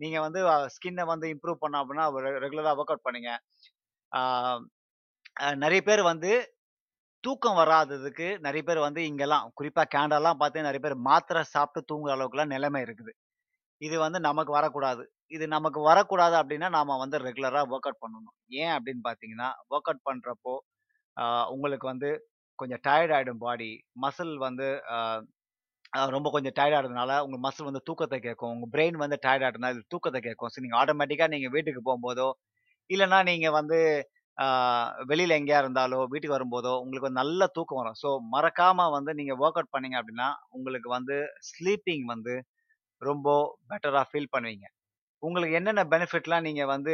நீங்கள் 0.00 0.24
வந்து 0.26 0.40
ஸ்கின்னை 0.74 1.04
வந்து 1.06 1.26
இம்ப்ரூவ் 1.34 1.62
பண்ணோம் 1.62 1.82
அப்படின்னா 1.82 2.06
ரெகுலராக 2.44 2.78
ஒர்க் 2.80 2.92
அவுட் 2.94 3.06
பண்ணீங்க. 3.08 3.30
நிறைய 5.62 5.80
பேர் 5.88 6.02
வந்து 6.12 6.30
தூக்கம் 7.24 7.58
வராததுக்கு 7.60 8.26
நிறைய 8.46 8.62
பேர் 8.68 8.80
வந்து 8.86 9.00
இங்கெல்லாம் 9.10 9.46
குறிப்பாக 9.58 9.90
கேனடாலாம் 9.94 10.40
பார்த்து 10.40 10.66
நிறைய 10.68 10.80
பேர் 10.84 10.96
மாத்திரை 11.08 11.42
சாப்பிட்டு 11.54 11.88
தூங்குற 11.90 12.12
அளவுக்குலாம் 12.16 12.52
நிலைமை 12.54 12.80
இருக்குது. 12.86 13.12
இது 13.80 13.96
வந்து 14.04 14.18
நமக்கு 14.28 14.52
வரக்கூடாது. 14.58 15.02
இது 15.36 15.44
நமக்கு 15.56 15.80
வரக்கூடாது 15.88 16.36
அப்படின்னா 16.40 16.68
நாம் 16.76 17.00
வந்து 17.04 17.16
ரெகுலராக 17.26 17.72
ஒர்க் 17.74 17.88
அவுட் 17.88 18.02
பண்ணணும். 18.04 18.36
ஏன் 18.60 18.72
அப்படின்னு 18.76 19.02
பார்த்தீங்கன்னா, 19.08 19.48
ஒர்க் 19.72 19.90
அவுட் 19.90 20.06
பண்ணுறப்போ 20.08 20.54
உங்களுக்கு 21.54 21.86
வந்து 21.92 22.10
கொஞ்சம் 22.58 22.82
டயர்ட் 22.86 23.14
ஆகிடும் 23.16 23.42
பாடி. 23.46 23.70
மசில் 24.04 24.34
வந்து 24.46 24.66
ரொம்ப 26.14 26.28
கொஞ்சம் 26.34 26.54
டயர்ட் 26.58 26.76
ஆகிறதுனால 26.78 27.12
உங்கள் 27.26 27.42
மசில் 27.46 27.68
வந்து 27.68 27.82
தூக்கத்தை 27.88 28.18
கேட்கும். 28.26 28.52
உங்கள் 28.54 28.72
பிரெயின் 28.74 28.98
வந்து 29.04 29.16
டயர்ட் 29.24 29.44
ஆயிட்டதுனால 29.46 29.74
இது 29.76 29.84
தூக்கத்தை 29.94 30.20
கேட்கும். 30.28 30.50
ஸோ 30.54 30.60
நீங்கள் 30.64 30.80
ஆட்டோமேட்டிக்காக 30.82 31.30
நீங்கள் 31.34 31.54
வீட்டுக்கு 31.56 31.82
போகும்போதோ 31.88 32.28
இல்லைன்னா 32.90 33.20
நீங்கள் 33.30 33.56
வந்து 33.60 33.78
வெளியில 35.08 35.36
எங்கேயா 35.38 35.60
இருந்தாலோ, 35.62 35.98
வீட்டுக்கு 36.04 36.36
வரும்போதோ, 36.36 36.72
உங்களுக்கு 36.78 37.10
நல்ல 37.12 37.46
தூக்கம் 37.56 37.80
வரும். 37.80 37.98
ஸோ 38.02 38.10
மறக்காம 38.34 38.88
வந்து 38.90 39.12
நீங்க 39.14 39.34
வொர்க் 39.34 39.58
அவுட் 39.60 39.74
பண்ணீங்க 39.76 39.98
அப்டின்னா, 40.00 40.28
உங்களுக்கு 40.48 40.88
வந்து 40.88 41.16
ஸ்லீப்பிங் 41.50 42.04
வந்து 42.04 42.34
ரொம்ப 43.02 43.28
பெட்டரா 43.70 44.02
ஃபீல் 44.10 44.32
பண்ணுவீங்க. 44.32 44.66
உங்களுக்கு 45.22 45.54
என்னென்ன 45.54 45.82
பெனிஃபிட்லாம் 45.84 46.40
நீங்க 46.40 46.62
வந்து 46.66 46.92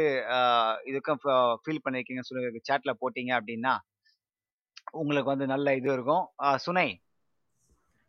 இதுக்கும் 0.85 1.19
ஃப 1.23 1.27
ஃபீல் 1.63 1.83
பண்ணியிருக்கீங்கன்னு 1.83 2.29
சொல்லி 2.29 2.61
சாட்ல 2.69 2.93
போட்டீங்க 3.01 3.33
அப்டின்னா, 3.39 3.73
உங்களுக்கு 4.93 5.33
வந்து 5.33 5.47
நல்ல 5.47 5.75
இது 5.75 5.89
இருக்கும். 5.93 6.25
சுனை 6.57 6.87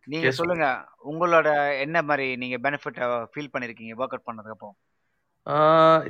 நீங்க 0.07 0.28
எஸ். 0.28 0.39
சொல்லுங்க. 0.41 0.66
உங்களோட 1.12 1.49
என்ன 1.84 2.03
மாரி 2.03 2.26
நீங்க 2.37 2.57
பெனிஃபிட்ட 2.66 3.07
ஃபீல் 3.32 3.53
பண்ணியிருக்கீங்க 3.53 3.95
வொர்க் 3.95 4.14
அவுட் 4.14 4.28
பண்ணதுக்கப்புறம்? 4.28 4.76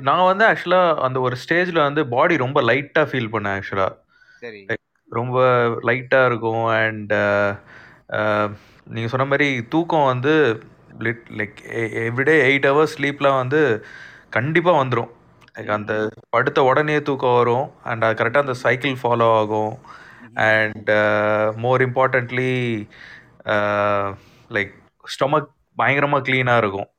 நான் 0.07 0.27
வந்து 0.29 0.43
ஆக்சுவலா 0.47 0.81
அந்த 1.05 1.17
ஒரு 1.19 1.35
ஸ்டேஜ்ல 1.43 1.79
வந்து 1.83 2.01
பாடி 2.13 2.35
ரொம்ப 2.43 2.59
லைட்டா 2.69 3.03
ஃபீல் 3.09 3.33
பண்ணேன் 3.33 3.55
ஆக்சுவலா. 3.57 3.87
சரி. 4.41 4.61
லைக் 4.69 4.83
ரொம்ப 5.09 5.37
லைட்டா 5.87 6.21
இருக்கும் 6.29 6.65
அண்ட் 6.77 7.13
அ 8.11 8.21
நீங்க 8.87 9.07
சொன்ன 9.13 9.27
மாரி 9.31 9.49
தூக்கம் 9.73 10.09
வந்து 10.11 10.33
லிட் 10.99 11.25
லைக் 11.39 11.57
எவ்ரிடே 12.03 12.35
8 12.47 12.67
ஹவர்ஸ் 12.69 12.95
ஸ்லீப்லாம் 12.95 13.39
வந்து 13.41 13.61
கண்டிப்பா 14.37 14.71
வந்துரும். 14.81 15.11
லைக் 15.55 15.71
அந்த. 15.77 15.93
படுத்த 16.35 16.59
உடனே 16.69 16.97
தூக்கம் 17.07 17.37
வரும். 17.39 17.67
அண்ட் 17.89 18.05
அது 18.05 18.17
கரெக்ட்டா 18.19 18.43
அந்த. 18.45 18.55
சைக்கிள் 18.63 18.95
ஃபாலோ 19.01 19.29
ஆகும். 19.41 19.73
And 20.47 20.89
more 21.63 21.83
importantly 21.87 22.51
like 24.51 24.73
stomach 25.05 25.49
பயங்கரமா 25.77 26.19
கிளீனா 26.27 26.55
இருக்கும். 26.57 26.89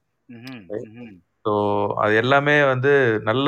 ஸோ 1.49 1.53
அது 1.97 2.15
எல்லாமே 2.17 2.55
வந்து 2.65 2.91
நல்ல 3.23 3.47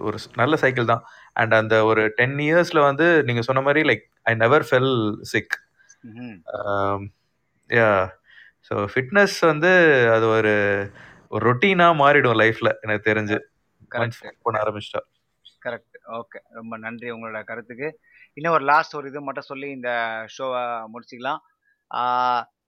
ஒரு 0.00 0.18
நல்ல 0.34 0.54
சைக்கிள் 0.56 0.90
தான். 0.90 1.02
அண்ட் 1.36 1.54
அந்த 1.54 1.74
ஒரு 1.84 2.02
10 2.18 2.38
இயர்ஸ்ல 2.46 2.80
வந்து 2.80 3.06
நீங்க 3.22 3.42
சொன்ன 3.42 3.62
மாரி 3.62 3.82
like 3.90 4.04
I 4.26 4.32
never 4.34 4.64
fell 4.68 4.92
sick. 5.32 5.54
Yeah! 7.70 8.06
So 8.70 8.74
fitness 8.88 9.36
வந்து 9.44 9.72
அது 10.14 10.26
ஒரு 10.28 10.54
ஒரு 11.30 11.42
ரொட்டீனா 11.48 11.88
மாறிடும் 12.00 12.40
லைஃப்ல 12.42 12.70
எனக்கு 12.82 13.04
தெரிஞ்சு. 13.10 13.38
கரெக்ட் 13.90 14.46
பண்ண 14.46 14.62
ஆரம்பிச்சிட்டா. 14.64 15.02
கரெக்ட் 15.62 15.98
ஓகே 16.18 16.40
ரொம்ப 16.52 16.74
நன்றி 16.78 17.08
உங்களோட 17.10 17.40
கருத்துக்கு. 17.44 17.88
இன்னும் 18.36 18.56
ஒரு 18.56 18.64
லாஸ்ட் 18.64 18.96
ஒரு 18.98 19.08
இது 19.08 19.20
மட்டும் 19.20 19.50
சொல்லி 19.50 19.68
இந்த 19.70 19.90
ஷோவை 20.36 20.62
முடிச்சுக்கலாம். 20.94 21.40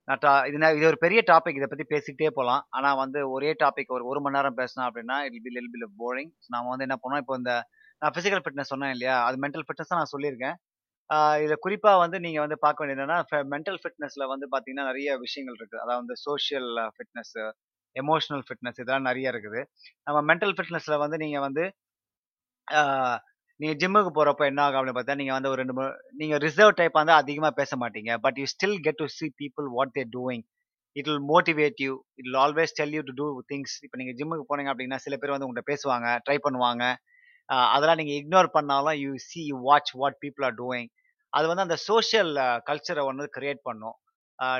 நான் 0.08 0.20
டா 0.20 0.32
இது 0.48 0.56
நான் 0.58 0.74
இது 0.78 0.86
ஒரு 0.90 0.98
பெரிய 1.04 1.20
டாபிக் 1.30 1.58
இதை 1.58 1.66
பத்தி 1.68 1.84
பேசிக்கிட்டே 1.92 2.30
போகலாம் 2.38 2.62
ஆனா 2.76 2.88
வந்து 2.94 3.20
ஒரே 3.30 3.50
டாபிக் 3.62 3.94
ஒரு 3.96 4.04
ஒரு 4.10 4.20
மணி 4.20 4.36
நேரம் 4.38 4.58
பேசினா 4.58 4.82
அப்படின்னா 4.88 5.16
இட் 5.28 5.38
பி 5.46 5.52
லில் 5.56 5.70
பில் 5.74 5.86
போரிங் 6.00 6.32
நாம 6.54 6.68
வந்து 6.72 6.86
என்ன 6.88 6.96
பண்ணோம் 7.02 7.22
இப்போ 7.22 7.36
இந்த 7.40 7.52
நான் 8.02 8.14
பிசிக்கல் 8.16 8.42
ஃபிட்னஸ் 8.44 8.72
சொன்னேன் 8.72 8.92
இல்லையா? 8.94 9.14
அது 9.26 9.36
மென்டல் 9.44 9.64
ஃபிட்னஸ் 9.66 9.92
நான் 9.94 10.12
சொல்லியிருக்கேன். 10.14 10.56
இதை 11.44 11.54
குறிப்பாக 11.56 11.62
குறிப்பா 11.64 11.92
வந்து 12.02 12.18
நீங்க 12.24 12.38
வந்து 12.44 12.56
பார்க்க 12.64 12.82
வேண்டியது 12.82 13.02
என்னன்னா 13.02 13.18
மென்டல் 13.54 13.78
ஃபிட்னஸ்ல 13.82 14.24
வந்து 14.32 14.46
பாத்தீங்கன்னா 14.54 14.86
நிறைய 14.90 15.10
விஷயங்கள் 15.24 15.58
இருக்கு. 15.60 15.76
அதாவது 15.84 16.00
வந்து 16.02 16.16
சோஷியல் 16.26 16.68
ஃபிட்னஸ் 16.96 17.34
எமோஷனல் 17.96 18.44
ஃபிட்னஸ் 18.46 18.78
இதெல்லாம் 18.82 19.08
நிறைய 19.10 19.32
இருக்குது. 19.34 19.60
நம்ம 20.06 20.18
மென்டல் 20.30 20.54
ஃபிட்னஸ்ல 20.56 20.96
வந்து 21.04 21.18
நீங்க 21.24 21.40
வந்து 21.46 21.64
நீங்கள் 23.60 23.78
ஜிம்முக்கு 23.80 24.10
போகிறப்ப 24.16 24.44
என்ன 24.50 24.60
ஆகும் 24.64 24.78
அப்படின்னு 24.78 24.98
பார்த்தா 24.98 25.16
நீங்கள் 25.20 25.36
வந்து 25.36 25.50
ஒரு 25.50 25.58
ரெண்டு 25.62 25.74
மூணு 25.78 26.38
ரிசர்வ் 26.46 26.72
டைப் 26.80 26.96
வந்து 27.00 27.14
அதிகமாக 27.20 27.52
பேச 27.60 27.76
மாட்டீங்க. 27.82 28.12
But 28.24 28.38
you 28.40 28.46
still 28.54 28.78
get 28.86 28.98
to 29.02 29.06
see 29.18 29.26
people 29.42 29.66
what 29.76 29.92
they're 29.96 30.10
doing 30.16 30.42
it 30.96 31.08
will 31.10 31.24
motivate 31.32 31.78
you 31.84 31.92
it 32.18 32.26
will 32.26 32.40
always 32.44 32.74
tell 32.78 32.94
you 32.96 33.02
to 33.10 33.14
do 33.20 33.26
things 33.52 33.74
இப்போ 33.84 33.98
நீங்கள் 34.00 34.16
ஜிம்முக்கு 34.20 34.46
போனீங்க 34.50 34.72
அப்படின்னா 34.72 34.98
சில 35.06 35.16
பேர் 35.22 35.34
வந்து 35.34 35.46
உங்கள்கிட்ட 35.46 35.72
பேசுவாங்க 35.72 36.08
ட்ரை 36.26 36.38
பண்ணுவாங்க. 36.46 36.84
அதெல்லாம் 37.74 38.00
நீங்கள் 38.00 38.18
இக்னோர் 38.20 38.48
பண்ணாலும் 38.56 38.96
you 39.04 39.12
see 39.28 39.40
you 39.50 39.56
watch 39.68 39.92
what 40.02 40.18
people 40.24 40.46
are 40.48 40.56
doing 40.62 40.90
அது 41.32 41.46
வந்து 41.50 41.64
அந்த 41.66 41.76
சோஷியல் 41.88 42.32
கல்ச்சரை 42.68 43.02
ஒன்று 43.10 43.24
கிரியேட் 43.36 43.60
பண்ணும். 43.68 43.96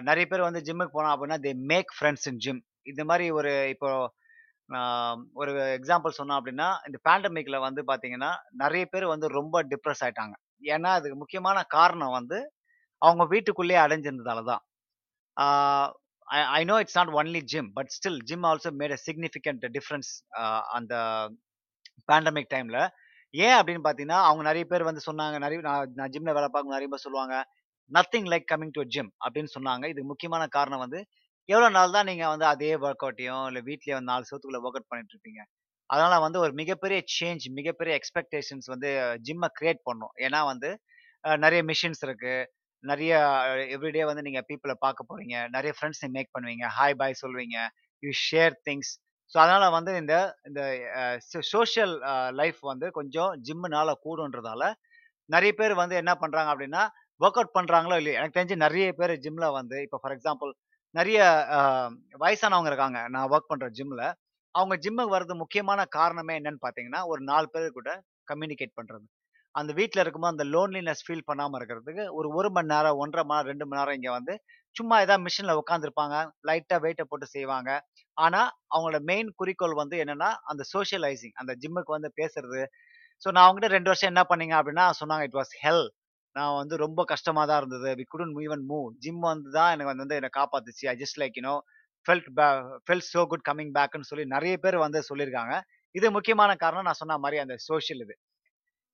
நிறைய 0.09 0.25
பேர் 0.31 0.49
வந்து 0.49 0.61
ஜிம்முக்கு 0.67 0.97
போனோம் 0.97 1.13
அப்படின்னா 1.15 1.39
they 1.47 1.53
make 1.73 1.91
friends 1.97 2.27
in 2.31 2.41
gym 2.45 2.61
இந்த 2.91 3.03
மாதிரி 3.11 3.27
ஒரு 3.39 3.53
இப்போ 3.75 3.91
ஒரு 5.41 5.53
எக்ஸாம்பிள் 5.79 6.17
சொன்னோம் 6.19 6.39
அப்படின்னா 6.41 6.69
இந்த 6.89 6.99
பேண்டமிக்ல 7.09 7.57
வந்து 7.67 7.81
பாத்தீங்கன்னா 7.91 8.31
நிறைய 8.63 8.85
பேர் 8.93 9.07
வந்து 9.15 9.27
ரொம்ப 9.39 9.63
டிப்ரெஸ் 9.73 10.03
ஆயிட்டாங்க. 10.07 10.35
ஏன்னா 10.75 10.91
அதுக்கு 10.99 11.17
முக்கியமான 11.23 11.59
காரணம் 11.77 12.17
வந்து 12.19 12.39
அவங்க 13.03 13.25
வீட்டுக்குள்ளேயே 13.33 13.81
அடைஞ்சிருந்ததால 13.87 14.43
தான். 14.51 14.63
I 16.59 16.63
know 16.71 16.77
it's 16.83 16.99
not 16.99 17.13
only 17.21 17.41
gym 17.53 17.71
but 17.79 17.91
still 17.97 18.21
gym 18.31 18.45
also 18.51 18.71
made 18.83 18.95
a 18.97 19.01
significant 19.09 19.65
difference 19.77 20.11
அந்த 20.77 20.95
பேண்டமிக் 22.11 22.53
டைம்ல 22.55 22.79
ஏன் 23.35 23.57
அப்படின்னு 23.59 23.85
பாத்தீங்கன்னா 23.87 24.21
அவங்க 24.29 24.43
நிறைய 24.49 24.65
பேர் 24.73 24.89
வந்து 24.89 25.03
சொன்னாங்க 25.09 25.37
நிறைய 25.45 25.61
நான் 25.99 26.13
ஜிம்ல 26.15 26.35
வேலை 26.39 26.49
பார்க்க 26.55 26.77
நிறைய 26.77 26.89
பேர் 26.93 27.05
சொல்லுவாங்க 27.07 27.37
nothing 27.91 28.29
like 28.33 28.47
coming 28.53 28.75
to 28.77 28.83
gym 28.95 29.11
அப்படின்னு 29.25 29.51
சொன்னாங்க. 29.57 29.85
இது 29.93 30.01
முக்கியமான 30.11 30.45
காரணம் 30.57 30.83
வந்து 30.85 31.01
எவ்வளோ 31.49 31.69
நாள் 31.77 31.95
தான் 31.97 32.09
நீங்கள் 32.11 32.31
வந்து 32.33 32.47
அதே 32.53 32.71
ஒர்க் 32.85 33.05
அவுட்டையும் 33.07 33.45
இல்லை 33.49 33.61
வீட்லேயே 33.69 33.97
வந்து 33.97 34.11
நாலு 34.13 34.29
சோத்துக்குள்ளே 34.29 34.61
ஒர்க் 34.67 34.77
அவுட் 34.79 34.91
பண்ணிட்டு 34.93 35.15
இருப்பீங்க? 35.15 35.41
அதனால 35.91 36.15
வந்து 36.25 36.39
ஒரு 36.45 36.53
மிகப்பெரிய 36.61 36.99
சேஞ்ச் 37.17 37.45
மிகப்பெரிய 37.59 37.93
எக்ஸ்பெக்டேஷன்ஸ் 38.01 38.69
வந்து 38.75 38.91
ஜிம்மை 39.27 39.49
கிரியேட் 39.59 39.81
பண்ணும். 39.89 40.15
ஏன்னா 40.27 40.41
வந்து 40.53 40.69
நிறைய 41.25 41.61
மிஷின்ஸ் 41.71 42.03
இருக்கு. 42.07 42.35
நிறைய 42.85 43.13
எவ்ரிடே 43.75 44.05
வந்து 44.11 44.25
நீங்கள் 44.27 44.47
பீப்புளை 44.51 44.75
பார்க்க 44.85 45.11
போறீங்க. 45.11 45.37
நிறைய 45.57 45.73
ஃப்ரெண்ட்ஸ் 45.77 46.03
மேக் 46.17 46.35
பண்ணுவீங்க. 46.37 46.65
ஹாய் 46.79 46.97
பாய் 47.03 47.21
சொல்லுவீங்க. 47.23 47.59
யூ 48.03 48.13
ஷேர் 48.29 48.57
திங்ஸ் 48.69 48.93
ஸோ 49.33 49.37
அதனால 49.43 49.65
வந்து 49.77 49.93
இந்த 50.01 50.15
இந்த 50.49 50.63
சோஷியல் 51.53 51.95
லைஃப் 52.41 52.59
வந்து 52.73 52.87
கொஞ்சம் 52.99 53.31
ஜிம்முனால 53.47 53.93
கூடுன்றதால 54.05 54.63
நிறைய 55.31 55.53
பேர் 55.61 55.75
வந்து 55.83 55.95
என்ன 56.03 56.13
பண்றாங்க 56.23 56.51
அப்படின்னா 56.55 56.83
ஒர்க் 57.21 57.39
அவுட் 57.41 57.57
பண்றாங்களோ 57.59 57.97
இல்லையா 58.01 58.19
எனக்கு 58.21 58.37
தெரிஞ்சு 58.39 58.57
நிறைய 58.65 58.87
பேர் 59.01 59.15
ஜிம்ல 59.25 59.47
வந்து 59.59 59.77
இப்போ 59.87 59.99
ஃபார் 60.03 60.15
எக்ஸாம்பிள் 60.17 60.51
நிறைய 60.95 61.19
வயசானவங்க 62.23 62.71
இருக்காங்க. 62.73 62.99
நான் 63.15 63.31
ஒர்க் 63.35 63.51
பண்ற 63.53 63.67
ஜிம்ல 63.79 64.03
அவங்க 64.55 64.75
ஜிம்முக்கு 64.85 65.15
வர்றது 65.15 65.35
முக்கியமான 65.43 65.81
காரணமே 65.99 66.35
என்னன்னு 66.41 66.65
பாத்தீங்கன்னா 66.67 67.01
ஒரு 67.13 67.21
நாலு 67.31 67.47
பேர் 67.55 67.77
கூட 67.79 67.91
கம்யூனிகேட் 68.31 68.79
பண்றது. 68.79 69.05
அந்த 69.55 69.73
வீட்டில் 69.79 70.03
இருக்கும்போது 70.03 70.35
அந்த 70.35 70.45
லோன்லினஸ் 70.55 71.03
ஃபீல் 71.07 71.27
பண்ணாமல் 71.31 71.59
இருக்கிறதுக்கு 71.59 72.05
ஒரு 72.19 72.29
ஒரு 72.39 72.49
மணி 72.57 72.71
நேரம் 72.73 73.01
ஒன்றரை 73.03 73.23
மணி 73.25 73.37
நேரம் 73.39 73.51
ரெண்டு 73.51 73.67
மணி 73.69 73.81
நேரம் 73.81 73.97
இங்கே 73.99 74.13
வந்து 74.19 74.35
சும்மா 74.77 74.97
ஏதாவது 75.05 75.25
மிஷினில் 75.27 75.61
உட்காந்துருப்பாங்க 75.63 76.15
லைட்டாக 76.49 76.79
வெயிட்டை 76.85 77.05
போட்டு 77.11 77.27
செய்வாங்க. 77.35 77.71
ஆனால் 78.17 78.49
அவங்களோட 78.73 78.99
மெயின் 79.11 79.29
குறிக்கோள் 79.41 79.77
வந்து 79.83 79.97
என்னென்னா 80.05 80.31
அந்த 80.53 80.63
சோஷியலைசிங் 80.75 81.37
அந்த 81.43 81.53
ஜிம்முக்கு 81.63 81.97
வந்து 81.97 82.11
பேசுறது. 82.21 82.63
ஸோ 83.23 83.29
நான் 83.35 83.47
அவங்ககிட்ட 83.47 83.71
ரெண்டு 83.77 83.91
வருஷம் 83.93 84.13
என்ன 84.13 84.25
பண்ணீங்க 84.31 84.55
அப்படின்னா 84.61 84.87
சொன்னாங்க 85.03 85.27
இட் 85.29 85.39
வாஸ் 85.41 85.55
ஹெல் 85.65 85.87
நான் 86.37 86.57
வந்து 86.61 86.75
ரொம்ப 86.85 87.01
கஷ்டமா 87.13 87.43
தான் 87.51 87.61
இருந்தது. 87.63 87.91
We 88.01 88.05
couldn't 88.13 88.35
even 88.45 88.65
move 88.71 88.87
gym 89.05 89.23
வந்து 89.31 89.51
தான் 89.59 89.73
எனக்கு 89.75 89.91
வந்து 90.05 90.19
என்னை 90.21 90.31
காப்பாத்துச்சு. 90.39 90.85
I 90.93 90.95
just 91.03 91.19
like 91.23 91.37
you know 91.41 91.55
felt 92.07 92.29
felt 92.87 93.09
so 93.13 93.23
good 93.33 93.47
coming 93.49 93.73
பேக்னு 93.79 94.09
சொல்லி 94.11 94.25
நிறைய 94.37 94.55
பேர் 94.65 94.77
வந்து 94.85 95.01
சொல்லியிருக்காங்க. 95.11 95.55
இது 95.95 96.07
முக்கியமான 96.17 96.51
காரணம் 96.65 96.87
நான் 96.89 97.01
சொன்ன 97.03 97.19
மாதிரி 97.25 97.39
அந்த 97.45 97.55
சோஷியல் 97.69 98.03
இது. 98.07 98.15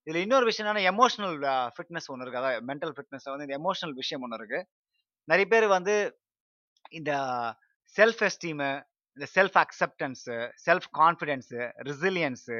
இதில் 0.07 0.23
இன்னொரு 0.25 0.45
விஷயம் 0.49 0.67
என்னன்னா 0.67 0.85
எமோஷனல் 0.93 1.35
ஃபிட்னஸ் 1.75 2.09
ஒன்று 2.13 2.25
இருக்குது 2.25 2.43
அதாவது 2.43 2.67
மென்டல் 2.71 2.95
ஃபிட்னஸ் 2.97 3.27
வந்து 3.33 3.47
இந்த 3.47 3.57
எமோஷனல் 3.61 3.97
விஷயம் 4.01 4.23
ஒன்று 4.27 4.39
இருக்குது 4.41 4.67
நிறைய 5.29 5.47
பேர் 5.53 5.67
வந்து 5.77 5.95
இந்த 6.99 7.13
செல்ஃப் 7.97 8.23
எஸ்டீமு 8.29 8.71
இந்த 9.17 9.27
self 9.37 9.59
acceptance 9.63 10.37
self 10.67 10.89
confidence 11.01 11.61
resilience 11.89 12.59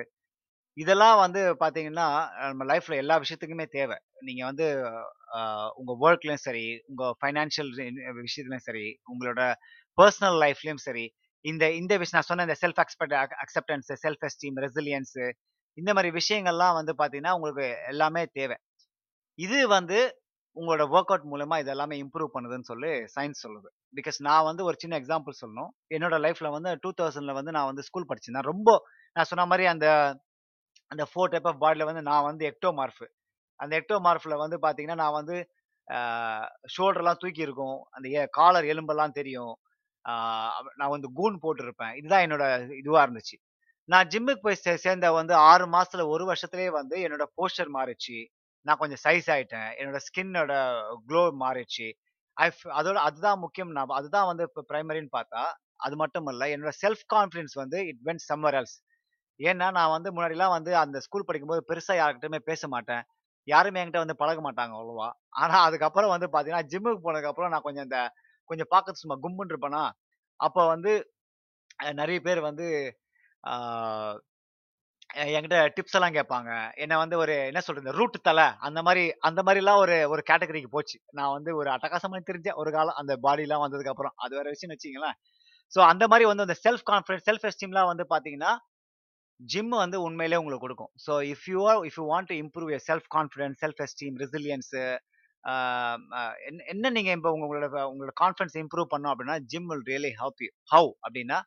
இதெல்லாம் 0.77 1.17
வந்து 1.21 1.41
பார்த்தீங்கன்னா 1.63 2.07
நம்ம 2.43 2.65
லைஃப்ல 2.65 2.97
எல்லா 2.97 3.17
விஷயத்துக்குமே 3.23 3.67
தேவை. 3.71 3.97
நீங்க 4.21 4.43
வந்து 4.45 4.67
உங்கள் 5.31 5.71
உங்க 5.81 5.93
ஒர்க்லயும் 6.07 6.45
சரி 6.47 6.65
உங்க 6.91 7.05
ஃபைனான்ஷியல் 7.21 7.71
விஷயத்துலயும் 8.21 8.67
சரி 8.69 8.87
உங்களோட 9.13 9.43
பர்சனல் 9.99 10.39
லைஃப்லயும் 10.45 10.83
சரி 10.87 11.05
இந்த 11.45 11.65
இந்த 11.73 11.93
விஷயம் 11.97 12.19
நான் 12.19 12.31
சொன்ன 12.31 12.47
இந்த 12.49 12.57
self 12.63 12.81
expect 12.85 13.15
acceptance 13.45 13.91
self 14.05 14.25
esteem 14.29 14.59
resilience 14.67 15.15
இந்த 15.79 15.91
மாதிரி 15.97 16.11
விஷயங்கள்லாம் 16.19 16.77
வந்து 16.79 16.93
பார்த்தீங்கன்னா, 16.99 17.35
உங்களுக்கு 17.39 17.67
எல்லாமே 17.93 18.23
தேவை. 18.39 18.57
இது 19.39 19.59
வந்து 19.69 19.99
உங்களோட 20.57 20.85
ஒர்க் 20.95 21.13
அவுட் 21.13 21.29
மூலமா 21.33 21.57
இது 21.63 21.71
எல்லாமே 21.75 21.97
இம்ப்ரூவ் 22.05 22.31
பண்ணுதுன்னு 22.35 22.69
சொல்லி 22.71 22.91
சயின்ஸ் 23.17 23.43
சொல்லுது. 23.45 23.69
பிகாஸ் 23.95 24.19
நான் 24.29 24.47
வந்து 24.49 24.63
ஒரு 24.69 24.77
சின்ன 24.83 24.95
எக்ஸாம்பிள் 25.01 25.41
சொல்லணும். 25.43 25.71
என்னோட 25.97 26.17
லைஃப்ல 26.27 26.51
வந்து 26.57 26.71
டூ 26.83 26.91
தௌசண்ட்ல 27.01 27.35
வந்து 27.39 27.55
நான் 27.57 27.71
வந்து 27.71 27.87
ஸ்கூல் 27.89 28.09
படிச்சிருந்தேன். 28.11 28.49
ரொம்ப 28.53 28.71
நான் 29.17 29.31
சொன்ன 29.33 29.47
மாதிரி 29.53 29.67
அந்த 29.75 29.87
அந்த 30.91 31.07
ஃபோர் 31.15 31.25
டைப் 31.25 31.49
ஆஃப் 31.49 31.63
பாடியில் 31.63 31.85
வந்து 31.85 32.03
நான் 32.03 32.23
வந்து 32.23 32.57
எக்டோமார்ஃப் 32.57 33.07
அந்த 33.55 33.85
எக்டோமார்ஃபில் 33.87 34.49
வந்து 34.49 34.59
பார்த்தீங்கன்னா 34.59 34.95
நான் 34.95 35.13
வந்து 35.13 35.51
ஷோல்டர்லாம் 36.79 37.17
தூக்கி 37.17 37.41
இருக்கும். 37.41 37.83
அந்த 37.91 38.29
காலர் 38.31 38.65
எலும்பெல்லாம் 38.65 39.11
தெரியும். 39.11 39.57
நான் 40.03 40.89
வந்து 40.89 41.11
கூன் 41.13 41.39
போட்டிருப்பேன். 41.43 41.95
இதுதான் 41.95 42.25
என்னோட 42.25 42.43
இதுவாக 42.85 43.11
இருந்துச்சு. 43.11 43.51
நான் 43.85 44.07
ஜிம்முக்கு 44.07 44.39
போய் 44.41 44.57
சே- 44.65 44.75
சேர்ந்த 44.75 45.13
வந்து 45.13 45.35
ஆறு 45.35 45.67
மாசத்துல 45.67 46.07
ஒரு 46.07 46.33
வருஷத்துலேயே 46.33 46.67
வந்து 46.67 46.99
என்னோட 46.99 47.25
போஸ்டர் 47.37 47.69
மாறிச்சு 47.75 48.27
நான் 48.61 48.77
கொஞ்சம் 48.77 49.13
சைஸ் 49.13 49.27
ஆயிட்டேன். 49.27 49.71
என்னோட 49.79 49.97
ஸ்கின்னோட 49.97 50.83
க்ளோ 51.09 51.33
மாறிடுச்சு. 51.41 51.93
ஐ 52.33 52.51
அதோட 52.65 52.95
அதுதான் 52.95 53.39
முக்கியம். 53.39 53.71
நான் 53.71 53.87
அதுதான் 53.89 54.27
வந்து 54.27 54.51
இப்போ 54.55 54.65
பிரைமரின்னு 54.75 55.09
பார்த்தா 55.17 55.53
அது 55.77 55.97
மட்டும் 55.97 56.27
இல்லை 56.27 56.55
என்னோட 56.55 56.71
செல்ஃப் 56.87 57.15
கான்ஃபிடன்ஸ் 57.15 57.55
வந்து 57.55 57.87
இட் 57.87 57.99
வென்ட் 58.05 58.35
சம்மர் 58.35 58.63
எல்ஸ் 58.63 58.90
ஏன்னா 59.41 59.67
நான் 59.79 59.95
வந்து 59.97 60.09
முன்னாடிலாம் 60.15 60.55
வந்து 60.57 60.73
அந்த 60.83 60.99
ஸ்கூல் 61.07 61.27
படிக்கும்போது 61.29 61.63
பெருசாக 61.71 62.01
யார்கிட்டயுமே 62.01 62.41
பேச 62.51 62.69
மாட்டேன். 62.75 63.03
யாருமே 63.49 63.81
என்கிட்ட 63.83 64.03
வந்து 64.05 64.21
பழக 64.23 64.41
மாட்டாங்க 64.47 64.73
அவ்வளோவா. 64.79 65.09
ஆனால் 65.43 65.65
அதுக்கப்புறம் 65.69 66.13
வந்து 66.15 66.29
பார்த்தீங்கன்னா 66.33 66.69
ஜிம்முக்கு 66.73 67.05
போனதுக்கப்புறம் 67.07 67.53
நான் 67.55 67.67
கொஞ்சம் 67.69 67.87
இந்த 67.89 67.99
கொஞ்சம் 68.51 68.71
பார்க்க 68.75 69.01
சும்மா 69.03 69.17
கும்புன்னு 69.25 69.53
இருப்பேனா 69.55 69.83
அப்போ 70.41 70.63
வந்து 70.75 70.93
நிறைய 72.01 72.19
பேர் 72.27 72.41
வந்து 72.49 72.67
என்கிட்ட 75.35 75.59
டிப்ஸ் 75.77 75.97
எல்லாம் 75.99 76.17
கேட்பாங்க. 76.17 76.51
என்ன 76.83 76.95
வந்து 77.03 77.17
ஒரு 77.23 77.35
என்ன 77.51 77.61
சொல்றது 77.67 77.95
ரூட் 77.99 78.19
தலை 78.29 78.47
அந்த 78.67 78.81
மாதிரி 78.87 79.05
அந்த 79.29 79.41
மாதிரிலாம் 79.47 79.81
ஒரு 79.85 79.97
ஒரு 80.13 80.23
கேட்டகரிக்கு 80.31 80.71
போச்சு. 80.75 80.97
நான் 81.19 81.33
வந்து 81.37 81.51
ஒரு 81.61 81.69
அட்டகாசமாக 81.77 82.23
தெரிஞ்ச 82.31 82.49
ஒரு 82.63 82.71
காலம். 82.77 82.99
அந்த 83.03 83.15
பாடிலாம் 83.25 83.65
வந்ததுக்கு 83.65 83.93
அப்புறம் 83.95 84.15
அது 84.25 84.33
வேற 84.39 84.49
விஷயம் 84.55 84.75
வச்சுங்களேன் 84.75 85.17
ஸோ 85.73 85.81
அந்த 85.93 86.05
மாதிரி 86.13 86.25
வந்து 86.31 86.47
அந்த 86.47 86.57
செல்ஃப் 86.65 86.85
கான்ஃபிடன்ஸ் 86.91 87.27
செல்ஃப் 87.29 87.47
எஸ்டீம்லாம் 87.51 87.91
வந்து 87.93 88.05
பார்த்தீங்கன்னா 88.13 88.53
ஜிம் 89.41 89.75
வந்து 89.83 89.99
உண்மையிலே 90.07 90.39
உங்களுக்கு 90.41 90.65
கொடுக்கும். 90.67 90.93
So 91.05 91.13
if 91.33 91.47
you 91.53 91.61
are 91.71 91.79
if 91.89 91.99
you 92.01 92.05
want 92.13 92.29
to 92.33 92.37
improve 92.45 92.71
your 92.75 92.85
self 92.89 93.07
confidence 93.17 93.59
self 93.65 93.81
esteem 93.87 94.17
resilience 94.25 94.83
என்ன 96.73 96.91
நீங்கள் 96.97 97.15
இப்போ 97.19 97.31
உங்களோட 97.37 97.67
உங்களோட 97.93 98.13
கான்ஃபிடன்ஸ் 98.23 98.57
இம்ப்ரூவ் 98.63 98.89
பண்ணோம் 98.95 99.13
அப்படின்னா 99.13 99.37
gym 99.53 99.69
will 99.73 99.87
really 99.93 100.13
help 100.21 100.43
you 100.47 100.51
how 100.75 100.91
அப்படின்னா 101.07 101.39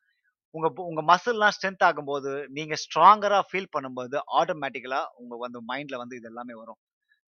உங்கள் 0.56 0.82
உங்கள் 0.90 1.08
மசில்லாம் 1.12 1.54
ஸ்ட்ரென்த் 1.56 1.86
ஆகும்போது 1.90 2.32
நீங்கள் 2.58 2.80
ஸ்ட்ராங்கராக 2.86 3.44
ஃபீல் 3.50 3.72
பண்ணும்போது 3.76 4.18
ஆட்டோமேட்டிக்கலாக 4.40 5.12
உங்கள் 5.22 5.42
வந்து 5.46 5.60
மைண்டில் 5.72 6.02
வந்து 6.04 6.18
இது 6.20 6.30
எல்லாமே 6.32 6.56
வரும். 6.62 6.80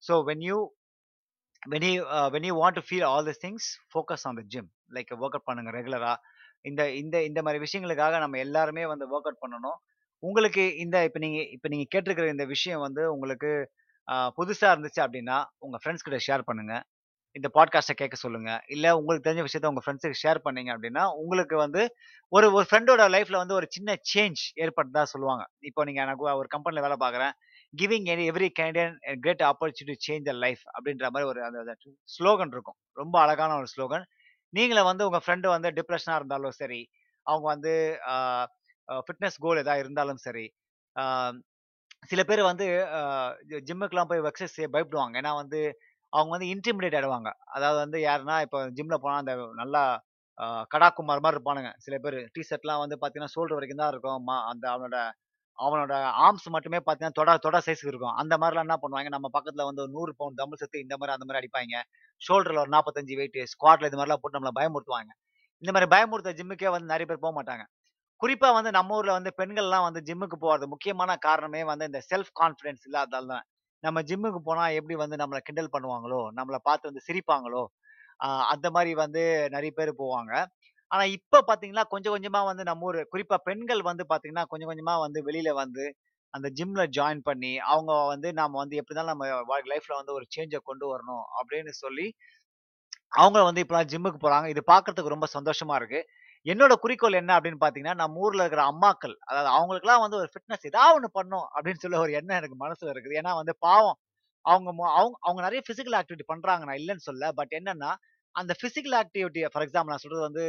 So 0.02 0.14
when 0.30 0.44
you 0.50 0.58
when 1.72 1.86
you 1.88 1.94
when 2.34 2.46
you 2.48 2.54
want 2.62 2.78
to 2.80 2.84
feel 2.88 3.06
all 3.12 3.26
this 3.30 3.42
things 3.44 3.68
focus 3.92 4.24
on 4.30 4.38
the 4.40 4.44
gym 4.54 4.68
like 4.96 5.10
work 5.22 5.36
out 5.38 5.48
பண்ணுங்க 5.50 5.72
ரெகுலராக 5.78 6.16
இந்த 6.70 6.82
இந்த 7.02 7.16
இந்த 7.30 7.40
மாதிரி 7.46 7.60
விஷயங்களுக்காக 7.66 8.18
நம்ம 8.24 8.38
எல்லாருமே 8.46 8.84
வந்து 8.92 9.06
ஒர்க் 9.14 9.28
அவுட் 9.30 9.42
பண்ணணும். 9.44 9.78
உங்களுக்கு 10.28 10.64
இந்த 10.84 10.96
இப்போ 11.08 11.20
நீங்கள் 11.24 11.48
இப்போ 11.56 11.68
நீங்கள் 11.72 11.90
கேட்டிருக்கிற 11.94 12.26
இந்த 12.34 12.46
விஷயம் 12.54 12.84
வந்து 12.86 13.02
உங்களுக்கு 13.14 13.50
புதுசாக 14.38 14.74
இருந்துச்சு 14.74 15.00
அப்படின்னா 15.06 15.38
உங்கள் 15.64 15.80
ஃப்ரெண்ட்ஸ் 15.82 16.06
கிட்ட 16.06 16.20
ஷேர் 16.28 16.46
பண்ணுங்கள் 16.48 16.84
இந்த 17.36 17.48
பாட்காஸ்ட்டை 17.56 17.94
கேட்க 18.00 18.16
சொல்லுங்க. 18.16 18.50
இல்லை 18.74 18.90
உங்களுக்கு 18.98 19.26
தெரிஞ்ச 19.26 19.42
விஷயத்த 19.46 19.70
உங்கள் 19.70 19.84
ஃப்ரெண்ட்ஸுக்கு 19.86 20.20
ஷேர் 20.22 20.38
பண்ணீங்க 20.46 20.70
அப்படின்னா, 20.74 21.02
உங்களுக்கு 21.22 21.56
வந்து 21.64 21.82
ஒரு 22.32 22.46
ஒரு 22.56 22.64
ஃப்ரெண்டோட 22.70 23.02
லைஃப்ல 23.14 23.36
வந்து 23.42 23.56
ஒரு 23.58 23.66
சின்ன 23.74 23.96
சேஞ்ச் 24.12 24.42
ஏற்பட்டதா 24.64 25.02
சொல்லுவாங்க. 25.12 25.44
இப்போ 25.68 25.84
நீங்கள் 25.88 26.04
எனக்கு 26.06 26.24
ஒரு 26.40 26.48
கம்பெனியில் 26.54 26.86
வேலை 26.86 26.98
பார்க்குறேன். 27.04 27.34
Giving 27.74 28.06
any 28.14 28.24
every 28.32 28.48
கேண்டியன் 28.60 28.94
great 29.24 29.44
opportunity 29.50 29.96
change 30.06 30.28
the 30.30 30.34
life 30.44 30.62
அப்படின்ற 30.76 31.06
மாதிரி 31.14 31.28
ஒரு 31.32 31.40
அந்த 31.48 31.74
ஸ்லோகன் 32.16 32.52
இருக்கும். 32.56 32.78
ரொம்ப 33.02 33.16
அழகான 33.24 33.56
ஒரு 33.60 33.68
ஸ்லோகன். 33.74 34.06
நீங்களும் 34.54 34.88
வந்து 34.90 35.06
உங்கள் 35.08 35.24
ஃப்ரெண்டு 35.26 35.48
வந்து 35.54 35.70
டிப்ரெஷனாக 35.78 36.20
இருந்தாலும் 36.20 36.56
சரி, 36.60 36.80
அவங்க 37.26 37.46
வந்து 37.54 37.72
ஃபிட்னஸ் 38.88 39.38
கோல் 39.44 39.62
எதா 39.62 39.74
இருந்தாலும் 39.82 40.20
சரி, 40.26 40.44
சில 42.10 42.20
பேர் 42.28 42.42
வந்து 42.50 42.66
ஜிம்முக்கெலாம் 43.68 44.10
போய் 44.10 44.22
எக்ஸசைஸ் 44.30 44.56
செய்ய 44.58 44.68
பயப்படுவாங்க. 44.74 45.14
ஏன்னா 45.20 45.32
வந்து 45.42 45.60
அவங்க 46.12 46.32
வந்து 46.34 46.48
இன்டிமிடேட் 46.54 46.96
ஆயிடுவாங்க. 46.98 47.30
அதாவது 47.56 47.78
வந்து 47.84 47.98
யாருன்னா, 48.08 48.36
இப்போ 48.46 48.58
ஜிம்ல 48.78 48.96
போனால் 49.04 49.22
அந்த 49.22 49.32
நல்லா 49.62 49.82
கடாக்குமார் 50.72 51.22
மாதிரி 51.24 51.36
இருப்பானுங்க. 51.36 51.70
சில 51.84 51.96
பேர் 52.04 52.18
டிஷர்ட்லாம் 52.36 52.82
வந்து 52.84 52.96
பார்த்தீங்கன்னா, 52.98 53.34
ஷோல்டர் 53.34 53.58
வரைக்கும் 53.58 53.82
தான் 53.82 53.92
இருக்கும். 53.94 54.30
அந்த 54.52 54.64
அவனோட 54.74 54.98
அவனோட 55.58 55.94
ஆர்ம்ஸ் 56.24 56.48
மட்டுமே 56.54 56.78
பார்த்தீங்கன்னா, 56.80 57.18
தொட 57.18 57.34
தொட 57.44 57.58
சைஸ்க்கு 57.66 57.92
இருக்கும். 57.92 58.16
அந்த 58.22 58.34
மாதிரிலாம் 58.42 58.66
என்ன 58.68 58.76
பண்ணுவாங்க, 58.82 59.10
நம்ம 59.16 59.28
பக்கத்தில் 59.36 59.68
வந்து 59.68 59.82
ஒரு 59.84 59.92
நூறு 59.96 60.12
பவுண்ட் 60.20 60.40
தமிழ் 60.42 60.60
சத்து 60.62 60.84
இந்த 60.84 60.96
மாதிரி 61.00 61.14
அந்த 61.16 61.26
மாதிரி 61.28 61.40
அடிப்பாங்க 61.42 61.76
ஷோல்டரில் 62.22 62.62
ஒரு 62.64 62.72
45 62.76 63.16
வெயிட், 63.20 63.38
ஸ்குவாட்டில் 63.52 63.88
இது 63.90 63.98
மாதிரிலாம் 64.00 64.22
போட்டு 64.22 64.38
நம்மளை 64.38 64.54
பயமுறுத்துவாங்க. 64.60 65.12
இந்த 65.62 65.72
மாதிரி 65.74 65.88
பயமுறுத்த 65.94 66.32
ஜிம்முக்கே 66.40 66.70
வந்து 66.74 66.92
நிறைய 66.92 67.06
பேர் 67.10 67.24
போக 67.24 67.34
மாட்டாங்க 67.38 67.64
குறிப்பா 68.20 68.48
வந்து 68.54 68.70
நம்ம 68.70 68.96
ஊர்ல 68.96 69.12
வந்து 69.12 69.30
பெண்கள்லாம் 69.38 69.86
வந்து 69.86 70.00
ஜிம்முக்கு 70.02 70.36
போறது 70.42 70.66
முக்கியமான 70.66 71.16
காரணமே 71.20 71.62
வந்து 71.64 71.84
இந்த 71.84 72.00
செல்ஃப் 72.10 72.30
கான்ஃபிடென்ஸ் 72.40 72.84
இல்லாததால் 72.84 73.30
தான். 73.32 73.44
நம்ம 73.82 73.98
ஜிம்முக்கு 74.02 74.40
போனா 74.42 74.64
எப்படி 74.78 74.94
வந்து 74.96 75.16
நம்மளை 75.16 75.40
கிண்டல் 75.42 75.72
பண்ணுவாங்களோ, 75.72 76.20
நம்மளை 76.38 76.58
பார்த்து 76.62 76.88
வந்து 76.90 77.02
சிரிப்பாங்களோ, 77.08 77.62
அந்த 78.52 78.66
மாதிரி 78.70 78.92
வந்து 78.96 79.22
நிறைய 79.48 79.72
பேர் 79.74 79.92
போவாங்க. 79.98 80.32
ஆனா 80.90 81.04
இப்ப 81.12 81.42
பார்த்தீங்கன்னா, 81.48 81.84
கொஞ்சம் 81.88 82.14
கொஞ்சமா 82.16 82.40
வந்து 82.46 82.64
நம்ம 82.64 82.86
ஊர் 82.86 83.00
குறிப்பா 83.12 83.38
பெண்கள் 83.44 83.82
வந்து 83.82 84.04
பார்த்தீங்கன்னா, 84.10 84.44
கொஞ்சம் 84.46 84.70
கொஞ்சமா 84.70 84.94
வந்து 85.00 85.20
வெளியில 85.22 85.50
வந்து 85.54 85.84
அந்த 86.34 86.48
ஜிம்ல 86.58 86.82
ஜாயின் 86.96 87.22
பண்ணி, 87.22 87.52
அவங்க 87.66 87.92
வந்து 88.06 88.28
நாம 88.34 88.58
வந்து 88.58 88.78
எப்படிதான் 88.80 89.10
நம்ம 89.12 89.26
லைஃப்ல 89.72 89.94
வந்து 89.96 90.14
ஒரு 90.14 90.26
சேஞ்சை 90.34 90.60
கொண்டு 90.64 90.86
வரணும் 90.92 91.24
அப்படின்னு 91.38 91.72
சொல்லி, 91.78 92.06
அவங்க 93.14 93.38
வந்து 93.42 93.62
இப்பெல்லாம் 93.64 93.90
ஜிம்முக்கு 93.90 94.20
போறாங்க. 94.22 94.46
இது 94.46 94.62
பார்க்கறதுக்கு 94.66 95.14
ரொம்ப 95.14 95.26
சந்தோஷமா 95.34 95.74
இருக்கு. 95.76 96.00
என்னோட 96.46 96.72
குறிக்கோள் 96.82 97.18
என்ன 97.20 97.32
அப்படின்னு 97.36 97.60
பார்த்தீங்கன்னா, 97.60 97.94
நம்ம 98.00 98.20
ஊர்ல 98.24 98.42
இருக்கிற 98.44 98.62
அம்மாக்கள், 98.72 99.14
அதாவது 99.28 99.50
அவங்களுக்குலாம் 99.56 100.02
வந்து 100.04 100.18
ஒரு 100.20 100.28
ஃபிட்னஸ் 100.32 100.68
ஏதாவது 100.70 100.96
ஒன்று 100.98 101.10
பண்ணும் 101.18 101.46
அப்படின்னு 101.54 101.82
சொல்லி 101.84 101.98
ஒரு 102.04 102.12
எண்ணம் 102.20 102.38
எனக்கு 102.40 102.58
மனசுல 102.64 102.92
இருக்குது. 102.94 103.18
ஏன்னா 103.20 103.32
வந்து 103.40 103.54
பாவம் 103.66 103.98
அவங்க 104.44 104.68
அவங்க 104.92 105.16
அவங்க 105.26 105.40
நிறைய 105.46 105.60
பிசிக்கல் 105.68 105.98
ஆக்டிவிட்டி 106.00 106.26
பண்றாங்க. 106.32 106.64
நான் 106.68 106.80
இல்லைன்னு 106.80 107.06
சொல்ல 107.08 107.32
பட் 107.40 107.54
என்னன்னா, 107.60 107.90
அந்த 108.34 108.52
பிசிக்கல் 108.62 108.96
ஆக்டிவிட்டி 109.00 109.42
ஃபார் 109.52 109.66
எக்ஸாம்பிள் 109.66 109.94
நான் 109.94 110.04
சொல்றது 110.04 110.24
வந்து 110.28 110.44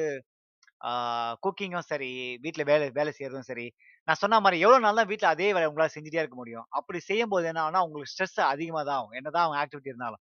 குக்கிங்கும் 1.44 1.88
சரி, 1.90 2.10
வீட்டில் 2.44 2.68
வேலை 2.70 2.86
வேலை 2.92 3.12
செய்யறதும் 3.18 3.48
சரி, 3.50 3.66
நான் 4.08 4.20
சொன்ன 4.22 4.40
மாதிரி 4.40 4.58
எவ்வளோ 4.66 4.80
நாள் 4.80 5.00
தான் 5.00 5.10
வீட்டில் 5.12 5.32
அதே 5.32 5.48
வேலை 5.56 5.68
உங்களால் 5.70 5.94
செஞ்சுட்டே 5.96 6.22
இருக்க 6.22 6.38
முடியும்? 6.42 6.66
அப்படி 6.80 7.00
செய்யும்போது 7.08 7.48
என்ன 7.52 7.64
ஆனால் 7.68 7.86
உங்களுக்கு 7.88 8.14
ஸ்ட்ரெஸ் 8.14 8.38
அதிகமாக 8.52 8.84
தான் 8.90 9.00
ஆகும். 9.00 9.16
என்னதான் 9.20 9.46
அவங்க 9.46 9.60
ஆக்டிவிட்டி 9.64 9.92
இருந்தாலும். 9.94 10.22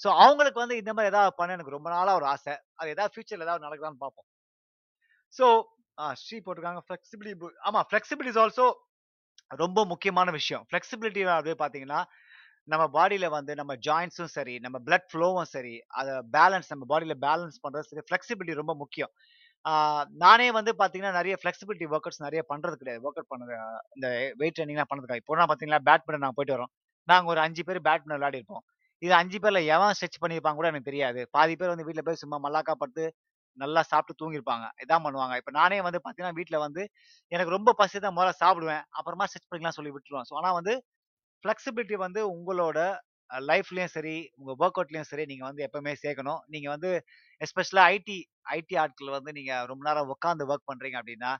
ஸோ 0.00 0.08
அவங்களுக்கு 0.22 0.62
வந்து 0.64 0.76
இந்த 0.82 0.92
மாதிரி 0.96 1.12
ஏதாவது 1.12 1.34
பண்ண 1.38 1.56
எனக்கு 1.56 1.76
ரொம்ப 1.76 1.88
நாளாக 1.90 2.18
ஒரு 2.20 2.28
ஆசை. 2.34 2.54
அது 2.80 2.94
ஏதாவது 2.96 3.12
ஃபியூச்சரில் 3.14 3.46
ஏதாவது 3.46 3.66
நடக்குதான்னு 3.66 4.02
பார்ப்போம். 4.04 4.28
ஸோ 5.34 5.46
ஸ்ரீ 6.22 6.36
போட்டிருக்காங்க. 6.38 6.80
ஃப்ளெக்சிபிலிட்டி 6.86 7.34
ஆமாம் 7.68 7.86
ஃப்ளெக்சிபிலிட்டி 7.90 8.32
இஸ் 8.34 8.40
ஆல்சோ 8.44 8.66
ரொம்ப 9.50 9.80
முக்கியமான 9.92 10.28
விஷயம். 10.38 10.64
ஃப்ளெக்சிபிலிட்டி 10.70 11.22
அப்படியே 11.34 11.56
பார்த்தீங்கன்னா, 11.60 12.00
நம்ம 12.68 12.84
பாடியில 12.96 13.26
வந்து 13.36 13.52
நம்ம 13.60 13.72
ஜாயின்ஸும் 13.86 14.32
சரி, 14.36 14.54
நம்ம 14.64 14.76
பிளட் 14.86 15.08
ஃப்ளோவும் 15.10 15.50
சரி, 15.54 15.74
அத 16.00 16.08
பேலன்ஸ் 16.36 16.70
நம்ம 16.72 16.86
பாடியில 16.92 17.14
பேலன்ஸ் 17.26 17.58
பண்ணுறது 17.64 17.88
சரி, 17.90 18.04
ஃப்ளெக்சிபிலிட்டி 18.08 18.60
ரொம்ப 18.62 18.74
முக்கியம். 18.82 19.12
நானே 20.24 20.48
வந்து 20.58 20.72
பார்த்தீங்கன்னா, 20.80 21.14
நிறைய 21.18 21.34
ஃப்ளெக்சிபிலிட்டி 21.40 21.86
ஒர்க்கர்ஸ் 21.88 22.16
அவுட்ஸ் 22.16 22.26
நெறைய 22.26 22.42
பண்றது 22.52 22.76
கிடையாது. 22.82 23.02
ஒர்க் 23.06 23.18
அவுட் 23.20 23.32
பண்ணது 23.34 23.54
இந்த 23.96 24.08
வெயிட் 24.40 24.56
ட்ரைனிங்லாம் 24.58 24.90
பண்ணுறதுக்காக 24.90 25.22
இப்போ 25.22 25.38
நான் 25.40 25.50
பார்த்தீங்கன்னா, 25.50 25.82
பேட்மிண்டன் 25.88 26.24
நாங்கள் 26.24 26.38
போயிட்டு 26.38 26.56
வரோம். 26.56 26.72
நாங்க 27.08 27.28
ஒரு 27.34 27.40
அஞ்சு 27.46 27.62
பேர் 27.68 27.80
பேட்மிண்டன் 27.88 28.18
விளையாடிருப்போம். 28.20 28.64
இது 29.02 29.12
5 29.18 29.38
பேர்ல 29.44 29.60
எவன் 29.74 29.94
ஸ்ட்ரெச் 29.96 30.22
பண்ணியிருப்பாங்க 30.22 30.58
கூட 30.60 30.68
எனக்கு 30.72 30.90
தெரியாது. 30.90 31.20
பாதி 31.36 31.54
பேர் 31.60 31.72
வந்து 31.74 31.86
வீட்ல 31.88 32.02
போய் 32.06 32.22
சும்மா 32.22 32.38
மல்லாக்கா 32.44 32.74
படுத்து, 32.82 33.06
நல்லா 33.56 33.82
சாப்பிட்டு 33.90 34.18
தூங்கியிருப்பாங்க. 34.20 34.66
இதான் 34.84 35.04
பண்ணுவாங்க. 35.06 35.34
இப்போ 35.40 35.52
நானே 35.52 35.78
வந்து 35.80 36.00
பார்த்தீங்கன்னா, 36.04 36.36
வீட்டில் 36.38 36.64
வந்து 36.66 36.82
எனக்கு 37.32 37.56
ரொம்ப 37.56 37.74
பசிச்சா 37.80 38.10
முதல்ல 38.18 38.34
சாப்பிடுவேன். 38.42 38.84
அப்புறமா 38.98 39.26
ஸ்ட்ரெச் 39.28 39.48
பண்ணிக்கலாம்னு 39.50 39.78
சொல்லி 39.80 39.94
விட்டுருவேன். 39.96 40.28
ஸோ 40.30 40.36
ஆனால் 40.40 40.56
வந்து 40.60 40.74
ஃப்ளெக்சிபிலிட்டி 41.44 41.96
வந்து 42.06 42.20
உங்களோட 42.34 42.78
லைஃப்லேயும் 43.50 43.92
சரி, 43.94 44.16
உங்கள் 44.38 44.58
ஒர்க் 44.62 44.78
அவுட்லேயும் 44.80 45.10
சரி, 45.10 45.24
நீங்கள் 45.26 45.48
வந்து 45.48 45.62
எப்பவுமே 45.66 45.92
சேர்க்கணும். 46.04 46.40
நீங்கள் 46.48 46.72
வந்து 46.74 46.90
எஸ்பெஷலாக 47.40 47.92
ஐடி 47.94 48.16
ஐடி 48.56 48.74
ஆட்கள் 48.76 49.16
வந்து 49.18 49.30
நீங்கள் 49.32 49.66
ரொம்ப 49.66 49.82
நேரம் 49.88 50.12
உட்காந்து 50.14 50.46
ஒர்க் 50.50 50.68
பண்ணுறீங்க 50.70 50.96
அப்படின்னா, 51.00 51.30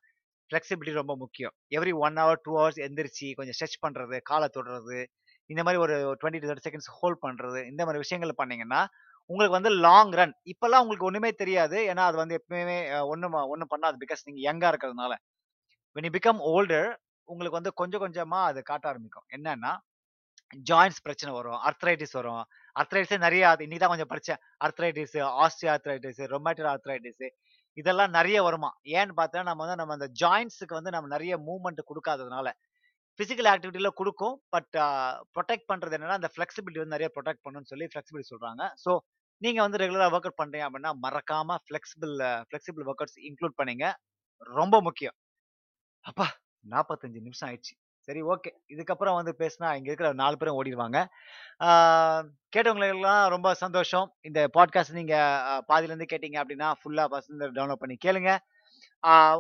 ஃப்ளெக்சிபிலிட்டி 0.50 1.00
ரொம்ப 1.02 1.14
முக்கியம். 1.16 1.54
Every 1.78 1.92
one 2.06 2.18
hour, 2.22 2.40
two 2.44 2.52
hours 2.58 2.80
எந்திரிச்சு 2.86 3.28
கொஞ்சம் 3.38 3.56
ஸ்ட்ரெச் 3.58 3.78
பண்ணுறது 3.84 4.18
காலை 4.30 4.48
தொடுறது, 4.56 4.98
இந்த 5.50 5.62
மாதிரி 5.66 5.80
ஒரு 5.84 5.94
20 6.14 6.40
டூ 6.40 6.48
30 6.48 6.64
செகண்ட்ஸ் 6.66 6.90
ஹோல்ட் 6.98 7.20
பண்ணுறது 7.26 7.60
இந்த 7.72 7.82
மாதிரி 7.86 8.02
விஷயங்கள் 8.04 8.38
பண்ணீங்கன்னா, 8.40 8.80
உங்களுக்கு 9.30 9.56
வந்து 9.58 9.70
லாங் 9.84 10.12
ரன் 10.12 10.34
இப்பெல்லாம் 10.52 10.82
உங்களுக்கு 10.84 11.08
ஒண்ணுமே 11.08 11.30
தெரியாது. 11.40 11.78
ஏன்னா 11.90 12.02
அது 12.08 12.16
வந்து 12.22 12.36
எப்பவுமே 12.38 12.76
அ 12.96 13.00
ஒண்ணும் 13.12 13.36
ஒண்ணும் 13.52 13.72
பண்ணாது. 13.72 13.96
பிகாஸ் 14.04 14.26
நீங்க 14.28 14.40
யங்கா 14.48 14.68
இருக்கிறதுனால. 14.72 15.14
வென் 15.96 16.06
யூ 16.08 16.12
பிகம் 16.16 16.40
ஓல்டர் 16.52 16.88
உங்களுக்கு 17.28 17.58
வந்து 17.60 17.72
கொஞ்சம் 17.80 18.04
கொஞ்சமா 18.04 18.40
அது 18.50 18.60
காட்ட 18.64 18.86
ஆரம்பிக்கும். 18.90 19.26
என்னன்னா, 19.36 19.72
ஜாயின்ஸ் 20.66 21.02
பிரச்சனை 21.06 21.32
வரும். 21.38 21.58
அர்த்ரைட்டிஸ் 21.68 22.16
வரும். 22.20 22.42
அர்த்ரைட்டிஸே 22.76 23.18
நிறைய 23.26 23.44
இன்னைக்கு 23.58 23.82
தான் 23.82 23.94
கொஞ்சம் 23.94 24.12
படித்தேன் 24.12 24.40
arthritis, 24.66 25.16
osteo 25.44 25.70
arthritis, 25.74 26.22
rheumatoid 26.34 26.70
arthritis 26.74 27.24
இதெல்லாம் 27.76 28.12
நிறைய 28.18 28.38
வருமா 28.42 28.70
ஏன்னு 28.96 29.14
பார்த்தா, 29.18 29.44
நம்ம 29.48 29.62
வந்து 29.64 29.78
நம்ம 29.80 29.94
அந்த 29.98 30.08
ஜாயின்ஸுக்கு 30.22 30.78
வந்து 30.78 30.94
நம்ம 30.96 31.08
நிறைய 31.14 31.34
மூவ்மெண்ட் 31.46 31.82
கொடுக்காததுனால 31.90 32.48
ஃபிசிக்கல் 33.20 33.48
ஆக்டிவிட்டியில் 33.52 33.96
கொடுக்கும் 34.00 34.36
பட் 34.54 34.70
ப்ரொடெக்ட் 35.36 35.66
பண்ணுறது 35.66 35.70
பண்றது 35.70 35.96
என்னன்னா, 35.98 36.18
அந்த 36.20 36.30
ஃப்ளெக்சிபிலிட்டி 36.34 36.80
வந்து 36.82 36.96
நிறைய 36.96 37.08
ப்ரொடெக்ட் 37.16 37.44
பண்ணுன்னு 37.46 37.70
சொல்லி 37.72 37.86
ஃப்ளெக்சிபிலிட்டி 37.92 38.30
சொல்றாங்க. 38.32 38.62
ஸோ 38.84 38.92
நீங்கள் 39.42 39.64
வந்து 39.64 39.78
ரெகுலராக 39.78 40.10
ஒர்க் 40.10 40.28
அவுட் 40.28 40.40
பண்ணுறீங்க 40.40 40.66
அப்படின்னா, 40.68 40.92
மறக்காமல் 41.04 41.60
flexible 41.64 42.14
flexible 42.48 42.86
work 42.86 43.02
outs 43.02 43.20
include 43.28 43.58
பண்ணீங்க. 43.60 43.86
ரொம்ப 44.56 44.76
முக்கியம். 44.80 45.16
அப்பா! 46.04 46.26
45 46.64 47.20
நிமிஷம் 47.20 47.48
ஆயிடுச்சு. 47.48 47.74
சரி 48.08 48.20
ஓகே. 48.32 48.50
இதுக்கப்புறம் 48.74 49.16
வந்து 49.18 49.32
பேசினா 49.40 49.68
இங்கே 49.78 49.90
இருக்கிற 49.90 50.08
நாலு 50.20 50.36
பேரும் 50.38 50.58
ஓடிடுவாங்க 50.58 50.98
கேட்டவங்களுக்கெல்லாம் 52.52 53.22
ரொம்ப 53.34 53.48
சந்தோஷம். 53.62 54.06
இந்த 54.22 54.40
பாட்காஸ்ட் 54.56 54.98
நீங்கள் 55.00 55.40
பாதியிலேருந்து 55.70 56.10
கேட்டீங்க 56.12 56.38
அப்படின்னா, 56.42 56.68
ஃபுல்லாக 56.80 57.08
பசங்க 57.16 57.50
டவுன்லோட் 57.58 57.82
பண்ணி 57.84 57.96
கேளுங்க. 58.06 58.32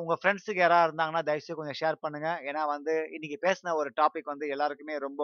உங்கள் 0.00 0.20
ஃப்ரெண்ட்ஸுக்கு 0.20 0.62
யாராக 0.64 0.86
இருந்தாங்கன்னா, 0.88 1.22
தயவுசெய்து 1.28 1.60
கொஞ்சம் 1.60 1.80
ஷேர் 1.82 2.02
பண்ணுங்கள் 2.04 2.40
ஏன்னா 2.50 2.62
வந்து 2.74 2.94
இன்றைக்கி 3.16 3.38
பேசின 3.46 3.74
ஒரு 3.80 3.90
டாபிக் 4.00 4.32
வந்து 4.34 4.48
எல்லாருக்குமே 4.56 4.96
ரொம்ப 5.06 5.22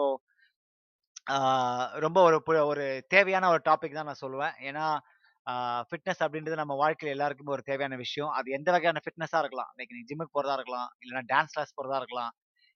ரொம்ப 1.99 2.19
ஒரு 2.21 2.37
பு 2.47 2.53
ஒரு 2.65 2.83
தேவையான 3.07 3.49
ஒரு 3.49 3.61
டாபிக் 3.65 3.97
தான் 3.97 4.09
நான் 4.09 4.21
சொல்லுவேன். 4.21 4.55
ஏன்னா, 4.69 4.85
ஃபிட்னஸ் 5.89 6.21
அப்படின்றது 6.25 6.57
நம்ம 6.61 6.73
வாழ்க்கையில் 6.75 7.15
எல்லாருக்குமே 7.15 7.51
ஒரு 7.51 7.63
தேவையான 7.63 7.95
விஷயம். 7.95 8.31
அது 8.31 8.47
எந்த 8.51 8.69
வகையான 8.71 8.99
ஃபிட்னஸாக 9.05 9.41
இருக்கலாம். 9.43 9.71
லைக் 9.77 9.93
நீங்கள் 9.93 10.09
ஜிம்முக்கு 10.11 10.35
போகிறதா 10.37 10.55
இருக்கலாம், 10.59 10.89
இல்லைனா 11.03 11.23
டான்ஸ் 11.33 11.53
கிளாஸ் 11.55 11.75
போகிறதா 11.75 11.99
இருக்கலாம், 12.03 12.31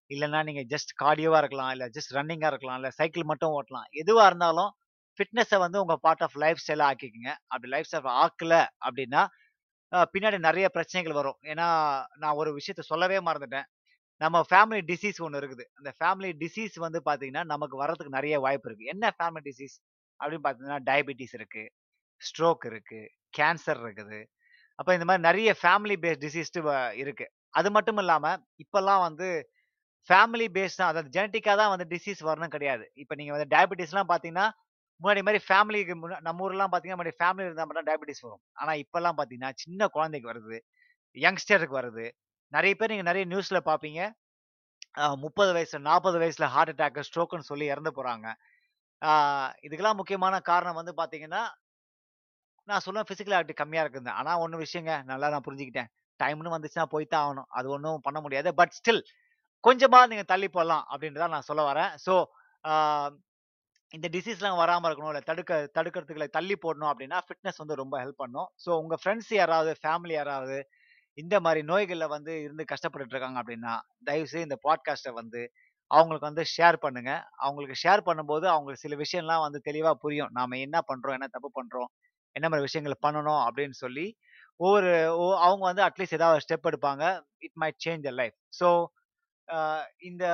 இல்லைன்னா 0.09 0.41
நீங்கள் 0.49 0.67
ஜஸ்ட் 0.73 0.93
கார்டியோவாக 1.03 1.41
இருக்கலாம், 1.43 1.71
இல்லை 1.75 1.87
ஜஸ்ட் 1.97 2.13
ரன்னிங்காக 2.19 2.51
இருக்கலாம், 2.53 2.79
இல்லை 2.81 2.91
சைக்கிள் 2.99 3.29
மட்டும் 3.31 3.55
ஓட்டலாம். 3.57 3.87
எதுவாக 4.03 4.29
இருந்தாலும் 4.31 4.71
ஃபிட்னஸை 5.19 5.57
வந்து 5.65 5.77
உங்கள் 5.81 6.01
பார்ட் 6.01 6.23
ஆஃப் 6.25 6.37
லைஃப் 6.43 6.61
ஸ்டைலாக 6.63 6.89
ஆக்கிக்கோங்க 6.91 7.31
அப்படி 7.47 7.69
லைஃப் 7.75 7.89
ஸ்டைல் 7.91 8.11
ஆக்கல 8.23 8.55
அப்படின்னா, 8.87 9.23
பின்னாடி 10.13 10.39
நிறைய 10.39 10.67
பிரச்சனைகள் 10.69 11.19
வரும். 11.19 11.39
ஏன்னா, 11.51 11.67
நான் 12.17 12.39
ஒரு 12.41 12.51
விஷயத்த 12.57 12.83
சொல்லவே 12.91 13.19
மறந்துட்டேன். 13.29 13.67
நம்ம 14.21 14.37
ஃபேமிலி 14.49 14.81
டிசீஸ் 14.91 15.19
ஒன்று 15.25 15.39
இருக்குது. 15.41 15.65
அந்த 15.79 15.89
ஃபேமிலி 15.99 16.29
டிசீஸ் 16.43 16.75
வந்து 16.85 16.99
பார்த்தீங்கன்னா, 17.07 17.43
நமக்கு 17.53 17.75
வர்றதுக்கு 17.81 18.17
நிறைய 18.17 18.35
வாய்ப்பு 18.45 18.67
இருக்குது 18.69 18.91
என்ன 18.93 19.11
ஃபேமிலி 19.17 19.43
டிசீஸ் 19.49 19.75
அப்படின்னு 20.19 20.45
பார்த்தீங்கன்னா, 20.45 20.79
டயபிட்டிஸ் 20.89 21.35
இருக்குது 21.39 21.69
ஸ்ட்ரோக் 22.21 22.65
இருக்குது 22.71 23.07
கேன்சர் 23.37 23.81
இருக்குது. 23.85 24.19
அப்போ 24.79 24.91
இந்த 24.97 25.05
மாதிரி 25.09 25.23
நிறைய 25.29 25.49
ஃபேமிலி 25.61 25.95
பேஸ்ட் 26.03 26.23
டிசீஸ்டு 26.25 26.61
வ 26.67 26.71
அது 27.59 27.69
மட்டும் 27.75 27.99
இல்லாமல் 28.01 28.39
இப்போல்லாம் 28.63 29.01
வந்து 29.07 29.27
ஃபேமிலி 30.09 30.47
பேஸ்ட் 30.55 30.79
தான் 30.81 30.91
அதாவது 30.91 31.09
ஜெனட்டிக்காக 31.15 31.55
தான் 31.61 31.71
வந்து 31.73 31.85
டிசீஸ் 31.93 32.21
வரணும் 32.29 32.53
கிடையாது. 32.55 32.85
இப்போ 33.01 33.13
நீங்கள் 33.19 33.35
வந்து 33.35 33.49
டயபிட்டிஸ்லாம் 33.53 34.09
பார்த்தீங்கன்னா, 34.11 34.45
முன்னாடி 35.01 35.21
மாதிரி 35.27 35.41
ஃபேமிலிக்கு 35.47 35.95
முன்னாடி 36.01 36.23
நம்ம 36.27 36.45
ஊர்லாம் 36.47 36.71
பார்த்தீங்கன்னா, 36.71 36.99
முன்னாடி 37.01 37.19
ஃபேமிலி 37.21 37.47
இருந்தால் 37.47 37.67
மட்டும் 37.69 37.87
டயபிட்டிஸ் 37.89 38.23
வரும். 38.27 38.43
ஆனால் 38.61 38.79
இப்போல்லாம் 38.83 39.17
பார்த்தீங்கன்னா, 39.19 39.51
சின்ன 39.63 39.87
குழந்தைக்கு 39.95 40.31
வருது, 40.33 40.57
யங்ஸ்டருக்கு 41.17 41.79
வருது. 41.81 42.05
நிறைய 42.53 42.73
பேர் 42.79 42.91
நீங்கள் 42.93 43.09
நிறைய 43.09 43.23
நியூஸில் 43.31 43.67
பார்ப்பீங்க. 43.69 44.01
முப்பது 45.25 45.51
வயசுல 45.55 45.79
நாற்பது 45.89 46.17
வயசுல 46.21 46.45
ஹார்ட் 46.55 46.71
அட்டாக், 46.73 46.99
ஸ்ட்ரோக்குன்னு 47.07 47.49
சொல்லி 47.51 47.65
இறந்து 47.73 47.91
போகிறாங்க 47.97 48.27
இதுக்கெல்லாம் 49.65 49.99
முக்கியமான 49.99 50.35
காரணம் 50.51 50.77
வந்து 50.79 50.93
பார்த்தீங்கன்னா, 50.99 51.41
நான் 52.69 52.83
சொல்ல 52.85 53.03
ஃபிசிக்கல் 53.09 53.35
ஆக்டிவ் 53.39 53.59
கம்மியாக 53.59 53.83
இருக்குது 53.85 54.11
ஆனால் 54.19 54.39
ஒன்று 54.43 54.63
விஷயங்க, 54.63 54.93
நல்லா 55.11 55.27
நான் 55.33 55.45
புரிஞ்சுக்கிட்டேன். 55.47 55.89
டைம்னு 56.19 56.53
வந்துச்சுன்னா 56.55 56.85
போய் 56.93 57.05
தான் 57.13 57.23
ஆகணும். 57.25 57.49
அது 57.57 57.67
ஒன்றும் 57.75 58.03
பண்ண 58.07 58.19
முடியாது. 58.25 58.49
பட் 58.59 58.73
ஸ்டில் 58.79 59.01
கொஞ்சமாக 59.63 60.09
நீங்கள் 60.11 60.29
தள்ளி 60.31 60.47
போடலாம் 60.55 60.85
அப்படின்ட்டு 60.91 61.23
தான் 61.23 61.35
நான் 61.35 61.47
சொல்ல 61.49 61.61
வரேன். 61.69 61.91
ஸோ 62.05 62.13
இந்த 63.93 64.07
டிசீஸ்லாம் 64.15 64.61
வராமல் 64.63 64.89
இருக்கணும் 64.89 65.11
இல்லை 65.11 65.23
தடுக்க 65.29 65.59
தடுக்கிறதுக்குள்ள 65.77 66.27
தள்ளி 66.37 66.55
போடணும் 66.63 66.91
அப்படின்னா 66.91 67.19
ஃபிட்னஸ் 67.27 67.61
வந்து 67.63 67.75
ரொம்ப 67.81 67.95
ஹெல்ப் 68.03 68.21
பண்ணும் 68.23 68.49
ஸோ 68.63 68.69
உங்கள் 68.81 68.99
ஃப்ரெண்ட்ஸ் 69.01 69.31
யாராவது 69.41 69.71
ஃபேமிலி 69.83 70.15
யாராவது 70.19 70.57
இந்த 71.17 71.35
மாதிரி 71.39 71.61
நோய்களில் 71.63 72.13
வந்து 72.15 72.33
இருந்து 72.41 72.63
கஷ்டப்பட்டுட்டு 72.71 73.13
இருக்காங்க 73.15 73.39
அப்படின்னா 73.43 73.73
தயவுசெய்து 74.03 74.47
இந்த 74.49 74.57
பாட்காஸ்ட்டை 74.67 75.13
வந்து 75.13 75.41
அவங்களுக்கு 75.91 76.29
வந்து 76.29 76.43
ஷேர் 76.57 76.77
பண்ணுங்க. 76.79 77.11
அவங்களுக்கு 77.37 77.75
ஷேர் 77.83 78.01
பண்ணும்போது 78.07 78.45
அவங்களுக்கு 78.53 78.83
சில 78.85 78.95
விஷயம்லாம் 79.03 79.43
வந்து 79.45 79.59
தெளிவாக 79.59 79.95
புரியும். 79.95 80.31
நாம 80.31 80.57
என்ன 80.57 80.77
பண்றோம் 80.89 81.15
என்ன 81.17 81.27
தப்பு 81.27 81.49
பண்றோம் 81.59 81.89
என்ன 82.35 82.47
மாதிரி 82.49 82.67
விஷயங்கள் 82.67 83.03
பண்ணணும் 83.05 83.41
அப்படின்னு 83.47 83.77
சொல்லி 83.83 84.05
ஒவ்வொரு 84.59 84.91
அவங்க 85.45 85.63
வந்து 85.69 85.83
அட்லீஸ்ட் 85.87 86.17
ஏதாவது 86.19 86.43
ஸ்டெப் 86.45 86.67
எடுப்பாங்க. 86.69 87.03
It 87.45 87.57
might 87.61 87.79
change 87.85 88.05
the 88.07 88.11
life. 88.21 88.37
So 88.59 88.67
இந்த 90.09 90.25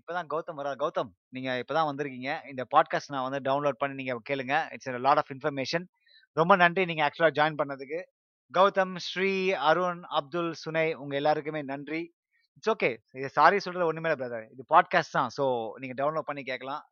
இப்போதான் 0.00 0.28
கௌதம் 0.32 0.58
வரா 0.60 0.72
கௌதம் 0.82 1.10
நீங்க 1.28 1.50
இப்போதான் 1.62 1.88
வந்திருக்கீங்க. 1.90 2.30
இந்த 2.50 2.62
பாட்காஸ்ட் 2.74 3.12
நான் 3.14 3.26
வந்து 3.28 3.40
டவுன்லோட் 3.48 3.80
பண்ணி 3.82 3.96
நீங்க 4.02 4.14
கேளுங்க. 4.30 4.56
It's 4.72 4.90
lot 5.06 5.20
of 5.22 5.32
information. 5.34 5.86
ரொம்ப 6.36 6.52
நன்றி. 6.56 6.82
நீங்க 6.84 7.02
ஆக்சுவலாக 7.06 7.36
ஜாயின் 7.38 7.58
பண்ணதுக்கு. 7.62 8.00
கௌதம் 8.56 8.94
ஸ்ரீ 9.06 9.30
அருண் 9.68 10.02
அப்துல் 10.18 10.52
சுனை 10.60 10.84
உங்க 11.02 11.14
எல்லாருக்குமே 11.20 11.60
நன்றி. 11.70 12.00
It's 12.56 12.70
okay. 12.74 12.90
இது 13.18 13.28
சாரி 13.38 13.56
சொல்றது 13.64 13.88
ஒண்ணுமே 13.88 14.08
இல்லை 14.08 14.18
பிரதர் 14.20 14.46
இது 14.54 14.62
பாட்காஸ்ட் 14.74 15.16
தான். 15.16 15.30
ஸோ 15.36 15.44
நீங்க 15.82 15.94
டவுன்லோட் 16.00 16.28
பண்ணி 16.28 16.42
கேட்கலாம் 16.50 16.82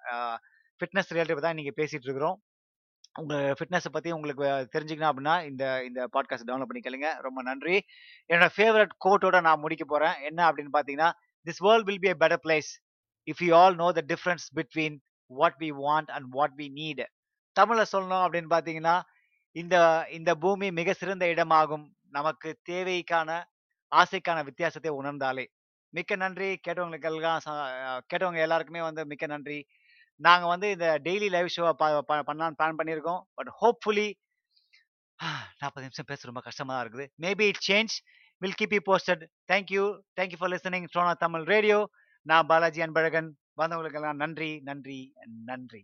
ஃபிட்னஸ் 0.80 1.12
ரிலேட்டிவ் 1.14 1.46
தான் 1.46 1.56
நீங்க 1.58 1.72
பேசிட்டு 1.80 2.06
இருக்கிறோம். 2.08 2.36
உங்க 3.20 3.34
ஃபிட்னஸை 3.58 3.90
பத்தி 3.94 4.10
உங்களுக்கு 4.16 4.44
தெரிஞ்சுக்கணும் 4.74 5.10
அப்படின்னா 5.10 5.34
இந்த 5.50 5.64
இந்த 5.88 6.00
பாட்காஸ்ட் 6.16 6.48
டவுன்லோட் 6.48 6.70
பண்ணி 6.70 6.82
கேளுங்க. 6.86 7.10
ரொம்ப 7.26 7.42
நன்றி. 7.48 7.76
என்னோட 8.30 8.48
ஃபேவரட் 8.56 8.92
கோட்டோட 9.06 9.40
நான் 9.48 9.62
முடிக்க 9.64 9.84
போறேன். 9.94 10.16
என்ன 10.30 10.40
அப்படின்னு 10.48 10.76
பாத்தீங்கன்னா 10.78 11.10
this 11.46 11.62
world 11.66 11.88
will 11.90 12.02
be 12.04 12.12
a 12.14 12.18
better 12.22 12.42
place 12.46 12.70
if 13.28 13.42
you 13.46 13.52
all 13.62 13.76
know 13.82 13.88
the 13.98 14.02
difference 14.12 14.46
between 14.60 14.96
what 15.30 15.58
we 15.64 15.70
want 15.84 16.10
and 16.16 16.26
what 16.38 16.56
we 16.60 16.66
need 16.80 17.04
தமிழில் 17.56 17.92
சொல்லணும் 17.94 18.24
அப்படின்னு 18.24 18.50
பாத்தீங்கன்னா 18.56 18.96
இந்த 19.60 19.76
இந்த 20.16 20.30
பூமி 20.42 20.68
மிக 20.78 20.92
சிறந்த 21.00 21.24
இடமாகும். 21.34 21.84
நமக்கு 22.16 22.48
தேவைக்கான 22.68 23.30
ஆசைக்கான 23.92 24.38
வித்தியாசத்தை 24.48 24.90
உணர்ந்தாலே. 25.00 25.44
மிக்க 25.96 26.16
நன்றி. 26.22 26.48
கேட்டவங்களுக்கு 26.66 27.08
எல்லாம் 27.10 27.40
கேட்டவங்க 28.10 28.40
எல்லாருக்குமே 28.46 28.82
வந்து 28.88 29.02
மிக்க 29.12 29.26
நன்றி. 29.34 29.58
நாங்கள் 30.20 30.50
வந்து 30.52 30.68
இந்த 30.74 30.88
டெய்லி 31.06 31.28
லைவ் 31.36 31.54
ஷோவை 31.56 31.72
பண்ணான்னு 32.28 32.58
பிளான் 32.60 32.78
பண்ணியிருக்கோம். 32.80 33.22
பட் 33.38 33.50
ஹோப்ஃபுல்லி 33.60 34.08
நாற்பது 35.60 35.84
நிமிஷம் 35.86 36.08
பேச 36.10 36.26
ரொம்ப 36.30 36.42
கஷ்டமாக 36.48 36.74
தான் 36.76 36.84
இருக்குது. 36.84 37.06
Maybe 37.24 37.44
it 37.52 37.64
change 37.70 37.94
will 38.42 38.58
keep 38.60 38.74
you 38.76 38.82
posted 38.90 39.22
thank you 39.52 39.84
thank you 40.20 40.38
for 40.40 40.52
listening 40.54 40.88
Sona 40.94 41.12
Tamil 41.24 41.44
radio 41.54 41.78
நான் 42.30 42.48
பாலாஜி 42.52 42.80
அன்பழகன். 42.86 43.30
வந்தவங்களுக்கெல்லாம் 43.60 44.20
நன்றி 44.22 44.50
நன்றி 44.68 45.00
நன்றி. 45.50 45.82